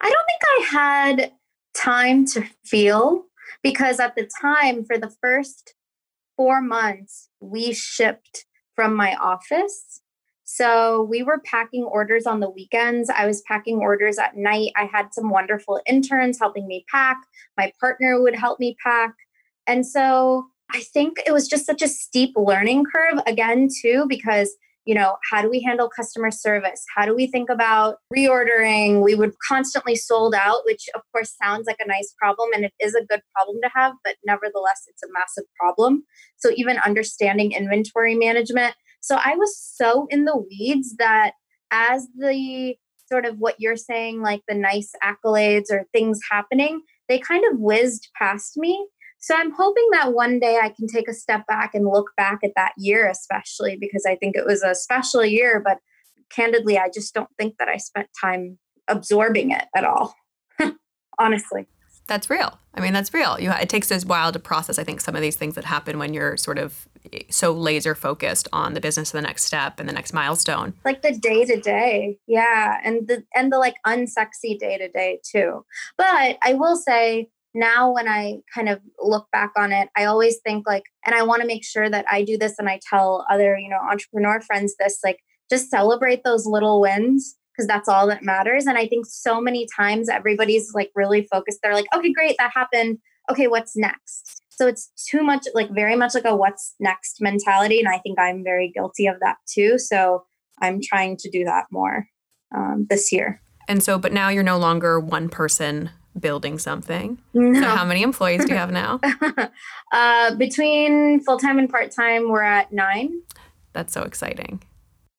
I 0.00 0.10
don't 0.10 0.26
think 0.26 0.40
i 0.42 0.66
had 0.72 1.32
time 1.74 2.26
to 2.26 2.44
feel 2.64 3.24
because 3.62 4.00
at 4.00 4.16
the 4.16 4.28
time 4.40 4.84
for 4.84 4.98
the 4.98 5.12
first 5.20 5.74
four 6.36 6.60
months 6.60 7.28
we 7.40 7.72
shipped 7.72 8.46
from 8.74 8.94
my 8.94 9.14
office. 9.16 10.00
So 10.44 11.02
we 11.02 11.22
were 11.22 11.40
packing 11.44 11.84
orders 11.84 12.26
on 12.26 12.40
the 12.40 12.50
weekends. 12.50 13.08
I 13.08 13.26
was 13.26 13.42
packing 13.42 13.78
orders 13.78 14.18
at 14.18 14.36
night. 14.36 14.72
I 14.76 14.86
had 14.86 15.14
some 15.14 15.30
wonderful 15.30 15.80
interns 15.86 16.38
helping 16.40 16.66
me 16.66 16.84
pack. 16.90 17.18
My 17.56 17.72
partner 17.78 18.20
would 18.20 18.34
help 18.34 18.58
me 18.58 18.76
pack. 18.82 19.14
And 19.66 19.86
so 19.86 20.46
I 20.72 20.80
think 20.80 21.18
it 21.26 21.32
was 21.32 21.48
just 21.48 21.66
such 21.66 21.82
a 21.82 21.88
steep 21.88 22.32
learning 22.36 22.84
curve 22.94 23.22
again, 23.26 23.68
too, 23.82 24.06
because 24.08 24.54
you 24.86 24.94
know, 24.94 25.16
how 25.30 25.42
do 25.42 25.50
we 25.50 25.60
handle 25.60 25.88
customer 25.88 26.30
service? 26.30 26.82
How 26.96 27.04
do 27.04 27.14
we 27.14 27.26
think 27.26 27.50
about 27.50 27.96
reordering? 28.16 29.02
We 29.04 29.14
would 29.14 29.34
constantly 29.46 29.94
sold 29.94 30.34
out, 30.34 30.62
which 30.64 30.88
of 30.94 31.02
course 31.12 31.34
sounds 31.40 31.66
like 31.66 31.76
a 31.80 31.86
nice 31.86 32.14
problem 32.18 32.48
and 32.54 32.64
it 32.64 32.72
is 32.80 32.94
a 32.94 33.04
good 33.04 33.20
problem 33.34 33.58
to 33.62 33.70
have, 33.74 33.92
but 34.04 34.16
nevertheless, 34.24 34.82
it's 34.88 35.02
a 35.02 35.12
massive 35.12 35.44
problem. 35.58 36.04
So, 36.38 36.50
even 36.56 36.78
understanding 36.78 37.52
inventory 37.52 38.14
management. 38.14 38.74
So, 39.00 39.16
I 39.22 39.36
was 39.36 39.56
so 39.58 40.06
in 40.10 40.24
the 40.24 40.36
weeds 40.36 40.96
that 40.98 41.32
as 41.70 42.08
the 42.16 42.74
sort 43.06 43.26
of 43.26 43.36
what 43.38 43.56
you're 43.58 43.76
saying, 43.76 44.22
like 44.22 44.40
the 44.48 44.54
nice 44.54 44.92
accolades 45.04 45.70
or 45.70 45.84
things 45.92 46.20
happening, 46.30 46.80
they 47.08 47.18
kind 47.18 47.44
of 47.52 47.60
whizzed 47.60 48.08
past 48.18 48.56
me. 48.56 48.86
So 49.20 49.34
I'm 49.34 49.52
hoping 49.52 49.86
that 49.92 50.14
one 50.14 50.40
day 50.40 50.58
I 50.60 50.70
can 50.70 50.86
take 50.86 51.08
a 51.08 51.14
step 51.14 51.46
back 51.46 51.74
and 51.74 51.86
look 51.86 52.10
back 52.16 52.40
at 52.42 52.52
that 52.56 52.72
year, 52.76 53.08
especially 53.08 53.76
because 53.78 54.04
I 54.06 54.16
think 54.16 54.34
it 54.34 54.46
was 54.46 54.62
a 54.62 54.74
special 54.74 55.24
year. 55.24 55.62
But 55.64 55.78
candidly, 56.30 56.78
I 56.78 56.88
just 56.92 57.14
don't 57.14 57.28
think 57.38 57.58
that 57.58 57.68
I 57.68 57.76
spent 57.76 58.08
time 58.18 58.58
absorbing 58.88 59.50
it 59.50 59.66
at 59.76 59.84
all, 59.84 60.14
honestly. 61.18 61.66
That's 62.06 62.28
real. 62.28 62.58
I 62.74 62.80
mean, 62.80 62.92
that's 62.92 63.14
real. 63.14 63.38
You, 63.38 63.52
it 63.52 63.68
takes 63.68 63.90
a 63.92 64.00
while 64.00 64.32
to 64.32 64.38
process, 64.40 64.80
I 64.80 64.84
think, 64.84 65.00
some 65.00 65.14
of 65.14 65.22
these 65.22 65.36
things 65.36 65.54
that 65.54 65.64
happen 65.64 65.96
when 65.96 66.12
you're 66.12 66.36
sort 66.36 66.58
of 66.58 66.88
eh, 67.12 67.20
so 67.30 67.52
laser 67.52 67.94
focused 67.94 68.48
on 68.52 68.74
the 68.74 68.80
business 68.80 69.14
of 69.14 69.18
the 69.18 69.22
next 69.22 69.44
step 69.44 69.78
and 69.78 69.88
the 69.88 69.92
next 69.92 70.12
milestone. 70.12 70.74
Like 70.84 71.02
the 71.02 71.16
day 71.16 71.44
to 71.44 71.60
day. 71.60 72.18
Yeah. 72.26 72.78
And 72.82 73.06
the 73.06 73.22
and 73.34 73.52
the 73.52 73.58
like 73.58 73.76
unsexy 73.86 74.58
day 74.58 74.76
to 74.78 74.88
day 74.88 75.20
too. 75.24 75.64
But 75.96 76.38
I 76.42 76.54
will 76.54 76.74
say 76.76 77.28
now 77.54 77.92
when 77.92 78.08
I 78.08 78.38
kind 78.54 78.68
of 78.68 78.80
look 79.00 79.26
back 79.32 79.52
on 79.56 79.72
it, 79.72 79.88
I 79.96 80.04
always 80.04 80.38
think 80.44 80.66
like, 80.66 80.84
and 81.04 81.14
I 81.14 81.22
want 81.22 81.42
to 81.42 81.46
make 81.46 81.64
sure 81.64 81.90
that 81.90 82.04
I 82.10 82.22
do 82.22 82.38
this 82.38 82.58
and 82.58 82.68
I 82.68 82.80
tell 82.88 83.26
other, 83.30 83.58
you 83.58 83.68
know, 83.68 83.78
entrepreneur 83.90 84.40
friends 84.40 84.74
this, 84.78 84.98
like, 85.04 85.18
just 85.50 85.70
celebrate 85.70 86.22
those 86.22 86.46
little 86.46 86.80
wins 86.80 87.36
because 87.52 87.66
that's 87.66 87.88
all 87.88 88.06
that 88.06 88.22
matters. 88.22 88.66
And 88.66 88.78
I 88.78 88.86
think 88.86 89.04
so 89.06 89.40
many 89.40 89.66
times 89.76 90.08
everybody's 90.08 90.72
like 90.74 90.90
really 90.94 91.26
focused. 91.30 91.58
They're 91.62 91.74
like, 91.74 91.86
okay, 91.94 92.12
great, 92.12 92.36
that 92.38 92.52
happened. 92.54 92.98
Okay, 93.30 93.48
what's 93.48 93.76
next? 93.76 94.42
So 94.50 94.66
it's 94.66 94.92
too 95.10 95.22
much, 95.22 95.46
like 95.54 95.70
very 95.70 95.96
much 95.96 96.14
like 96.14 96.24
a 96.24 96.36
what's 96.36 96.74
next 96.78 97.20
mentality. 97.20 97.80
And 97.80 97.88
I 97.88 97.98
think 97.98 98.18
I'm 98.18 98.44
very 98.44 98.70
guilty 98.70 99.06
of 99.06 99.16
that 99.20 99.36
too. 99.52 99.78
So 99.78 100.24
I'm 100.62 100.80
trying 100.82 101.16
to 101.18 101.30
do 101.30 101.44
that 101.44 101.66
more 101.70 102.06
um, 102.54 102.86
this 102.88 103.10
year. 103.10 103.40
And 103.68 103.82
so, 103.82 103.98
but 103.98 104.12
now 104.12 104.28
you're 104.28 104.42
no 104.42 104.58
longer 104.58 105.00
one 105.00 105.28
person 105.28 105.90
building 106.18 106.58
something. 106.58 107.18
No. 107.34 107.60
So 107.60 107.68
how 107.68 107.84
many 107.84 108.02
employees 108.02 108.44
do 108.44 108.52
you 108.52 108.58
have 108.58 108.72
now? 108.72 109.00
uh, 109.92 110.34
between 110.34 111.22
full 111.22 111.38
time 111.38 111.58
and 111.58 111.68
part 111.68 111.90
time, 111.92 112.28
we're 112.28 112.42
at 112.42 112.72
nine. 112.72 113.22
That's 113.72 113.92
so 113.92 114.02
exciting. 114.02 114.62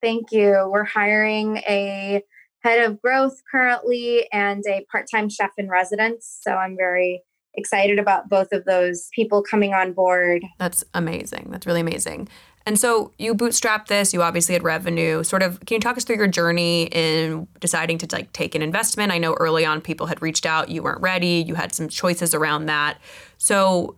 Thank 0.02 0.32
you. 0.32 0.70
We're 0.72 0.84
hiring 0.84 1.58
a 1.58 2.24
head 2.64 2.84
of 2.84 3.02
growth 3.02 3.42
currently 3.52 4.28
and 4.32 4.64
a 4.68 4.86
part 4.92 5.08
time 5.14 5.30
chef 5.30 5.52
in 5.58 5.70
residence. 5.70 6.40
So 6.42 6.52
I'm 6.52 6.76
very 6.76 7.24
excited 7.56 8.00
about 8.00 8.30
both 8.30 8.52
of 8.52 8.66
those 8.66 9.10
people 9.14 9.44
coming 9.44 9.74
on 9.74 9.94
board. 9.94 10.44
That's 10.58 10.84
amazing. 10.94 11.48
That's 11.52 11.66
really 11.66 11.82
amazing. 11.82 12.28
And 12.66 12.80
so 12.80 13.12
you 13.18 13.34
bootstrapped 13.34 13.88
this, 13.88 14.14
you 14.14 14.22
obviously 14.22 14.54
had 14.54 14.64
revenue. 14.64 15.24
Sort 15.24 15.42
of 15.42 15.60
can 15.66 15.76
you 15.76 15.80
talk 15.80 15.98
us 15.98 16.04
through 16.04 16.18
your 16.18 16.28
journey 16.28 16.84
in 16.92 17.48
deciding 17.60 17.98
to 18.00 18.08
like 18.12 18.32
take 18.34 18.54
an 18.56 18.62
investment? 18.62 19.12
I 19.12 19.18
know 19.18 19.34
early 19.34 19.66
on 19.66 19.82
people 19.82 20.08
had 20.08 20.22
reached 20.22 20.46
out, 20.46 20.70
you 20.70 20.84
weren't 20.84 21.02
ready, 21.02 21.44
you 21.48 21.56
had 21.56 21.74
some 21.74 21.90
choices 21.90 22.34
around 22.34 22.68
that. 22.68 23.00
So 23.38 23.96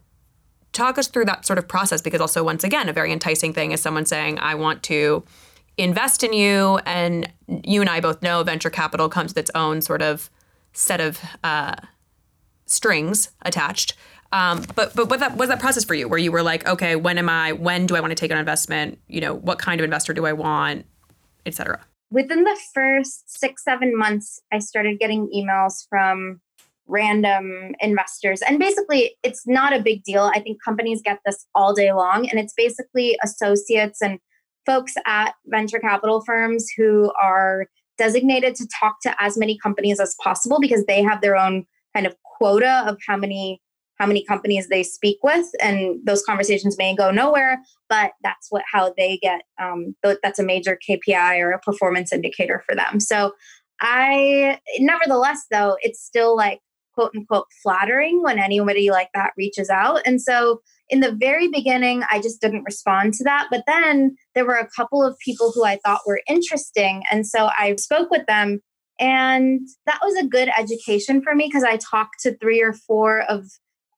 talk 0.72 0.98
us 0.98 1.08
through 1.08 1.26
that 1.26 1.46
sort 1.46 1.60
of 1.60 1.68
process 1.68 2.02
because 2.02 2.22
also 2.22 2.44
once 2.44 2.64
again 2.64 2.90
a 2.90 2.94
very 2.94 3.12
enticing 3.12 3.54
thing 3.54 3.72
is 3.72 3.82
someone 3.82 4.06
saying 4.06 4.40
I 4.40 4.56
want 4.56 4.82
to 4.84 5.24
invest 5.78 6.24
in 6.24 6.34
you 6.34 6.80
and 6.86 7.32
you 7.48 7.82
and 7.82 7.90
I 7.90 8.00
both 8.00 8.22
know 8.22 8.44
venture 8.44 8.70
capital 8.70 9.10
comes 9.10 9.32
with 9.32 9.38
its 9.38 9.52
own 9.56 9.82
sort 9.82 10.02
of 10.02 10.30
set 10.72 11.02
of 11.02 11.20
uh, 11.44 11.76
strings 12.66 13.30
attached 13.44 13.96
Um, 14.34 14.64
but 14.76 14.96
but 14.96 15.10
what 15.10 15.20
that 15.20 15.38
was 15.38 15.48
that 15.50 15.60
process 15.60 15.86
for 15.86 15.94
you, 15.94 16.10
where 16.10 16.18
you 16.18 16.32
were 16.32 16.42
like, 16.42 16.68
okay, 16.68 16.96
when 16.96 17.20
am 17.20 17.30
I? 17.30 17.52
When 17.52 17.86
do 17.86 17.96
I 17.96 18.00
want 18.00 18.12
to 18.12 18.16
take 18.16 18.32
an 18.32 18.38
investment? 18.40 19.00
You 19.08 19.22
know, 19.22 19.36
what 19.36 19.60
kind 19.60 19.80
of 19.80 19.86
investor 19.86 20.12
do 20.12 20.26
I 20.26 20.34
want, 20.34 20.88
etc. 21.46 21.80
Within 22.10 22.44
the 22.44 22.60
first 22.74 23.40
six 23.40 23.64
seven 23.64 23.96
months, 23.96 24.42
I 24.52 24.58
started 24.58 25.00
getting 25.00 25.30
emails 25.34 25.86
from 25.88 26.42
random 26.88 27.76
investors, 27.80 28.42
and 28.42 28.58
basically, 28.58 29.16
it's 29.22 29.46
not 29.46 29.72
a 29.72 29.80
big 29.80 30.04
deal. 30.04 30.32
I 30.34 30.40
think 30.40 30.58
companies 30.64 31.04
get 31.04 31.20
this 31.28 31.46
all 31.54 31.76
day 31.76 31.94
long, 31.94 32.28
and 32.28 32.40
it's 32.40 32.54
basically 32.58 33.16
associates 33.24 34.02
and 34.02 34.18
folks 34.66 34.96
at 35.06 35.36
venture 35.46 35.80
capital 35.80 36.22
firms 36.22 36.66
who 36.76 37.12
are 37.22 37.68
designated 38.00 38.56
to 38.56 38.68
talk 38.80 38.96
to 39.04 39.16
as 39.20 39.38
many 39.38 39.60
companies 39.62 40.00
as 40.00 40.16
possible 40.24 40.60
because 40.60 40.86
they 40.86 41.04
have 41.04 41.22
their 41.22 41.36
own 41.36 41.66
kind 41.94 42.08
of 42.08 42.16
quota 42.24 42.84
of 42.88 42.98
how 43.08 43.16
many 43.16 43.62
how 44.04 44.08
many 44.08 44.26
companies 44.26 44.68
they 44.68 44.84
speak 44.84 45.18
with 45.24 45.48
and 45.62 45.98
those 46.04 46.22
conversations 46.24 46.78
may 46.78 46.94
go 46.94 47.10
nowhere 47.10 47.58
but 47.88 48.12
that's 48.22 48.48
what 48.50 48.64
how 48.70 48.94
they 48.98 49.18
get 49.22 49.44
um, 49.62 49.96
that's 50.22 50.40
a 50.40 50.44
major 50.44 50.78
kpi 50.86 51.40
or 51.40 51.52
a 51.52 51.60
performance 51.60 52.12
indicator 52.12 52.62
for 52.68 52.76
them. 52.76 53.00
So 53.00 53.32
i 53.80 54.60
nevertheless 54.80 55.46
though 55.52 55.78
it's 55.82 56.04
still 56.04 56.36
like 56.36 56.60
quote 56.94 57.12
unquote 57.16 57.48
flattering 57.64 58.22
when 58.22 58.40
anybody 58.40 58.92
like 58.92 59.10
that 59.14 59.32
reaches 59.38 59.70
out. 59.70 60.02
And 60.06 60.22
so 60.22 60.60
in 60.90 61.00
the 61.00 61.16
very 61.18 61.48
beginning 61.48 62.04
i 62.12 62.20
just 62.20 62.42
didn't 62.42 62.64
respond 62.64 63.14
to 63.14 63.24
that 63.24 63.48
but 63.50 63.64
then 63.66 64.18
there 64.36 64.46
were 64.46 64.56
a 64.56 64.70
couple 64.76 65.02
of 65.02 65.18
people 65.20 65.50
who 65.56 65.64
i 65.64 65.80
thought 65.86 66.02
were 66.06 66.22
interesting 66.28 67.04
and 67.10 67.26
so 67.26 67.50
i 67.58 67.74
spoke 67.78 68.12
with 68.12 68.26
them 68.28 68.60
and 69.00 69.62
that 69.86 70.00
was 70.04 70.16
a 70.18 70.28
good 70.28 70.50
education 70.60 71.22
for 71.22 71.36
me 71.36 71.46
because 71.48 71.64
i 71.64 71.78
talked 71.78 72.20
to 72.20 72.38
three 72.38 72.62
or 72.62 72.74
four 72.74 73.22
of 73.22 73.46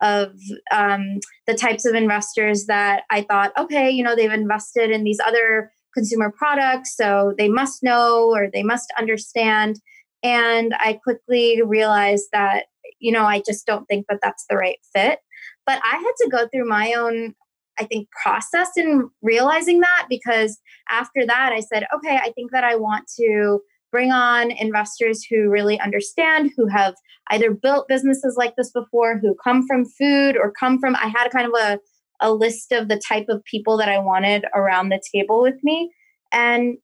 of 0.02 0.34
um, 0.72 1.20
the 1.48 1.54
types 1.54 1.86
of 1.86 1.96
investors 1.96 2.66
that 2.66 3.04
I 3.10 3.22
thought, 3.22 3.52
okay, 3.58 3.90
you 3.90 4.04
know, 4.04 4.16
they've 4.16 4.32
invested 4.32 4.92
in 4.92 5.04
these 5.04 5.20
other 5.26 5.72
consumer 5.94 6.32
products, 6.38 6.96
so 6.96 7.34
they 7.38 7.50
must 7.50 7.82
know 7.82 8.30
or 8.34 8.50
they 8.52 8.64
must 8.64 8.94
understand. 8.98 9.80
And 10.24 10.74
I 10.80 11.00
quickly 11.04 11.62
realized 11.62 12.26
that, 12.34 12.66
you 13.00 13.12
know, 13.12 13.26
I 13.26 13.42
just 13.46 13.66
don't 13.66 13.86
think 13.86 14.06
that 14.10 14.20
that's 14.22 14.46
the 14.50 14.58
right 14.58 14.80
fit. 14.94 15.20
But 15.66 15.80
I 15.84 15.98
had 15.98 16.12
to 16.24 16.30
go 16.30 16.48
through 16.48 16.68
my 16.68 16.94
own, 16.94 17.34
I 17.80 17.86
think, 17.86 18.08
process 18.24 18.70
in 18.78 19.10
realizing 19.22 19.80
that 19.82 20.08
because 20.10 20.60
after 20.90 21.26
that, 21.26 21.52
I 21.54 21.60
said, 21.60 21.86
okay, 21.96 22.18
I 22.18 22.32
think 22.32 22.52
that 22.52 22.64
I 22.64 22.76
want 22.76 23.06
to 23.20 23.62
bring 23.96 24.12
on 24.12 24.52
investors 24.52 25.24
who 25.24 25.48
really 25.48 25.80
understand, 25.80 26.52
who 26.58 26.68
have 26.68 26.96
either 27.30 27.54
built 27.54 27.88
businesses 27.88 28.36
like 28.38 28.54
this 28.58 28.70
before, 28.72 29.18
who 29.18 29.34
come 29.42 29.66
from 29.66 29.86
food 29.86 30.36
or 30.36 30.52
come 30.52 30.80
from, 30.80 30.98
I 30.98 31.08
had 31.08 31.32
kind 31.32 31.48
of 31.48 31.54
a, 31.58 31.80
a 32.20 32.34
list 32.34 32.74
of 32.74 32.90
the 32.90 33.02
type 33.08 33.28
of 33.30 33.42
people 33.46 33.78
that 33.78 33.88
I 33.88 34.00
wanted 34.00 34.44
around 34.54 34.90
the 34.90 35.02
table 35.14 35.42
with 35.42 35.56
me. 35.64 35.94
And 36.34 36.76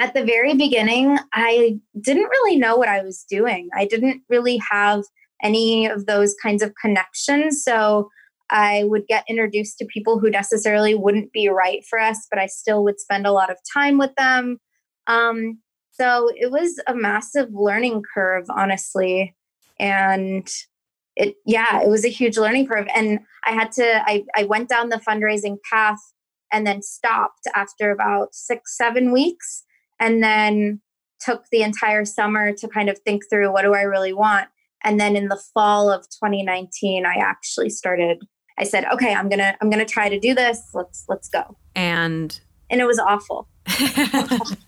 at 0.00 0.14
the 0.14 0.24
very 0.24 0.54
beginning, 0.56 1.16
I 1.32 1.78
didn't 2.00 2.24
really 2.24 2.56
know 2.56 2.74
what 2.74 2.88
I 2.88 3.04
was 3.04 3.24
doing. 3.30 3.68
I 3.72 3.86
didn't 3.86 4.22
really 4.28 4.60
have 4.68 5.04
any 5.44 5.86
of 5.86 6.06
those 6.06 6.34
kinds 6.42 6.60
of 6.60 6.74
connections. 6.82 7.62
So 7.62 8.08
I 8.50 8.82
would 8.86 9.06
get 9.06 9.22
introduced 9.28 9.78
to 9.78 9.86
people 9.86 10.18
who 10.18 10.28
necessarily 10.28 10.96
wouldn't 10.96 11.32
be 11.32 11.48
right 11.48 11.84
for 11.88 12.00
us, 12.00 12.26
but 12.28 12.40
I 12.40 12.46
still 12.46 12.82
would 12.82 12.98
spend 12.98 13.28
a 13.28 13.32
lot 13.32 13.48
of 13.48 13.58
time 13.72 13.96
with 13.96 14.12
them. 14.16 14.58
Um, 15.06 15.60
so 15.98 16.30
it 16.34 16.50
was 16.50 16.80
a 16.86 16.94
massive 16.94 17.48
learning 17.52 18.02
curve, 18.14 18.46
honestly. 18.50 19.34
And 19.78 20.48
it, 21.16 21.36
yeah, 21.46 21.82
it 21.82 21.88
was 21.88 22.04
a 22.04 22.08
huge 22.08 22.36
learning 22.36 22.66
curve. 22.66 22.86
And 22.94 23.20
I 23.44 23.52
had 23.52 23.72
to, 23.72 24.02
I, 24.06 24.24
I 24.34 24.44
went 24.44 24.68
down 24.68 24.90
the 24.90 25.00
fundraising 25.08 25.56
path 25.70 26.00
and 26.52 26.66
then 26.66 26.82
stopped 26.82 27.46
after 27.54 27.90
about 27.90 28.34
six, 28.34 28.76
seven 28.76 29.12
weeks. 29.12 29.64
And 29.98 30.22
then 30.22 30.82
took 31.20 31.44
the 31.50 31.62
entire 31.62 32.04
summer 32.04 32.52
to 32.52 32.68
kind 32.68 32.88
of 32.88 32.98
think 33.00 33.22
through 33.28 33.52
what 33.52 33.62
do 33.62 33.74
I 33.74 33.82
really 33.82 34.12
want. 34.12 34.48
And 34.84 35.00
then 35.00 35.16
in 35.16 35.28
the 35.28 35.40
fall 35.54 35.90
of 35.90 36.02
2019, 36.02 37.06
I 37.06 37.14
actually 37.14 37.70
started, 37.70 38.22
I 38.58 38.64
said, 38.64 38.84
okay, 38.92 39.14
I'm 39.14 39.28
going 39.28 39.38
to, 39.38 39.56
I'm 39.60 39.70
to 39.70 39.84
try 39.84 40.08
to 40.08 40.20
do 40.20 40.34
this. 40.34 40.60
Let's, 40.74 41.04
let's 41.08 41.28
go. 41.28 41.56
And, 41.74 42.38
and 42.70 42.80
it 42.80 42.84
was 42.84 42.98
awful. 42.98 43.48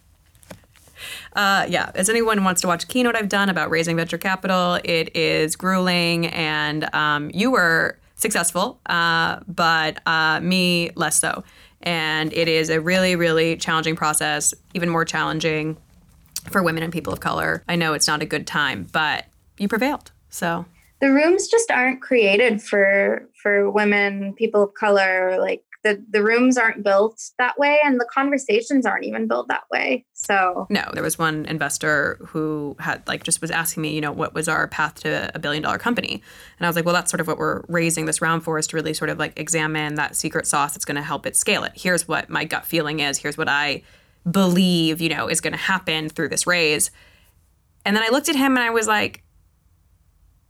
Uh, 1.35 1.67
yeah, 1.69 1.91
as 1.95 2.09
anyone 2.09 2.45
wants 2.45 2.61
to 2.63 2.67
watch 2.67 2.85
a 2.85 2.87
keynote 2.87 3.17
I've 3.17 3.29
done 3.29 3.49
about 3.49 3.71
raising 3.71 3.97
venture 3.97 4.19
capital, 4.19 4.79
it 4.85 5.15
is 5.17 5.57
grueling, 5.57 6.27
and 6.27 6.93
um, 6.95 7.31
you 7.33 7.51
were 7.51 7.99
successful, 8.15 8.81
uh, 8.87 9.41
but 9.47 10.01
uh, 10.07 10.41
me 10.41 10.91
less 10.95 11.19
so. 11.19 11.45
And 11.83 12.33
it 12.33 12.49
is 12.49 12.71
a 12.71 12.81
really, 12.81 13.15
really 13.15 13.57
challenging 13.57 13.95
process, 13.95 14.53
even 14.75 14.89
more 14.89 15.05
challenging 15.05 15.77
for 16.51 16.63
women 16.63 16.83
and 16.83 16.93
people 16.93 17.13
of 17.13 17.21
color. 17.21 17.63
I 17.69 17.77
know 17.77 17.95
it's 17.95 18.09
not 18.09 18.23
a 18.23 18.27
good 18.27 18.47
time, 18.47 18.87
but 18.93 19.27
you 19.59 19.69
prevailed. 19.69 20.11
So 20.31 20.67
the 21.01 21.11
rooms 21.13 21.49
just 21.49 21.71
aren't 21.71 22.03
created 22.03 22.63
for 22.63 23.29
for 23.43 23.71
women, 23.71 24.35
people 24.35 24.63
of 24.63 24.75
color, 24.75 25.39
like 25.39 25.63
the 25.85 26.05
the 26.11 26.23
rooms 26.23 26.57
aren't 26.57 26.83
built 26.83 27.21
that 27.39 27.59
way 27.59 27.79
and 27.85 28.01
the 28.01 28.09
conversations 28.13 28.85
aren't 28.85 29.05
even 29.05 29.29
built 29.29 29.49
that 29.49 29.65
way. 29.71 30.05
So 30.13 30.67
no 30.71 30.91
there 30.93 31.03
was 31.03 31.19
one 31.19 31.47
investor 31.47 32.19
who 32.27 32.77
had 32.81 33.07
like 33.07 33.23
just 33.23 33.41
was 33.41 33.51
asking 33.51 33.83
me 33.83 33.95
you 33.95 34.01
know 34.01 34.13
what 34.13 34.35
was 34.35 34.49
our 34.49 34.67
path 34.69 34.95
to 35.03 35.31
a 35.35 35.39
billion 35.39 35.63
dollar 35.63 35.79
company? 35.79 36.23
And 36.59 36.67
i 36.67 36.69
was 36.69 36.77
like 36.77 36.85
well 36.85 36.95
that's 36.95 37.11
sort 37.11 37.21
of 37.21 37.27
what 37.27 37.39
we're 37.39 37.63
raising 37.69 38.07
this 38.07 38.21
round 38.21 38.43
for 38.43 38.59
is 38.59 38.67
to 38.69 38.77
really 38.77 38.95
sort 38.95 39.11
of 39.11 39.19
like 39.19 39.39
examine 39.39 39.95
that 39.95 40.17
secret 40.17 40.47
sauce 40.47 40.75
that's 40.75 40.85
going 40.85 40.97
to 40.97 41.03
help 41.03 41.27
it 41.27 41.37
scale 41.37 41.65
it. 41.65 41.73
Here's 41.75 42.09
what 42.09 42.29
my 42.29 42.45
gut 42.45 42.65
feeling 42.65 43.01
is. 43.01 43.19
Here's 43.19 43.39
what 43.39 43.49
i 43.49 43.83
believe 44.29 45.01
you 45.01 45.09
know 45.09 45.29
is 45.29 45.41
going 45.41 45.53
to 45.53 45.59
happen 45.59 46.09
through 46.09 46.29
this 46.29 46.47
raise. 46.47 46.91
And 47.85 47.97
then 47.97 48.03
i 48.03 48.09
looked 48.09 48.29
at 48.29 48.37
him 48.37 48.57
and 48.57 48.65
i 48.65 48.71
was 48.71 48.87
like 48.87 49.23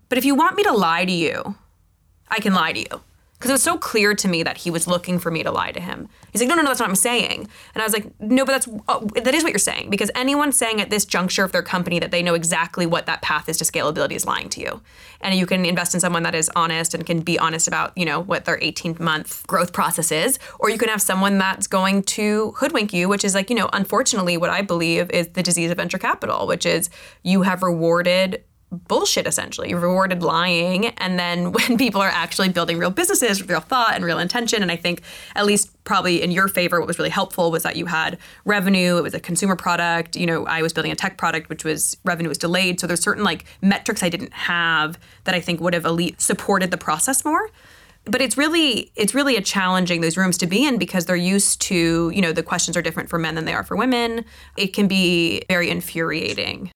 but 0.09 0.17
if 0.17 0.25
you 0.25 0.35
want 0.35 0.57
me 0.57 0.63
to 0.65 0.73
lie 0.73 1.05
to 1.05 1.13
you 1.13 1.55
i 2.29 2.41
can 2.41 2.55
lie 2.55 2.73
to 2.73 2.81
you 2.81 3.03
because 3.39 3.51
it 3.51 3.55
was 3.55 3.63
so 3.63 3.79
clear 3.79 4.15
to 4.15 4.27
me 4.27 4.43
that 4.43 4.59
he 4.59 4.71
was 4.71 4.89
looking 4.89 5.19
for 5.21 5.31
me 5.31 5.45
to 5.45 5.53
lie 5.53 5.71
to 5.71 5.81
him. 5.81 6.09
He's 6.33 6.43
like, 6.43 6.49
no, 6.49 6.57
no, 6.57 6.63
no, 6.63 6.69
that's 6.69 6.81
not 6.81 6.87
what 6.87 6.91
I'm 6.91 6.97
saying. 6.97 7.49
And 7.75 7.83
I 7.83 7.87
was 7.87 7.93
like, 7.93 8.11
no, 8.21 8.45
but 8.45 8.53
that's 8.53 8.69
uh, 8.89 9.01
that 9.23 9.35
is 9.35 9.45
what 9.45 9.53
you're 9.53 9.61
saying 9.61 9.91
because 9.91 10.11
anyone 10.17 10.51
saying 10.51 10.81
at 10.81 10.91
this 10.91 11.05
juncture 11.05 11.45
of 11.45 11.53
their 11.53 11.63
company 11.63 12.01
that 12.01 12.11
they 12.11 12.21
know 12.21 12.35
exactly 12.35 12.85
what 12.85 13.07
that 13.07 13.23
path 13.23 13.49
is 13.49 13.57
to 13.59 13.65
scalability 13.65 14.13
is 14.13 14.27
lying 14.27 14.49
to 14.51 14.61
you. 14.61 14.83
And 15.21 15.35
you 15.37 15.47
can 15.47 15.65
invest 15.65 15.95
in 15.95 16.01
someone 16.01 16.25
that 16.25 16.35
is 16.35 16.51
honest 16.57 16.95
and 16.95 17.07
can 17.07 17.21
be 17.21 17.39
honest 17.39 17.69
about 17.69 17.97
you 17.97 18.05
know 18.05 18.21
what 18.21 18.45
their 18.45 18.59
18 18.61 18.97
month 18.99 19.47
growth 19.47 19.73
process 19.73 20.11
is, 20.11 20.39
or 20.59 20.69
you 20.69 20.79
can 20.79 20.89
have 20.89 21.03
someone 21.03 21.39
that's 21.39 21.69
going 21.69 22.03
to 22.05 22.53
hoodwink 22.57 22.93
you, 22.93 23.09
which 23.09 23.25
is 23.25 23.35
like 23.35 23.51
you 23.51 23.57
know 23.57 23.71
unfortunately 23.73 24.37
what 24.37 24.51
I 24.51 24.63
believe 24.63 25.11
is 25.13 25.29
the 25.29 25.45
disease 25.45 25.71
of 25.71 25.77
venture 25.77 25.99
capital, 25.99 26.49
which 26.49 26.67
is 26.67 26.91
you 27.23 27.43
have 27.43 27.63
rewarded 27.63 28.43
bullshit 28.71 29.27
essentially. 29.27 29.71
You've 29.71 29.83
rewarded 29.83 30.23
lying. 30.23 30.87
And 30.87 31.19
then 31.19 31.53
when 31.53 31.79
people 31.79 32.01
are 32.01 32.09
actually 32.09 32.49
building 32.51 32.79
real 32.79 32.91
businesses 32.91 33.41
with 33.41 33.51
real 33.51 33.61
thought 33.61 33.95
and 33.95 34.05
real 34.05 34.19
intention, 34.19 34.63
and 34.63 34.71
I 34.71 34.77
think 34.77 35.03
at 35.35 35.47
least 35.47 35.73
probably 35.85 36.23
in 36.23 36.31
your 36.31 36.49
favor, 36.49 36.79
what 36.79 36.87
was 36.87 36.99
really 36.99 37.11
helpful 37.11 37.51
was 37.51 37.63
that 37.63 37.77
you 37.77 37.87
had 37.87 38.19
revenue, 38.45 38.97
it 38.99 39.03
was 39.03 39.15
a 39.15 39.21
consumer 39.21 39.57
product. 39.57 40.17
You 40.17 40.27
know, 40.27 40.47
I 40.47 40.63
was 40.63 40.73
building 40.73 40.93
a 40.93 40.97
tech 40.97 41.17
product, 41.17 41.49
which 41.49 41.65
was 41.65 41.97
revenue 42.05 42.29
was 42.29 42.39
delayed. 42.39 42.81
So 42.81 42.87
there's 42.87 43.03
certain 43.03 43.25
like 43.25 43.45
metrics 43.63 44.03
I 44.03 44.09
didn't 44.09 44.33
have 44.33 44.99
that 45.25 45.35
I 45.35 45.41
think 45.41 45.61
would 45.61 45.75
have 45.75 45.85
elite 45.85 46.21
supported 46.21 46.71
the 46.71 46.79
process 46.79 47.25
more 47.25 47.51
but 48.05 48.23
it's 48.23 48.39
really 48.39 48.91
it's 48.97 49.15
really 49.15 49.37
a 49.37 49.41
challenging 49.43 50.01
those 50.01 50.17
rooms 50.17 50.39
to 50.39 50.47
be 50.47 50.65
in 50.65 50.79
because 50.79 51.05
they're 51.05 51.17
used 51.17 51.61
to 51.61 52.11
you 52.15 52.23
know 52.23 52.33
the 52.33 52.43
questions 52.43 52.77
are 52.77 52.81
different 52.81 53.11
for 53.11 53.19
men 53.19 53.35
than 53.35 53.45
they 53.45 53.53
are 53.53 53.63
for 53.63 53.77
women 53.77 54.25
it 54.57 54.69
can 54.69 54.89
be 54.89 55.43
very 55.49 55.69
infuriating 55.69 56.71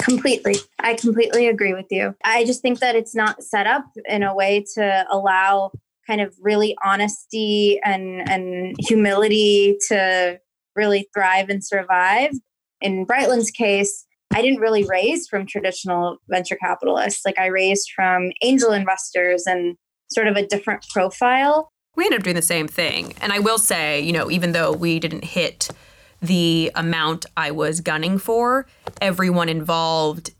Completely. 0.00 0.56
I 0.78 0.94
completely 0.94 1.48
agree 1.48 1.74
with 1.74 1.86
you. 1.90 2.14
I 2.24 2.44
just 2.44 2.62
think 2.62 2.80
that 2.80 2.96
it's 2.96 3.14
not 3.14 3.42
set 3.42 3.66
up 3.66 3.84
in 4.06 4.22
a 4.22 4.34
way 4.34 4.64
to 4.74 5.06
allow 5.10 5.72
kind 6.06 6.20
of 6.20 6.34
really 6.40 6.76
honesty 6.82 7.78
and 7.84 8.28
and 8.28 8.74
humility 8.80 9.76
to 9.88 10.40
really 10.74 11.08
thrive 11.14 11.48
and 11.48 11.64
survive. 11.64 12.30
In 12.80 13.04
Brightland's 13.04 13.50
case, 13.50 14.06
I 14.32 14.42
didn't 14.42 14.60
really 14.60 14.84
raise 14.84 15.26
from 15.28 15.46
traditional 15.46 16.18
venture 16.30 16.56
capitalists. 16.56 17.24
Like 17.24 17.38
I 17.38 17.46
raised 17.46 17.90
from 17.94 18.30
angel 18.42 18.72
investors 18.72 19.44
and 19.46 19.76
sort 20.10 20.28
of 20.28 20.36
a 20.36 20.46
different 20.46 20.84
profile. 20.90 21.70
We 21.96 22.04
ended 22.04 22.20
up 22.20 22.24
doing 22.24 22.36
the 22.36 22.42
same 22.42 22.68
thing. 22.68 23.14
And 23.20 23.32
I 23.32 23.40
will 23.40 23.58
say, 23.58 24.00
you 24.00 24.12
know, 24.12 24.30
even 24.30 24.52
though 24.52 24.72
we 24.72 25.00
didn't 25.00 25.24
hit 25.24 25.68
the 26.20 26.70
amount 26.74 27.26
I 27.36 27.50
was 27.50 27.80
gunning 27.80 28.18
for, 28.18 28.66
everyone 29.00 29.48
involved 29.48 30.32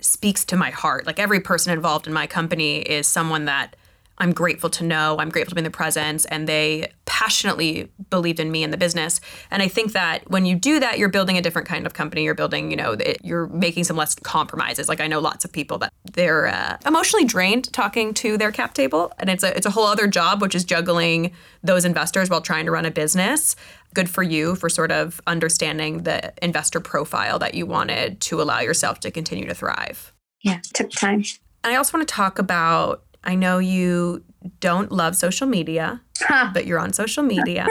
speaks 0.00 0.44
to 0.46 0.56
my 0.56 0.70
heart. 0.70 1.06
Like 1.06 1.18
every 1.18 1.40
person 1.40 1.72
involved 1.72 2.06
in 2.06 2.12
my 2.12 2.26
company 2.26 2.78
is 2.78 3.06
someone 3.06 3.44
that 3.46 3.76
I'm 4.20 4.32
grateful 4.32 4.68
to 4.70 4.84
know, 4.84 5.16
I'm 5.18 5.30
grateful 5.30 5.50
to 5.50 5.54
be 5.54 5.60
in 5.60 5.64
the 5.64 5.70
presence, 5.70 6.26
and 6.26 6.46
they 6.46 6.92
passionately 7.06 7.90
believed 8.10 8.38
in 8.38 8.50
me 8.50 8.62
and 8.62 8.72
the 8.72 8.76
business. 8.76 9.20
And 9.50 9.62
I 9.62 9.68
think 9.68 9.92
that 9.92 10.30
when 10.30 10.44
you 10.44 10.54
do 10.54 10.78
that, 10.78 10.98
you're 10.98 11.08
building 11.08 11.38
a 11.38 11.42
different 11.42 11.66
kind 11.66 11.86
of 11.86 11.94
company. 11.94 12.24
You're 12.24 12.34
building, 12.34 12.70
you 12.70 12.76
know, 12.76 12.92
it, 12.92 13.18
you're 13.24 13.46
making 13.48 13.84
some 13.84 13.96
less 13.96 14.14
compromises. 14.14 14.88
Like 14.88 15.00
I 15.00 15.06
know 15.06 15.20
lots 15.20 15.44
of 15.44 15.52
people 15.52 15.78
that 15.78 15.92
they're 16.12 16.48
uh, 16.48 16.76
emotionally 16.86 17.24
drained 17.24 17.72
talking 17.72 18.12
to 18.14 18.36
their 18.36 18.52
cap 18.52 18.74
table, 18.74 19.12
and 19.18 19.30
it's 19.30 19.42
a 19.42 19.56
it's 19.56 19.66
a 19.66 19.70
whole 19.70 19.86
other 19.86 20.06
job, 20.06 20.42
which 20.42 20.54
is 20.54 20.64
juggling 20.64 21.32
those 21.62 21.86
investors 21.86 22.28
while 22.28 22.42
trying 22.42 22.66
to 22.66 22.70
run 22.72 22.84
a 22.84 22.90
business. 22.90 23.56
Good 23.94 24.08
for 24.08 24.22
you 24.22 24.54
for 24.54 24.68
sort 24.68 24.92
of 24.92 25.20
understanding 25.26 26.02
the 26.04 26.32
investor 26.42 26.80
profile 26.80 27.38
that 27.38 27.54
you 27.54 27.66
wanted 27.66 28.20
to 28.20 28.40
allow 28.40 28.60
yourself 28.60 29.00
to 29.00 29.10
continue 29.10 29.46
to 29.46 29.54
thrive. 29.54 30.12
Yeah, 30.42 30.60
took 30.74 30.90
time. 30.90 31.24
And 31.64 31.72
I 31.72 31.76
also 31.76 31.96
want 31.96 32.06
to 32.08 32.14
talk 32.14 32.38
about 32.38 33.04
I 33.24 33.34
know 33.34 33.58
you 33.58 34.24
don't 34.60 34.90
love 34.90 35.16
social 35.16 35.46
media, 35.46 36.00
but 36.28 36.66
you're 36.66 36.78
on 36.78 36.92
social 36.92 37.22
media. 37.22 37.66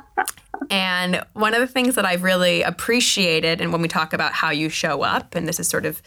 and 0.70 1.24
one 1.32 1.54
of 1.54 1.60
the 1.60 1.66
things 1.66 1.94
that 1.94 2.04
I've 2.04 2.22
really 2.22 2.62
appreciated, 2.62 3.60
and 3.60 3.72
when 3.72 3.82
we 3.82 3.88
talk 3.88 4.12
about 4.12 4.32
how 4.32 4.50
you 4.50 4.68
show 4.68 5.02
up, 5.02 5.34
and 5.34 5.48
this 5.48 5.58
is 5.58 5.68
sort 5.68 5.86
of 5.86 6.02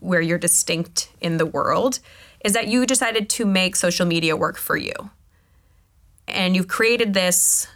where 0.00 0.20
you're 0.20 0.38
distinct 0.38 1.10
in 1.20 1.36
the 1.36 1.46
world, 1.46 1.98
is 2.44 2.52
that 2.52 2.68
you 2.68 2.86
decided 2.86 3.28
to 3.30 3.44
make 3.44 3.76
social 3.76 4.06
media 4.06 4.36
work 4.36 4.56
for 4.56 4.76
you. 4.76 4.92
And 6.28 6.54
you've 6.56 6.68
created 6.68 7.14
this 7.14 7.68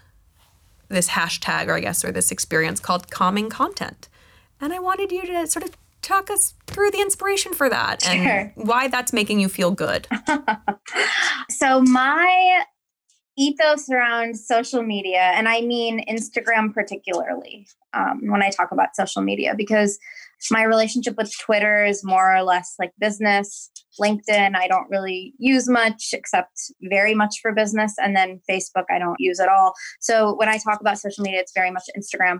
this 0.88 1.08
hashtag 1.08 1.66
or 1.66 1.74
I 1.74 1.80
guess 1.80 2.04
or 2.04 2.12
this 2.12 2.30
experience 2.30 2.78
called 2.78 3.10
calming 3.10 3.50
content. 3.50 4.08
And 4.60 4.72
I 4.72 4.78
wanted 4.78 5.10
you 5.10 5.26
to 5.26 5.46
sort 5.48 5.64
of 5.64 5.76
talk 6.06 6.30
us 6.30 6.54
through 6.66 6.90
the 6.90 7.00
inspiration 7.00 7.52
for 7.52 7.68
that 7.68 8.02
sure. 8.02 8.12
and 8.12 8.52
why 8.54 8.88
that's 8.88 9.12
making 9.12 9.40
you 9.40 9.48
feel 9.48 9.70
good. 9.70 10.06
so, 11.50 11.82
my 11.82 12.64
ethos 13.38 13.90
around 13.90 14.36
social 14.36 14.82
media, 14.82 15.32
and 15.34 15.48
I 15.48 15.60
mean 15.60 16.04
Instagram 16.08 16.72
particularly 16.72 17.66
um, 17.92 18.20
when 18.22 18.42
I 18.42 18.50
talk 18.50 18.72
about 18.72 18.94
social 18.94 19.22
media, 19.22 19.54
because 19.56 19.98
my 20.50 20.62
relationship 20.62 21.16
with 21.16 21.32
Twitter 21.38 21.84
is 21.84 22.04
more 22.04 22.34
or 22.34 22.42
less 22.42 22.74
like 22.78 22.92
business. 22.98 23.70
LinkedIn, 24.00 24.54
I 24.54 24.68
don't 24.68 24.88
really 24.90 25.32
use 25.38 25.68
much 25.68 26.10
except 26.12 26.52
very 26.82 27.14
much 27.14 27.36
for 27.40 27.54
business. 27.54 27.94
And 27.98 28.14
then 28.14 28.40
Facebook, 28.48 28.84
I 28.90 28.98
don't 28.98 29.16
use 29.18 29.40
at 29.40 29.48
all. 29.48 29.72
So 30.00 30.34
when 30.36 30.50
I 30.50 30.58
talk 30.58 30.80
about 30.80 30.98
social 30.98 31.24
media, 31.24 31.40
it's 31.40 31.52
very 31.54 31.70
much 31.70 31.84
Instagram. 31.96 32.38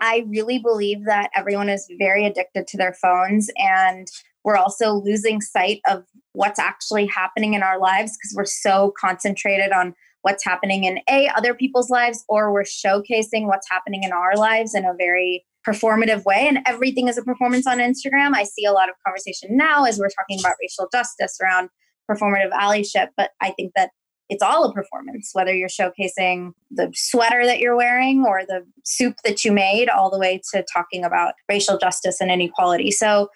I 0.00 0.24
really 0.28 0.58
believe 0.58 1.04
that 1.06 1.30
everyone 1.34 1.68
is 1.68 1.86
very 1.98 2.26
addicted 2.26 2.66
to 2.68 2.76
their 2.76 2.94
phones 2.94 3.50
and 3.56 4.08
we're 4.44 4.56
also 4.56 4.92
losing 4.92 5.40
sight 5.40 5.80
of 5.88 6.04
what's 6.32 6.58
actually 6.58 7.06
happening 7.06 7.54
in 7.54 7.62
our 7.62 7.78
lives 7.80 8.12
because 8.12 8.34
we're 8.36 8.44
so 8.44 8.92
concentrated 8.98 9.72
on 9.72 9.94
what's 10.22 10.44
happening 10.44 10.84
in 10.84 11.00
a 11.08 11.28
other 11.36 11.54
people's 11.54 11.90
lives 11.90 12.24
or 12.28 12.52
we're 12.52 12.62
showcasing 12.62 13.46
what's 13.46 13.68
happening 13.70 14.02
in 14.02 14.12
our 14.12 14.36
lives 14.36 14.74
in 14.74 14.84
a 14.84 14.94
very 14.96 15.44
performative 15.66 16.24
way 16.24 16.46
and 16.48 16.58
everything 16.66 17.08
is 17.08 17.18
a 17.18 17.22
performance 17.22 17.66
on 17.66 17.78
instagram. 17.78 18.34
I 18.34 18.44
see 18.44 18.64
a 18.64 18.72
lot 18.72 18.88
of 18.88 18.94
conversation 19.04 19.56
now 19.56 19.84
as 19.84 19.98
we're 19.98 20.10
talking 20.10 20.38
about 20.38 20.54
racial 20.60 20.88
justice 20.92 21.38
around 21.42 21.68
performative 22.08 22.52
allyship 22.52 23.08
but 23.16 23.30
i 23.40 23.50
think 23.50 23.72
that 23.74 23.90
it's 24.28 24.42
all 24.42 24.64
a 24.64 24.72
performance, 24.72 25.30
whether 25.32 25.54
you're 25.54 25.68
showcasing 25.68 26.52
the 26.70 26.90
sweater 26.94 27.44
that 27.46 27.60
you're 27.60 27.76
wearing 27.76 28.24
or 28.26 28.42
the 28.46 28.66
soup 28.84 29.16
that 29.24 29.44
you 29.44 29.52
made, 29.52 29.88
all 29.88 30.10
the 30.10 30.18
way 30.18 30.40
to 30.52 30.64
talking 30.72 31.04
about 31.04 31.34
racial 31.48 31.78
justice 31.78 32.20
and 32.20 32.30
inequality. 32.30 32.90
So, 32.90 33.28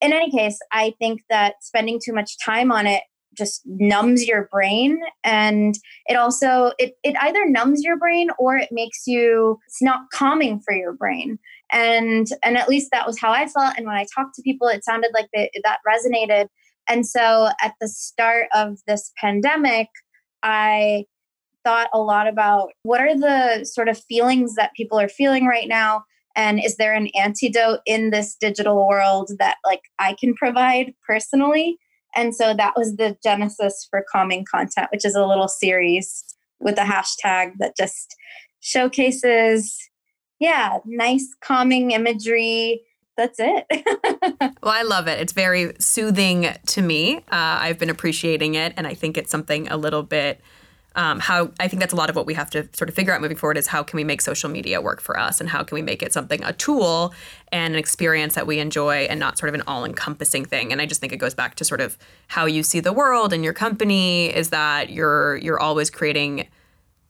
in 0.00 0.12
any 0.12 0.30
case, 0.30 0.58
I 0.72 0.94
think 0.98 1.22
that 1.30 1.54
spending 1.62 1.98
too 2.04 2.12
much 2.12 2.36
time 2.44 2.70
on 2.70 2.86
it 2.86 3.02
just 3.36 3.62
numbs 3.66 4.26
your 4.26 4.48
brain 4.50 5.00
and 5.22 5.78
it 6.06 6.16
also 6.16 6.72
it, 6.78 6.94
it 7.02 7.14
either 7.20 7.48
numbs 7.48 7.82
your 7.82 7.96
brain 7.96 8.28
or 8.38 8.56
it 8.56 8.68
makes 8.72 9.06
you 9.06 9.58
it's 9.66 9.82
not 9.82 10.10
calming 10.12 10.60
for 10.60 10.74
your 10.74 10.94
brain 10.94 11.38
and 11.70 12.28
and 12.42 12.56
at 12.56 12.68
least 12.68 12.88
that 12.92 13.06
was 13.06 13.18
how 13.20 13.30
i 13.30 13.46
felt 13.46 13.74
and 13.76 13.86
when 13.86 13.94
i 13.94 14.06
talked 14.14 14.34
to 14.34 14.42
people 14.42 14.68
it 14.68 14.84
sounded 14.84 15.10
like 15.12 15.28
they, 15.34 15.50
that 15.64 15.80
resonated 15.86 16.48
and 16.88 17.06
so 17.06 17.50
at 17.60 17.74
the 17.80 17.88
start 17.88 18.46
of 18.54 18.78
this 18.86 19.12
pandemic 19.20 19.88
I 20.46 21.06
thought 21.64 21.88
a 21.92 21.98
lot 21.98 22.28
about 22.28 22.70
what 22.84 23.00
are 23.00 23.18
the 23.18 23.64
sort 23.64 23.88
of 23.88 23.98
feelings 23.98 24.54
that 24.54 24.72
people 24.76 24.98
are 25.00 25.08
feeling 25.08 25.46
right 25.46 25.66
now? 25.66 26.04
And 26.36 26.62
is 26.64 26.76
there 26.76 26.94
an 26.94 27.08
antidote 27.18 27.80
in 27.84 28.10
this 28.10 28.36
digital 28.36 28.86
world 28.86 29.32
that 29.40 29.56
like 29.64 29.82
I 29.98 30.14
can 30.14 30.34
provide 30.34 30.94
personally? 31.04 31.78
And 32.14 32.34
so 32.34 32.54
that 32.54 32.74
was 32.76 32.94
the 32.94 33.16
genesis 33.22 33.86
for 33.90 34.04
calming 34.10 34.44
content 34.48 34.88
which 34.92 35.04
is 35.04 35.16
a 35.16 35.26
little 35.26 35.48
series 35.48 36.24
with 36.60 36.78
a 36.78 36.82
hashtag 36.82 37.52
that 37.58 37.76
just 37.76 38.14
showcases 38.60 39.76
yeah 40.38 40.78
nice 40.86 41.28
calming 41.42 41.90
imagery 41.90 42.80
that's 43.16 43.38
it. 43.40 43.66
well, 44.62 44.72
I 44.72 44.82
love 44.82 45.08
it. 45.08 45.20
It's 45.20 45.32
very 45.32 45.72
soothing 45.78 46.48
to 46.66 46.82
me. 46.82 47.16
Uh, 47.16 47.20
I've 47.30 47.78
been 47.78 47.90
appreciating 47.90 48.54
it, 48.54 48.74
and 48.76 48.86
I 48.86 48.94
think 48.94 49.16
it's 49.16 49.30
something 49.30 49.68
a 49.68 49.76
little 49.76 50.02
bit. 50.02 50.40
Um, 50.94 51.20
how 51.20 51.50
I 51.60 51.68
think 51.68 51.80
that's 51.80 51.92
a 51.92 51.96
lot 51.96 52.08
of 52.08 52.16
what 52.16 52.24
we 52.24 52.32
have 52.34 52.48
to 52.50 52.68
sort 52.72 52.88
of 52.88 52.94
figure 52.94 53.12
out 53.12 53.20
moving 53.20 53.36
forward 53.36 53.58
is 53.58 53.66
how 53.66 53.82
can 53.82 53.98
we 53.98 54.04
make 54.04 54.22
social 54.22 54.48
media 54.48 54.80
work 54.80 55.02
for 55.02 55.18
us 55.18 55.40
and 55.40 55.50
how 55.50 55.62
can 55.62 55.74
we 55.74 55.82
make 55.82 56.02
it 56.02 56.10
something 56.10 56.42
a 56.42 56.54
tool 56.54 57.12
and 57.52 57.74
an 57.74 57.78
experience 57.78 58.34
that 58.34 58.46
we 58.46 58.60
enjoy 58.60 59.00
and 59.10 59.20
not 59.20 59.36
sort 59.38 59.50
of 59.50 59.54
an 59.54 59.62
all-encompassing 59.66 60.46
thing. 60.46 60.72
And 60.72 60.80
I 60.80 60.86
just 60.86 61.02
think 61.02 61.12
it 61.12 61.18
goes 61.18 61.34
back 61.34 61.54
to 61.56 61.64
sort 61.64 61.82
of 61.82 61.98
how 62.28 62.46
you 62.46 62.62
see 62.62 62.80
the 62.80 62.94
world 62.94 63.34
and 63.34 63.44
your 63.44 63.52
company 63.52 64.34
is 64.34 64.48
that 64.50 64.88
you're 64.88 65.36
you're 65.36 65.60
always 65.60 65.90
creating 65.90 66.48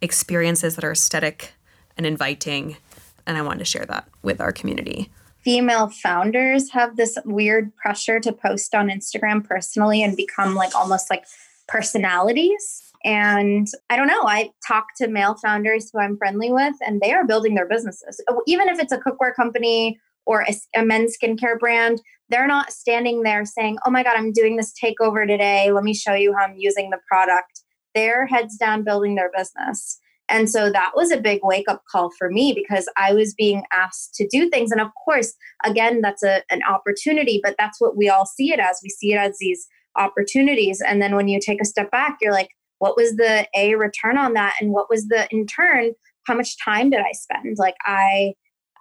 experiences 0.03 0.75
that 0.75 0.85
are 0.85 0.92
aesthetic 0.92 1.53
and 1.97 2.05
inviting. 2.07 2.77
And 3.25 3.38
I 3.38 3.42
wanted 3.42 3.61
to 3.61 3.64
share 3.66 3.87
that 3.87 4.09
with 4.23 4.40
our 4.40 4.51
community 4.51 5.11
female 5.46 5.87
founders 5.87 6.72
have 6.72 6.96
this 6.96 7.16
weird 7.24 7.72
pressure 7.76 8.18
to 8.18 8.32
post 8.32 8.74
on 8.74 8.88
Instagram 8.88 9.48
personally 9.48 10.02
and 10.02 10.16
become 10.16 10.56
like 10.56 10.74
almost 10.74 11.09
like 11.09 11.24
personalities. 11.68 12.82
And 13.04 13.68
I 13.88 13.94
don't 13.94 14.09
know, 14.09 14.24
I 14.24 14.50
talk 14.66 14.87
to 14.96 15.06
male 15.06 15.37
founders 15.37 15.88
who 15.88 16.00
I'm 16.00 16.18
friendly 16.18 16.50
with, 16.50 16.74
and 16.85 17.00
they 17.00 17.12
are 17.12 17.24
building 17.24 17.54
their 17.54 17.68
businesses. 17.68 18.20
Oh, 18.28 18.42
even 18.48 18.68
if 18.68 18.80
it's 18.80 18.90
a 18.90 18.98
cookware 18.98 19.32
company 19.32 20.00
or 20.24 20.44
a, 20.48 20.54
a 20.74 20.85
men's 20.85 21.16
skincare 21.16 21.61
brand, 21.61 22.02
they're 22.28 22.48
not 22.48 22.72
standing 22.72 23.22
there 23.22 23.44
saying, 23.44 23.78
Oh 23.87 23.90
my 23.90 24.02
God, 24.02 24.16
I'm 24.16 24.32
doing 24.32 24.56
this 24.56 24.72
takeover 24.72 25.28
today. 25.28 25.70
Let 25.70 25.85
me 25.85 25.94
show 25.94 26.14
you 26.14 26.35
how 26.37 26.44
I'm 26.44 26.56
using 26.56 26.90
the 26.90 26.98
product. 27.06 27.61
They're 27.94 28.26
heads 28.26 28.56
down 28.56 28.82
building 28.82 29.14
their 29.14 29.30
business. 29.32 30.00
And 30.28 30.50
so 30.50 30.70
that 30.70 30.92
was 30.94 31.12
a 31.12 31.20
big 31.20 31.40
wake 31.42 31.68
up 31.68 31.82
call 31.90 32.10
for 32.18 32.30
me 32.30 32.52
because 32.52 32.88
I 32.96 33.12
was 33.12 33.34
being 33.34 33.62
asked 33.72 34.14
to 34.14 34.26
do 34.26 34.50
things. 34.50 34.72
And 34.72 34.80
of 34.80 34.88
course, 35.04 35.34
again, 35.64 36.00
that's 36.00 36.22
a, 36.22 36.42
an 36.50 36.62
opportunity, 36.68 37.40
but 37.42 37.54
that's 37.58 37.80
what 37.80 37.96
we 37.96 38.08
all 38.08 38.26
see 38.26 38.52
it 38.52 38.58
as. 38.58 38.80
We 38.82 38.88
see 38.88 39.12
it 39.12 39.18
as 39.18 39.36
these 39.38 39.66
opportunities. 39.96 40.80
And 40.80 41.00
then 41.00 41.14
when 41.14 41.28
you 41.28 41.38
take 41.40 41.60
a 41.60 41.66
step 41.66 41.90
back, 41.90 42.18
you're 42.20 42.32
like, 42.32 42.50
what 42.78 42.96
was 42.96 43.16
the 43.16 43.46
A 43.56 43.74
return 43.76 44.18
on 44.18 44.34
that? 44.34 44.54
And 44.60 44.72
what 44.72 44.90
was 44.90 45.06
the 45.08 45.28
in 45.30 45.46
turn, 45.46 45.92
how 46.26 46.34
much 46.34 46.56
time 46.62 46.90
did 46.90 47.00
I 47.00 47.12
spend? 47.12 47.56
Like, 47.58 47.76
I, 47.86 48.34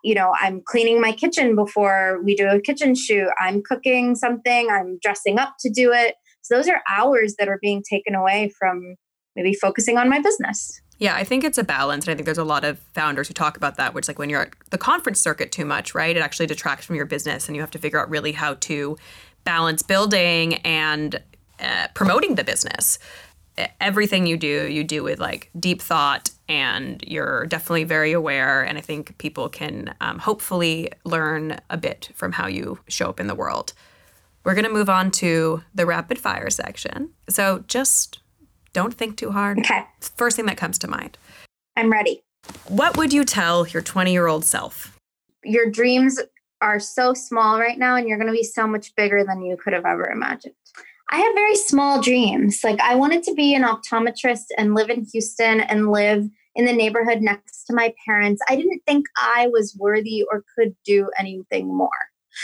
you 0.04 0.16
know, 0.16 0.34
I'm 0.40 0.62
cleaning 0.66 1.00
my 1.00 1.12
kitchen 1.12 1.56
before 1.56 2.22
we 2.24 2.36
do 2.36 2.48
a 2.48 2.60
kitchen 2.60 2.96
shoot. 2.96 3.30
I'm 3.40 3.62
cooking 3.62 4.16
something, 4.16 4.70
I'm 4.70 4.98
dressing 5.02 5.40
up 5.40 5.56
to 5.62 5.70
do 5.70 5.92
it. 5.94 6.16
So 6.42 6.56
those 6.56 6.68
are 6.68 6.82
hours 6.90 7.36
that 7.40 7.48
are 7.48 7.60
being 7.62 7.84
taken 7.90 8.14
away 8.14 8.52
from 8.60 8.96
maybe 9.36 9.54
focusing 9.54 9.98
on 9.98 10.10
my 10.10 10.20
business. 10.20 10.82
Yeah, 10.98 11.16
I 11.16 11.24
think 11.24 11.44
it's 11.44 11.58
a 11.58 11.64
balance. 11.64 12.06
And 12.06 12.14
I 12.14 12.16
think 12.16 12.26
there's 12.26 12.38
a 12.38 12.44
lot 12.44 12.64
of 12.64 12.80
founders 12.94 13.28
who 13.28 13.34
talk 13.34 13.58
about 13.58 13.76
that, 13.78 13.94
which 13.94 14.08
like 14.08 14.18
when 14.18 14.30
you're 14.30 14.44
at 14.44 14.54
the 14.70 14.78
conference 14.78 15.20
circuit 15.20 15.52
too 15.52 15.66
much, 15.66 15.94
right? 15.94 16.16
It 16.16 16.22
actually 16.22 16.48
detracts 16.48 16.86
from 16.86 16.96
your 16.96 17.06
business 17.06 17.48
and 17.48 17.56
you 17.56 17.62
have 17.62 17.72
to 17.72 17.80
figure 17.80 18.00
out 18.00 18.10
really 18.10 18.32
how 18.32 18.54
to 18.56 18.98
balance 19.44 19.82
building 19.82 20.56
and 20.56 21.22
uh, 21.60 21.88
promoting 21.94 22.36
the 22.36 22.44
business. 22.44 22.98
Everything 23.80 24.26
you 24.26 24.38
do, 24.38 24.68
you 24.70 24.84
do 24.84 25.04
with 25.04 25.20
like 25.20 25.50
deep 25.58 25.82
thought 25.82 26.30
and 26.48 27.04
you're 27.06 27.46
definitely 27.46 27.84
very 27.84 28.12
aware. 28.12 28.64
And 28.64 28.78
I 28.78 28.82
think 28.82 29.18
people 29.18 29.50
can 29.50 29.94
um, 30.02 30.20
hopefully 30.20 30.92
learn 31.04 31.60
a 31.70 31.78
bit 31.78 32.10
from 32.14 32.34
how 32.34 32.48
you 32.48 32.80
show 32.88 33.10
up 33.10 33.20
in 33.20 33.28
the 33.28 33.36
world. 33.36 33.74
We're 34.44 34.56
going 34.56 34.66
to 34.66 34.72
move 34.72 34.90
on 34.90 35.12
to 35.12 35.64
the 35.74 35.86
rapid 35.86 36.20
fire 36.20 36.50
section. 36.50 37.10
So 37.30 37.64
just 37.68 38.20
don't 38.76 38.94
think 38.94 39.16
too 39.18 39.32
hard. 39.32 39.58
Okay. 39.60 39.86
First 40.18 40.36
thing 40.36 40.46
that 40.48 40.58
comes 40.58 40.78
to 40.80 40.88
mind. 40.88 41.18
I'm 41.78 41.92
ready. 41.92 42.22
What 42.68 42.98
would 42.98 43.14
you 43.14 43.24
tell 43.24 43.66
your 43.68 43.82
20 43.82 44.12
year 44.12 44.28
old 44.28 44.46
self? 44.46 45.00
Your 45.44 45.72
dreams 45.72 46.22
are 46.62 46.80
so 46.80 47.14
small 47.14 47.60
right 47.60 47.80
now, 47.80 47.96
and 47.96 48.08
you're 48.08 48.18
going 48.18 48.28
to 48.28 48.34
be 48.34 48.44
so 48.44 48.68
much 48.68 48.94
bigger 48.96 49.24
than 49.24 49.42
you 49.44 49.56
could 49.58 49.74
have 49.74 49.86
ever 49.86 50.10
imagined. 50.10 50.56
I 51.10 51.18
had 51.18 51.34
very 51.36 51.56
small 51.56 52.02
dreams. 52.02 52.62
Like, 52.64 52.80
I 52.82 52.96
wanted 52.96 53.24
to 53.24 53.34
be 53.34 53.54
an 53.54 53.64
optometrist 53.64 54.46
and 54.58 54.76
live 54.76 54.90
in 54.90 55.06
Houston 55.14 55.62
and 55.62 55.92
live 55.92 56.26
in 56.56 56.66
the 56.66 56.74
neighborhood 56.74 57.22
next 57.22 57.66
to 57.66 57.74
my 57.74 57.94
parents. 58.06 58.42
I 58.50 58.56
didn't 58.56 58.82
think 58.88 59.06
I 59.18 59.48
was 59.52 59.76
worthy 59.80 60.24
or 60.32 60.44
could 60.58 60.76
do 60.86 61.10
anything 61.18 61.76
more. 61.76 61.90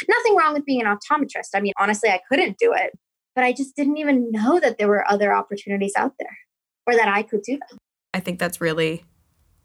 Nothing 0.08 0.36
wrong 0.36 0.54
with 0.54 0.66
being 0.66 0.82
an 0.82 0.88
optometrist. 0.88 1.50
I 1.56 1.60
mean, 1.60 1.74
honestly, 1.78 2.10
I 2.10 2.22
couldn't 2.30 2.58
do 2.58 2.74
it. 2.74 2.92
But 3.36 3.44
I 3.44 3.54
just 3.54 3.76
didn't 3.76 3.98
even 3.98 4.32
know 4.32 4.60
that 4.60 4.78
there 4.78 4.88
were 4.88 5.10
other 5.10 5.34
opportunities 5.34 5.94
out 5.96 6.14
there 6.20 6.38
or 6.86 6.96
that 6.96 7.08
I 7.08 7.24
could 7.24 7.44
do 7.44 7.54
them. 7.54 7.78
I 8.14 8.20
think 8.20 8.40
that's 8.40 8.60
really 8.60 9.06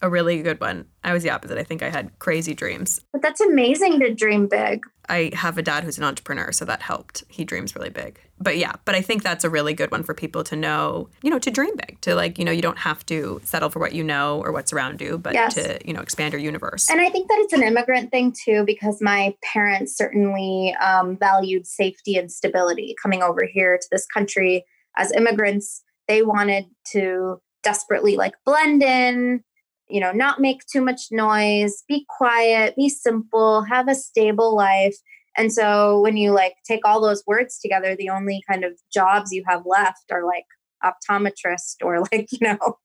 a 0.03 0.11
really 0.11 0.43
good 0.43 0.61
one. 0.61 0.87
I 1.03 1.13
was 1.13 1.23
the 1.23 1.31
opposite. 1.31 1.59
I 1.59 1.65
think 1.65 1.83
I 1.83 1.91
had 1.91 2.19
crazy 2.19 2.55
dreams. 2.55 3.01
But 3.13 3.23
that's 3.23 3.41
amazing 3.41 4.01
to 4.01 4.15
dream 4.15 4.47
big. 4.47 4.83
I 5.09 5.31
have 5.35 5.57
a 5.57 5.63
dad 5.63 5.85
who's 5.85 5.99
an 5.99 6.05
entrepreneur, 6.05 6.51
so 6.53 6.65
that 6.65 6.83
helped. 6.83 7.25
He 7.29 7.45
dreams 7.45 7.75
really 7.77 7.91
big. 7.91 8.21
But 8.39 8.59
yeah, 8.59 8.73
but 8.85 8.95
I 8.95 9.01
think 9.01 9.23
that's 9.23 9.45
a 9.45 9.51
really 9.51 9.73
good 9.73 9.91
one 9.91 10.03
for 10.03 10.15
people 10.15 10.43
to 10.45 10.57
know, 10.57 11.09
you 11.23 11.31
know, 11.31 11.39
to 11.39 11.51
dream 11.51 11.75
big, 11.77 12.01
to 12.03 12.15
like, 12.15 12.39
you 12.39 12.45
know, 12.45 12.51
you 12.53 12.61
don't 12.61 12.79
have 12.79 13.07
to 13.07 13.41
settle 13.45 13.71
for 13.71 13.79
what 13.79 13.95
you 13.95 14.03
know 14.03 14.43
or 14.45 14.53
what's 14.53 14.73
around 14.73 15.01
you, 15.01 15.17
but 15.17 15.33
yes. 15.33 15.55
to, 15.55 15.79
you 15.87 15.95
know, 15.95 16.01
expand 16.01 16.33
your 16.33 16.43
universe. 16.43 16.91
And 16.91 17.01
I 17.01 17.09
think 17.09 17.29
that 17.29 17.39
it's 17.39 17.53
an 17.53 17.63
immigrant 17.63 18.11
thing 18.11 18.35
too, 18.45 18.65
because 18.67 19.01
my 19.01 19.35
parents 19.43 19.97
certainly 19.97 20.75
um, 20.75 21.17
valued 21.17 21.67
safety 21.67 22.17
and 22.17 22.31
stability 22.31 22.95
coming 23.01 23.23
over 23.23 23.45
here 23.45 23.79
to 23.79 23.89
this 23.91 24.07
country 24.07 24.65
as 24.97 25.13
immigrants. 25.13 25.83
They 26.09 26.23
wanted 26.23 26.67
to 26.93 27.41
desperately 27.63 28.17
like 28.17 28.35
blend 28.45 28.83
in, 28.83 29.43
you 29.89 30.01
know, 30.01 30.13
not 30.13 30.41
make 30.41 30.65
too 30.67 30.83
much 30.83 31.09
noise, 31.11 31.85
be 31.89 32.07
quiet, 32.09 32.75
be 32.77 32.89
simple, 32.89 33.63
have 33.63 33.89
a 33.89 33.95
stable 33.95 34.55
life. 34.55 34.97
And 35.37 35.53
so 35.53 36.01
when 36.01 36.17
you 36.17 36.33
like 36.33 36.55
take 36.67 36.81
all 36.85 37.01
those 37.01 37.23
words 37.27 37.59
together, 37.59 37.95
the 37.95 38.09
only 38.09 38.43
kind 38.49 38.65
of 38.65 38.73
jobs 38.93 39.33
you 39.33 39.45
have 39.47 39.63
left 39.67 40.11
are 40.11 40.25
like 40.25 40.47
optometrist 40.85 41.77
or 41.83 42.01
like, 42.13 42.29
you 42.33 42.39
know, 42.41 42.79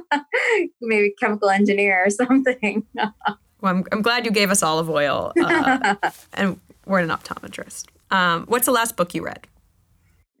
maybe 0.80 1.14
chemical 1.20 1.50
engineer 1.50 2.04
or 2.04 2.10
something. 2.10 2.84
well, 2.94 3.14
I'm, 3.62 3.84
I'm 3.92 4.02
glad 4.02 4.24
you 4.24 4.32
gave 4.32 4.50
us 4.50 4.62
olive 4.62 4.90
oil 4.90 5.32
uh, 5.40 5.94
and 6.34 6.60
we're 6.86 7.00
an 7.00 7.10
optometrist. 7.10 7.86
Um, 8.10 8.44
what's 8.46 8.66
the 8.66 8.72
last 8.72 8.96
book 8.96 9.14
you 9.14 9.24
read? 9.24 9.46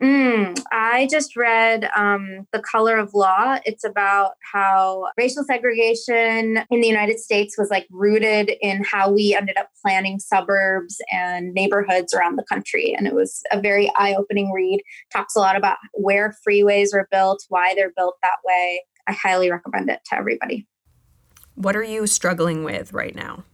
Mm, 0.02 0.60
I 0.72 1.06
just 1.08 1.36
read 1.36 1.88
um, 1.94 2.48
The 2.52 2.58
Color 2.58 2.96
of 2.96 3.14
Law. 3.14 3.58
It's 3.64 3.84
about 3.84 4.32
how 4.52 5.06
racial 5.16 5.44
segregation 5.44 6.64
in 6.70 6.80
the 6.80 6.88
United 6.88 7.20
States 7.20 7.56
was 7.56 7.70
like 7.70 7.86
rooted 7.88 8.50
in 8.60 8.82
how 8.82 9.12
we 9.12 9.32
ended 9.32 9.56
up 9.56 9.68
planning 9.80 10.18
suburbs 10.18 11.00
and 11.12 11.54
neighborhoods 11.54 12.12
around 12.12 12.34
the 12.34 12.44
country. 12.48 12.92
And 12.98 13.06
it 13.06 13.14
was 13.14 13.42
a 13.52 13.60
very 13.60 13.92
eye 13.94 14.16
opening 14.18 14.50
read. 14.50 14.82
Talks 15.12 15.36
a 15.36 15.38
lot 15.38 15.54
about 15.54 15.76
where 15.92 16.34
freeways 16.46 16.92
are 16.92 17.06
built, 17.12 17.44
why 17.48 17.72
they're 17.76 17.92
built 17.96 18.16
that 18.22 18.38
way. 18.44 18.82
I 19.06 19.12
highly 19.12 19.52
recommend 19.52 19.88
it 19.88 20.00
to 20.06 20.16
everybody. 20.16 20.66
What 21.54 21.76
are 21.76 21.84
you 21.84 22.08
struggling 22.08 22.64
with 22.64 22.92
right 22.92 23.14
now? 23.14 23.44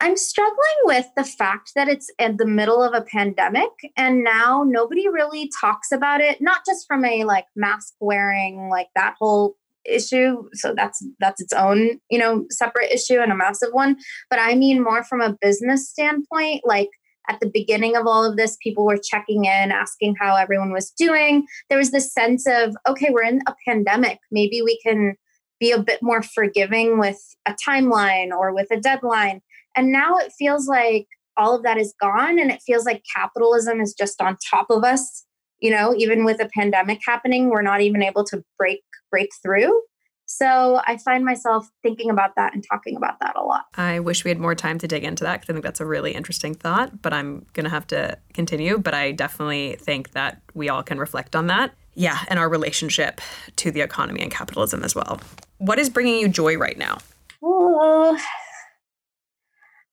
I'm 0.00 0.16
struggling 0.16 0.56
with 0.84 1.06
the 1.16 1.24
fact 1.24 1.72
that 1.76 1.88
it's 1.88 2.10
in 2.18 2.36
the 2.36 2.46
middle 2.46 2.82
of 2.82 2.94
a 2.94 3.02
pandemic 3.04 3.70
and 3.96 4.22
now 4.24 4.64
nobody 4.66 5.08
really 5.08 5.50
talks 5.60 5.92
about 5.92 6.20
it, 6.20 6.40
not 6.40 6.60
just 6.66 6.86
from 6.86 7.04
a 7.04 7.24
like 7.24 7.46
mask 7.56 7.94
wearing, 8.00 8.68
like 8.68 8.88
that 8.94 9.14
whole 9.18 9.56
issue 9.86 10.48
so 10.54 10.72
that's 10.74 11.06
that's 11.20 11.42
its 11.42 11.52
own 11.52 12.00
you 12.08 12.18
know 12.18 12.46
separate 12.48 12.90
issue 12.90 13.20
and 13.20 13.30
a 13.30 13.34
massive 13.34 13.68
one 13.72 13.94
but 14.30 14.38
i 14.38 14.54
mean 14.54 14.82
more 14.82 15.04
from 15.04 15.20
a 15.20 15.36
business 15.42 15.90
standpoint 15.90 16.62
like 16.64 16.88
at 17.28 17.40
the 17.40 17.50
beginning 17.52 17.96
of 17.96 18.06
all 18.06 18.24
of 18.24 18.36
this 18.36 18.56
people 18.62 18.84
were 18.84 18.98
checking 18.98 19.44
in 19.44 19.72
asking 19.72 20.14
how 20.18 20.36
everyone 20.36 20.72
was 20.72 20.90
doing. 20.90 21.46
There 21.68 21.78
was 21.78 21.90
this 21.90 22.12
sense 22.12 22.46
of 22.46 22.76
okay 22.88 23.08
we're 23.10 23.24
in 23.24 23.40
a 23.46 23.54
pandemic. 23.66 24.18
Maybe 24.30 24.62
we 24.62 24.78
can 24.82 25.16
be 25.60 25.70
a 25.70 25.82
bit 25.82 26.02
more 26.02 26.22
forgiving 26.22 26.98
with 26.98 27.20
a 27.46 27.54
timeline 27.66 28.30
or 28.30 28.52
with 28.54 28.70
a 28.70 28.80
deadline 28.80 29.40
and 29.76 29.92
now 29.92 30.16
it 30.16 30.32
feels 30.38 30.66
like 30.66 31.06
all 31.36 31.54
of 31.54 31.62
that 31.64 31.78
is 31.78 31.94
gone 32.00 32.38
and 32.38 32.50
it 32.50 32.60
feels 32.64 32.84
like 32.84 33.02
capitalism 33.14 33.80
is 33.80 33.92
just 33.92 34.20
on 34.20 34.36
top 34.50 34.66
of 34.70 34.84
us. 34.84 35.24
You 35.60 35.70
know, 35.70 35.94
even 35.96 36.24
with 36.24 36.40
a 36.40 36.48
pandemic 36.54 37.00
happening, 37.06 37.48
we're 37.48 37.62
not 37.62 37.80
even 37.80 38.02
able 38.02 38.24
to 38.24 38.44
break 38.58 38.82
break 39.10 39.30
through. 39.42 39.80
So 40.26 40.80
I 40.86 40.96
find 40.96 41.24
myself 41.24 41.68
thinking 41.82 42.10
about 42.10 42.34
that 42.36 42.54
and 42.54 42.64
talking 42.70 42.96
about 42.96 43.20
that 43.20 43.36
a 43.36 43.42
lot. 43.42 43.66
I 43.74 44.00
wish 44.00 44.24
we 44.24 44.30
had 44.30 44.40
more 44.40 44.54
time 44.54 44.78
to 44.78 44.88
dig 44.88 45.04
into 45.04 45.22
that 45.24 45.40
because 45.40 45.50
I 45.50 45.52
think 45.52 45.64
that's 45.64 45.80
a 45.80 45.86
really 45.86 46.12
interesting 46.12 46.54
thought, 46.54 47.02
but 47.02 47.12
I'm 47.12 47.46
going 47.52 47.64
to 47.64 47.70
have 47.70 47.86
to 47.88 48.18
continue. 48.32 48.78
But 48.78 48.94
I 48.94 49.12
definitely 49.12 49.76
think 49.78 50.12
that 50.12 50.40
we 50.54 50.68
all 50.68 50.82
can 50.82 50.98
reflect 50.98 51.36
on 51.36 51.46
that. 51.48 51.74
Yeah, 51.94 52.18
and 52.28 52.38
our 52.38 52.48
relationship 52.48 53.20
to 53.56 53.70
the 53.70 53.82
economy 53.82 54.22
and 54.22 54.30
capitalism 54.30 54.82
as 54.82 54.94
well. 54.94 55.20
What 55.58 55.78
is 55.78 55.88
bringing 55.88 56.18
you 56.18 56.28
joy 56.28 56.56
right 56.56 56.76
now? 56.76 56.98
Oh, 57.42 58.18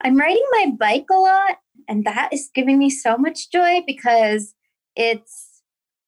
I'm 0.03 0.17
riding 0.17 0.45
my 0.51 0.71
bike 0.77 1.05
a 1.11 1.15
lot, 1.15 1.57
and 1.87 2.05
that 2.05 2.29
is 2.31 2.49
giving 2.53 2.77
me 2.77 2.89
so 2.89 3.17
much 3.17 3.51
joy 3.51 3.81
because 3.85 4.53
it's 4.95 5.51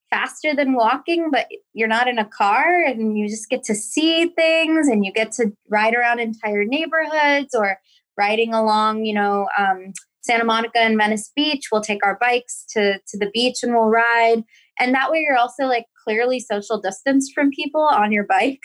faster 0.09 0.55
than 0.55 0.73
walking, 0.73 1.29
but 1.31 1.47
you're 1.73 1.87
not 1.87 2.07
in 2.07 2.19
a 2.19 2.25
car 2.25 2.83
and 2.83 3.17
you 3.17 3.27
just 3.27 3.49
get 3.49 3.63
to 3.63 3.73
see 3.73 4.27
things 4.27 4.87
and 4.87 5.03
you 5.03 5.11
get 5.11 5.31
to 5.31 5.51
ride 5.69 5.95
around 5.95 6.19
entire 6.19 6.65
neighborhoods 6.65 7.55
or 7.55 7.79
riding 8.15 8.53
along, 8.53 9.05
you 9.05 9.13
know, 9.13 9.47
um, 9.57 9.91
Santa 10.21 10.45
Monica 10.45 10.79
and 10.79 10.97
Venice 10.97 11.31
Beach. 11.35 11.69
We'll 11.71 11.81
take 11.81 12.05
our 12.05 12.17
bikes 12.21 12.63
to, 12.73 12.99
to 12.99 13.17
the 13.17 13.31
beach 13.33 13.63
and 13.63 13.73
we'll 13.73 13.89
ride. 13.89 14.43
And 14.79 14.93
that 14.93 15.11
way 15.11 15.25
you're 15.27 15.37
also 15.37 15.65
like 15.65 15.85
clearly 16.03 16.39
social 16.39 16.79
distance 16.79 17.31
from 17.33 17.49
people 17.49 17.81
on 17.81 18.11
your 18.11 18.25
bike. 18.25 18.61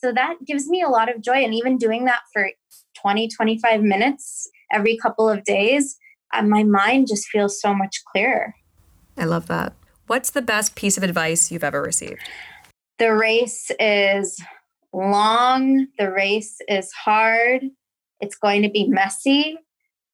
So 0.00 0.12
that 0.12 0.34
gives 0.46 0.68
me 0.68 0.82
a 0.82 0.88
lot 0.88 1.14
of 1.14 1.22
joy. 1.22 1.44
And 1.44 1.54
even 1.54 1.78
doing 1.78 2.06
that 2.06 2.22
for 2.32 2.50
20, 3.00 3.28
25 3.28 3.82
minutes 3.82 4.48
every 4.72 4.96
couple 4.96 5.28
of 5.28 5.44
days, 5.44 5.96
uh, 6.32 6.42
my 6.42 6.62
mind 6.62 7.08
just 7.08 7.28
feels 7.28 7.60
so 7.60 7.74
much 7.74 8.02
clearer. 8.12 8.54
I 9.16 9.24
love 9.24 9.46
that. 9.46 9.72
What's 10.06 10.30
the 10.30 10.42
best 10.42 10.74
piece 10.74 10.96
of 10.96 11.02
advice 11.02 11.50
you've 11.50 11.64
ever 11.64 11.82
received? 11.82 12.22
The 12.98 13.14
race 13.14 13.70
is 13.78 14.40
long, 14.92 15.86
the 15.98 16.10
race 16.10 16.58
is 16.66 16.90
hard, 16.92 17.64
it's 18.20 18.36
going 18.36 18.62
to 18.62 18.70
be 18.70 18.86
messy. 18.86 19.58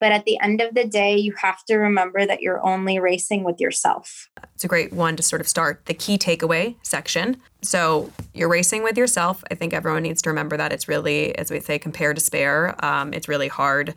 But 0.00 0.12
at 0.12 0.24
the 0.24 0.38
end 0.40 0.60
of 0.60 0.74
the 0.74 0.84
day, 0.84 1.16
you 1.16 1.32
have 1.40 1.64
to 1.66 1.76
remember 1.76 2.26
that 2.26 2.42
you're 2.42 2.62
only 2.66 2.98
racing 2.98 3.44
with 3.44 3.60
yourself. 3.60 4.28
It's 4.54 4.64
a 4.64 4.68
great 4.68 4.92
one 4.92 5.16
to 5.16 5.22
sort 5.22 5.40
of 5.40 5.48
start 5.48 5.86
the 5.86 5.94
key 5.94 6.18
takeaway 6.18 6.74
section. 6.82 7.40
So 7.62 8.12
you're 8.34 8.50
racing 8.50 8.82
with 8.82 8.98
yourself. 8.98 9.44
I 9.50 9.54
think 9.54 9.72
everyone 9.72 10.02
needs 10.02 10.20
to 10.22 10.30
remember 10.30 10.56
that 10.56 10.72
it's 10.72 10.88
really, 10.88 11.34
as 11.38 11.50
we 11.50 11.60
say, 11.60 11.78
compare 11.78 12.12
to 12.12 12.20
spare. 12.20 12.74
Um, 12.84 13.14
it's 13.14 13.28
really 13.28 13.48
hard 13.48 13.94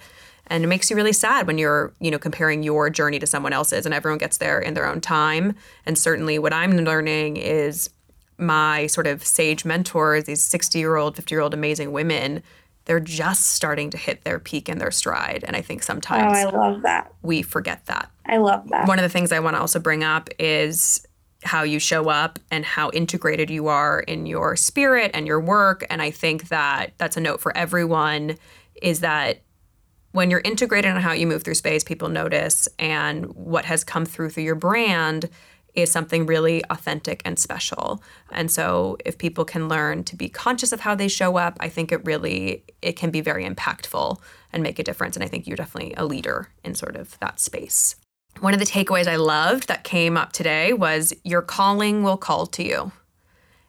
and 0.47 0.63
it 0.63 0.67
makes 0.67 0.89
you 0.89 0.95
really 0.95 1.13
sad 1.13 1.47
when 1.47 1.57
you're 1.57 1.93
you 1.99 2.11
know 2.11 2.19
comparing 2.19 2.63
your 2.63 2.89
journey 2.89 3.19
to 3.19 3.27
someone 3.27 3.53
else's 3.53 3.85
and 3.85 3.93
everyone 3.93 4.17
gets 4.17 4.37
there 4.37 4.59
in 4.59 4.73
their 4.73 4.85
own 4.85 5.01
time. 5.01 5.55
And 5.85 5.97
certainly 5.97 6.39
what 6.39 6.53
i'm 6.53 6.77
learning 6.77 7.37
is 7.37 7.89
my 8.37 8.87
sort 8.87 9.07
of 9.07 9.25
sage 9.25 9.65
mentors 9.65 10.25
these 10.25 10.43
60 10.43 10.77
year 10.77 10.95
old 10.95 11.15
50 11.15 11.33
year 11.33 11.41
old 11.41 11.53
amazing 11.53 11.91
women 11.91 12.43
they're 12.85 12.99
just 13.01 13.47
starting 13.47 13.89
to 13.89 13.97
hit 13.97 14.23
their 14.23 14.39
peak 14.39 14.69
and 14.69 14.79
their 14.79 14.91
stride. 14.91 15.43
And 15.45 15.55
i 15.55 15.61
think 15.61 15.83
sometimes 15.83 16.37
oh, 16.37 16.49
i 16.49 16.51
love 16.51 16.81
that. 16.83 17.13
we 17.21 17.41
forget 17.41 17.85
that. 17.85 18.09
I 18.25 18.37
love 18.37 18.67
that. 18.69 18.87
One 18.87 18.97
of 18.97 19.03
the 19.03 19.09
things 19.09 19.31
i 19.31 19.39
want 19.39 19.55
to 19.55 19.59
also 19.59 19.79
bring 19.79 20.03
up 20.03 20.29
is 20.39 21.05
how 21.43 21.63
you 21.63 21.79
show 21.79 22.09
up 22.09 22.39
and 22.49 22.65
how 22.65 22.89
integrated 22.91 23.49
you 23.49 23.67
are 23.67 23.99
in 23.99 24.25
your 24.25 24.55
spirit 24.55 25.11
and 25.13 25.27
your 25.27 25.39
work. 25.39 25.85
And 25.89 26.01
i 26.01 26.09
think 26.09 26.47
that 26.47 26.93
that's 26.97 27.17
a 27.17 27.21
note 27.21 27.41
for 27.41 27.55
everyone 27.55 28.37
is 28.81 29.01
that 29.01 29.41
when 30.17 30.31
you're 30.31 30.41
integrated 30.43 30.89
in 30.89 30.97
how 30.97 31.11
you 31.11 31.27
move 31.27 31.43
through 31.43 31.53
space, 31.53 31.83
people 31.83 32.09
notice, 32.09 32.67
and 32.79 33.27
what 33.35 33.65
has 33.65 33.83
come 33.83 34.03
through 34.03 34.31
through 34.31 34.41
your 34.41 34.55
brand 34.55 35.29
is 35.75 35.91
something 35.91 36.25
really 36.25 36.63
authentic 36.71 37.21
and 37.23 37.37
special. 37.37 38.01
And 38.31 38.49
so 38.49 38.97
if 39.05 39.19
people 39.19 39.45
can 39.45 39.69
learn 39.69 40.03
to 40.05 40.15
be 40.15 40.27
conscious 40.27 40.71
of 40.71 40.79
how 40.79 40.95
they 40.95 41.07
show 41.07 41.37
up, 41.37 41.55
I 41.59 41.69
think 41.69 41.91
it 41.91 42.03
really 42.03 42.63
it 42.81 42.93
can 42.93 43.11
be 43.11 43.21
very 43.21 43.47
impactful 43.47 44.17
and 44.51 44.63
make 44.63 44.79
a 44.79 44.83
difference 44.83 45.15
and 45.15 45.23
I 45.23 45.27
think 45.27 45.45
you're 45.45 45.55
definitely 45.55 45.93
a 45.95 46.05
leader 46.05 46.49
in 46.63 46.73
sort 46.73 46.95
of 46.95 47.19
that 47.19 47.39
space. 47.39 47.95
One 48.39 48.55
of 48.55 48.59
the 48.59 48.65
takeaways 48.65 49.07
I 49.07 49.17
loved 49.17 49.67
that 49.67 49.83
came 49.83 50.17
up 50.17 50.33
today 50.33 50.73
was 50.73 51.13
your 51.23 51.43
calling 51.43 52.01
will 52.01 52.17
call 52.17 52.47
to 52.47 52.63
you 52.63 52.91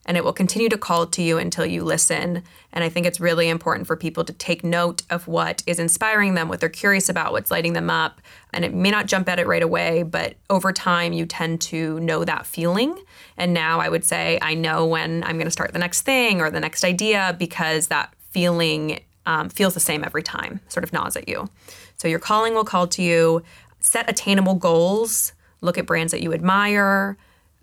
and 0.08 0.16
it 0.16 0.24
will 0.24 0.32
continue 0.32 0.70
to 0.70 0.78
call 0.78 1.06
to 1.06 1.22
you 1.22 1.36
until 1.36 1.66
you 1.66 1.84
listen. 1.84 2.42
And 2.72 2.82
I 2.82 2.88
think 2.88 3.04
it's 3.04 3.20
really 3.20 3.50
important 3.50 3.86
for 3.86 3.94
people 3.94 4.24
to 4.24 4.32
take 4.32 4.64
note 4.64 5.02
of 5.10 5.28
what 5.28 5.62
is 5.66 5.78
inspiring 5.78 6.32
them, 6.34 6.48
what 6.48 6.60
they're 6.60 6.70
curious 6.70 7.10
about, 7.10 7.32
what's 7.32 7.50
lighting 7.50 7.74
them 7.74 7.90
up. 7.90 8.22
And 8.54 8.64
it 8.64 8.72
may 8.72 8.90
not 8.90 9.06
jump 9.06 9.28
at 9.28 9.38
it 9.38 9.46
right 9.46 9.62
away, 9.62 10.02
but 10.02 10.36
over 10.48 10.72
time, 10.72 11.12
you 11.12 11.26
tend 11.26 11.60
to 11.60 12.00
know 12.00 12.24
that 12.24 12.46
feeling. 12.46 12.98
And 13.36 13.52
now 13.52 13.80
I 13.80 13.90
would 13.90 14.02
say, 14.02 14.38
I 14.40 14.54
know 14.54 14.86
when 14.86 15.22
I'm 15.24 15.36
going 15.36 15.44
to 15.44 15.50
start 15.50 15.74
the 15.74 15.78
next 15.78 16.02
thing 16.02 16.40
or 16.40 16.50
the 16.50 16.58
next 16.58 16.84
idea 16.84 17.36
because 17.38 17.88
that 17.88 18.14
feeling 18.30 19.00
um, 19.26 19.50
feels 19.50 19.74
the 19.74 19.80
same 19.80 20.02
every 20.04 20.22
time, 20.22 20.60
sort 20.68 20.84
of 20.84 20.92
gnaws 20.92 21.18
at 21.18 21.28
you. 21.28 21.50
So 21.96 22.08
your 22.08 22.18
calling 22.18 22.54
will 22.54 22.64
call 22.64 22.86
to 22.88 23.02
you. 23.02 23.42
Set 23.80 24.08
attainable 24.08 24.54
goals. 24.54 25.34
Look 25.60 25.76
at 25.76 25.84
brands 25.84 26.12
that 26.12 26.22
you 26.22 26.32
admire 26.32 27.18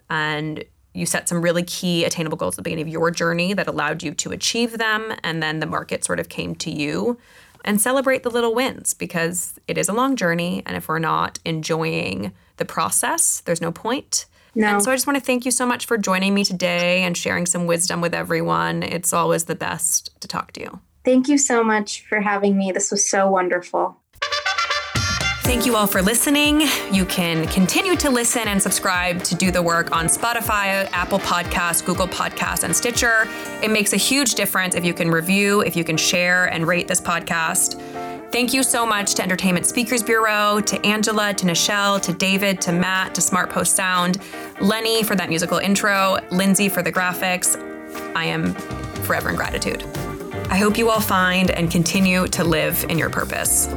and 0.10 0.64
you 0.96 1.06
set 1.06 1.28
some 1.28 1.42
really 1.42 1.64
key 1.64 2.06
attainable 2.06 2.38
goals 2.38 2.56
at 2.56 2.58
the 2.58 2.62
beginning 2.62 2.86
of 2.86 2.92
your 2.92 3.12
journey 3.12 3.54
that 3.54 3.68
allowed 3.68 4.02
you 4.02 4.14
to 4.14 4.32
achieve 4.32 4.78
them 4.78 5.14
and 5.24 5.44
then 5.44 5.60
the 5.60 5.66
market 5.66 6.04
sort 6.04 6.20
of 6.20 6.30
came 6.30 6.56
to 6.56 6.72
you 6.72 7.18
and 7.64 7.82
celebrate 7.82 8.24
the 8.24 8.30
little 8.30 8.54
wins 8.54 8.94
because 8.94 9.60
it 9.68 9.78
is 9.78 9.90
a 9.90 9.94
long 9.94 10.16
journey 10.16 10.64
and 10.66 10.78
if 10.78 10.88
we're 10.88 11.00
not 11.00 11.40
enjoying 11.46 12.32
the 12.58 12.66
process 12.66 13.42
there's 13.42 13.62
no 13.62 13.72
point 13.72 14.26
No. 14.56 14.68
And 14.68 14.84
so 14.84 14.90
I 14.92 14.96
just 14.96 15.06
want 15.06 15.18
to 15.18 15.24
thank 15.26 15.44
you 15.44 15.52
so 15.52 15.66
much 15.66 15.86
for 15.86 15.98
joining 15.98 16.34
me 16.34 16.46
today 16.46 17.04
and 17.04 17.18
sharing 17.18 17.46
some 17.46 17.66
wisdom 17.68 18.00
with 18.00 18.14
everyone. 18.14 18.84
It's 18.84 19.12
always 19.12 19.46
the 19.46 19.56
best 19.56 20.10
to 20.22 20.30
talk 20.30 20.54
to 20.54 20.62
you. 20.62 20.80
Thank 21.04 21.28
you 21.28 21.38
so 21.38 21.62
much 21.62 22.06
for 22.08 22.22
having 22.22 22.58
me. 22.58 22.72
This 22.72 22.90
was 22.90 23.08
so 23.08 23.30
wonderful. 23.30 23.98
Thank 25.46 25.68
you 25.68 25.76
all 25.76 25.86
for 25.86 26.02
listening. 26.02 26.64
You 26.92 27.06
can 27.06 27.48
continue 27.50 27.96
to 27.98 28.10
listen 28.10 28.48
and 28.48 28.60
subscribe 28.60 29.22
to 29.26 29.36
Do 29.36 29.52
the 29.52 29.62
Work 29.62 29.92
on 29.92 30.08
Spotify, 30.08 30.90
Apple 30.92 31.20
Podcasts, 31.20 31.86
Google 31.86 32.08
Podcasts, 32.08 32.64
and 32.64 32.76
Stitcher. 32.76 33.28
It 33.62 33.70
makes 33.70 33.94
a 33.94 33.98
huge 33.98 34.34
difference 34.34 34.74
if 34.74 34.84
you 34.84 34.92
can 34.92 35.12
review, 35.12 35.62
if 35.62 35.76
you 35.76 35.84
can 35.84 35.98
share 35.98 36.46
and 36.46 36.68
rate 36.68 36.88
this 36.88 37.00
podcast. 37.00 37.80
Thank 38.32 38.56
you 38.56 38.64
so 38.64 38.88
much 38.88 39.14
to 39.14 39.22
Entertainment 39.22 39.68
Speakers 39.68 40.02
Bureau, 40.02 40.62
to 40.62 40.84
Angela, 40.84 41.32
to 41.36 41.46
Nichelle, 41.46 42.02
to 42.02 42.12
David, 42.12 42.60
to 42.62 42.72
Matt, 42.72 43.14
to 43.14 43.22
Smart 43.22 43.52
Post 43.52 43.76
Sound, 43.76 44.18
Lenny 44.60 45.04
for 45.04 45.16
that 45.16 45.30
musical 45.30 45.60
intro, 45.60 46.18
Lindsay 46.32 46.70
for 46.70 46.82
the 46.82 46.92
graphics. 46.92 47.56
I 48.16 48.26
am 48.26 48.56
forever 49.04 49.30
in 49.30 49.36
gratitude. 49.36 49.84
I 50.50 50.58
hope 50.58 50.76
you 50.76 50.90
all 50.90 51.02
find 51.02 51.52
and 51.52 51.70
continue 51.70 52.28
to 52.30 52.44
live 52.44 52.84
in 52.90 52.98
your 52.98 53.12
purpose. 53.12 53.68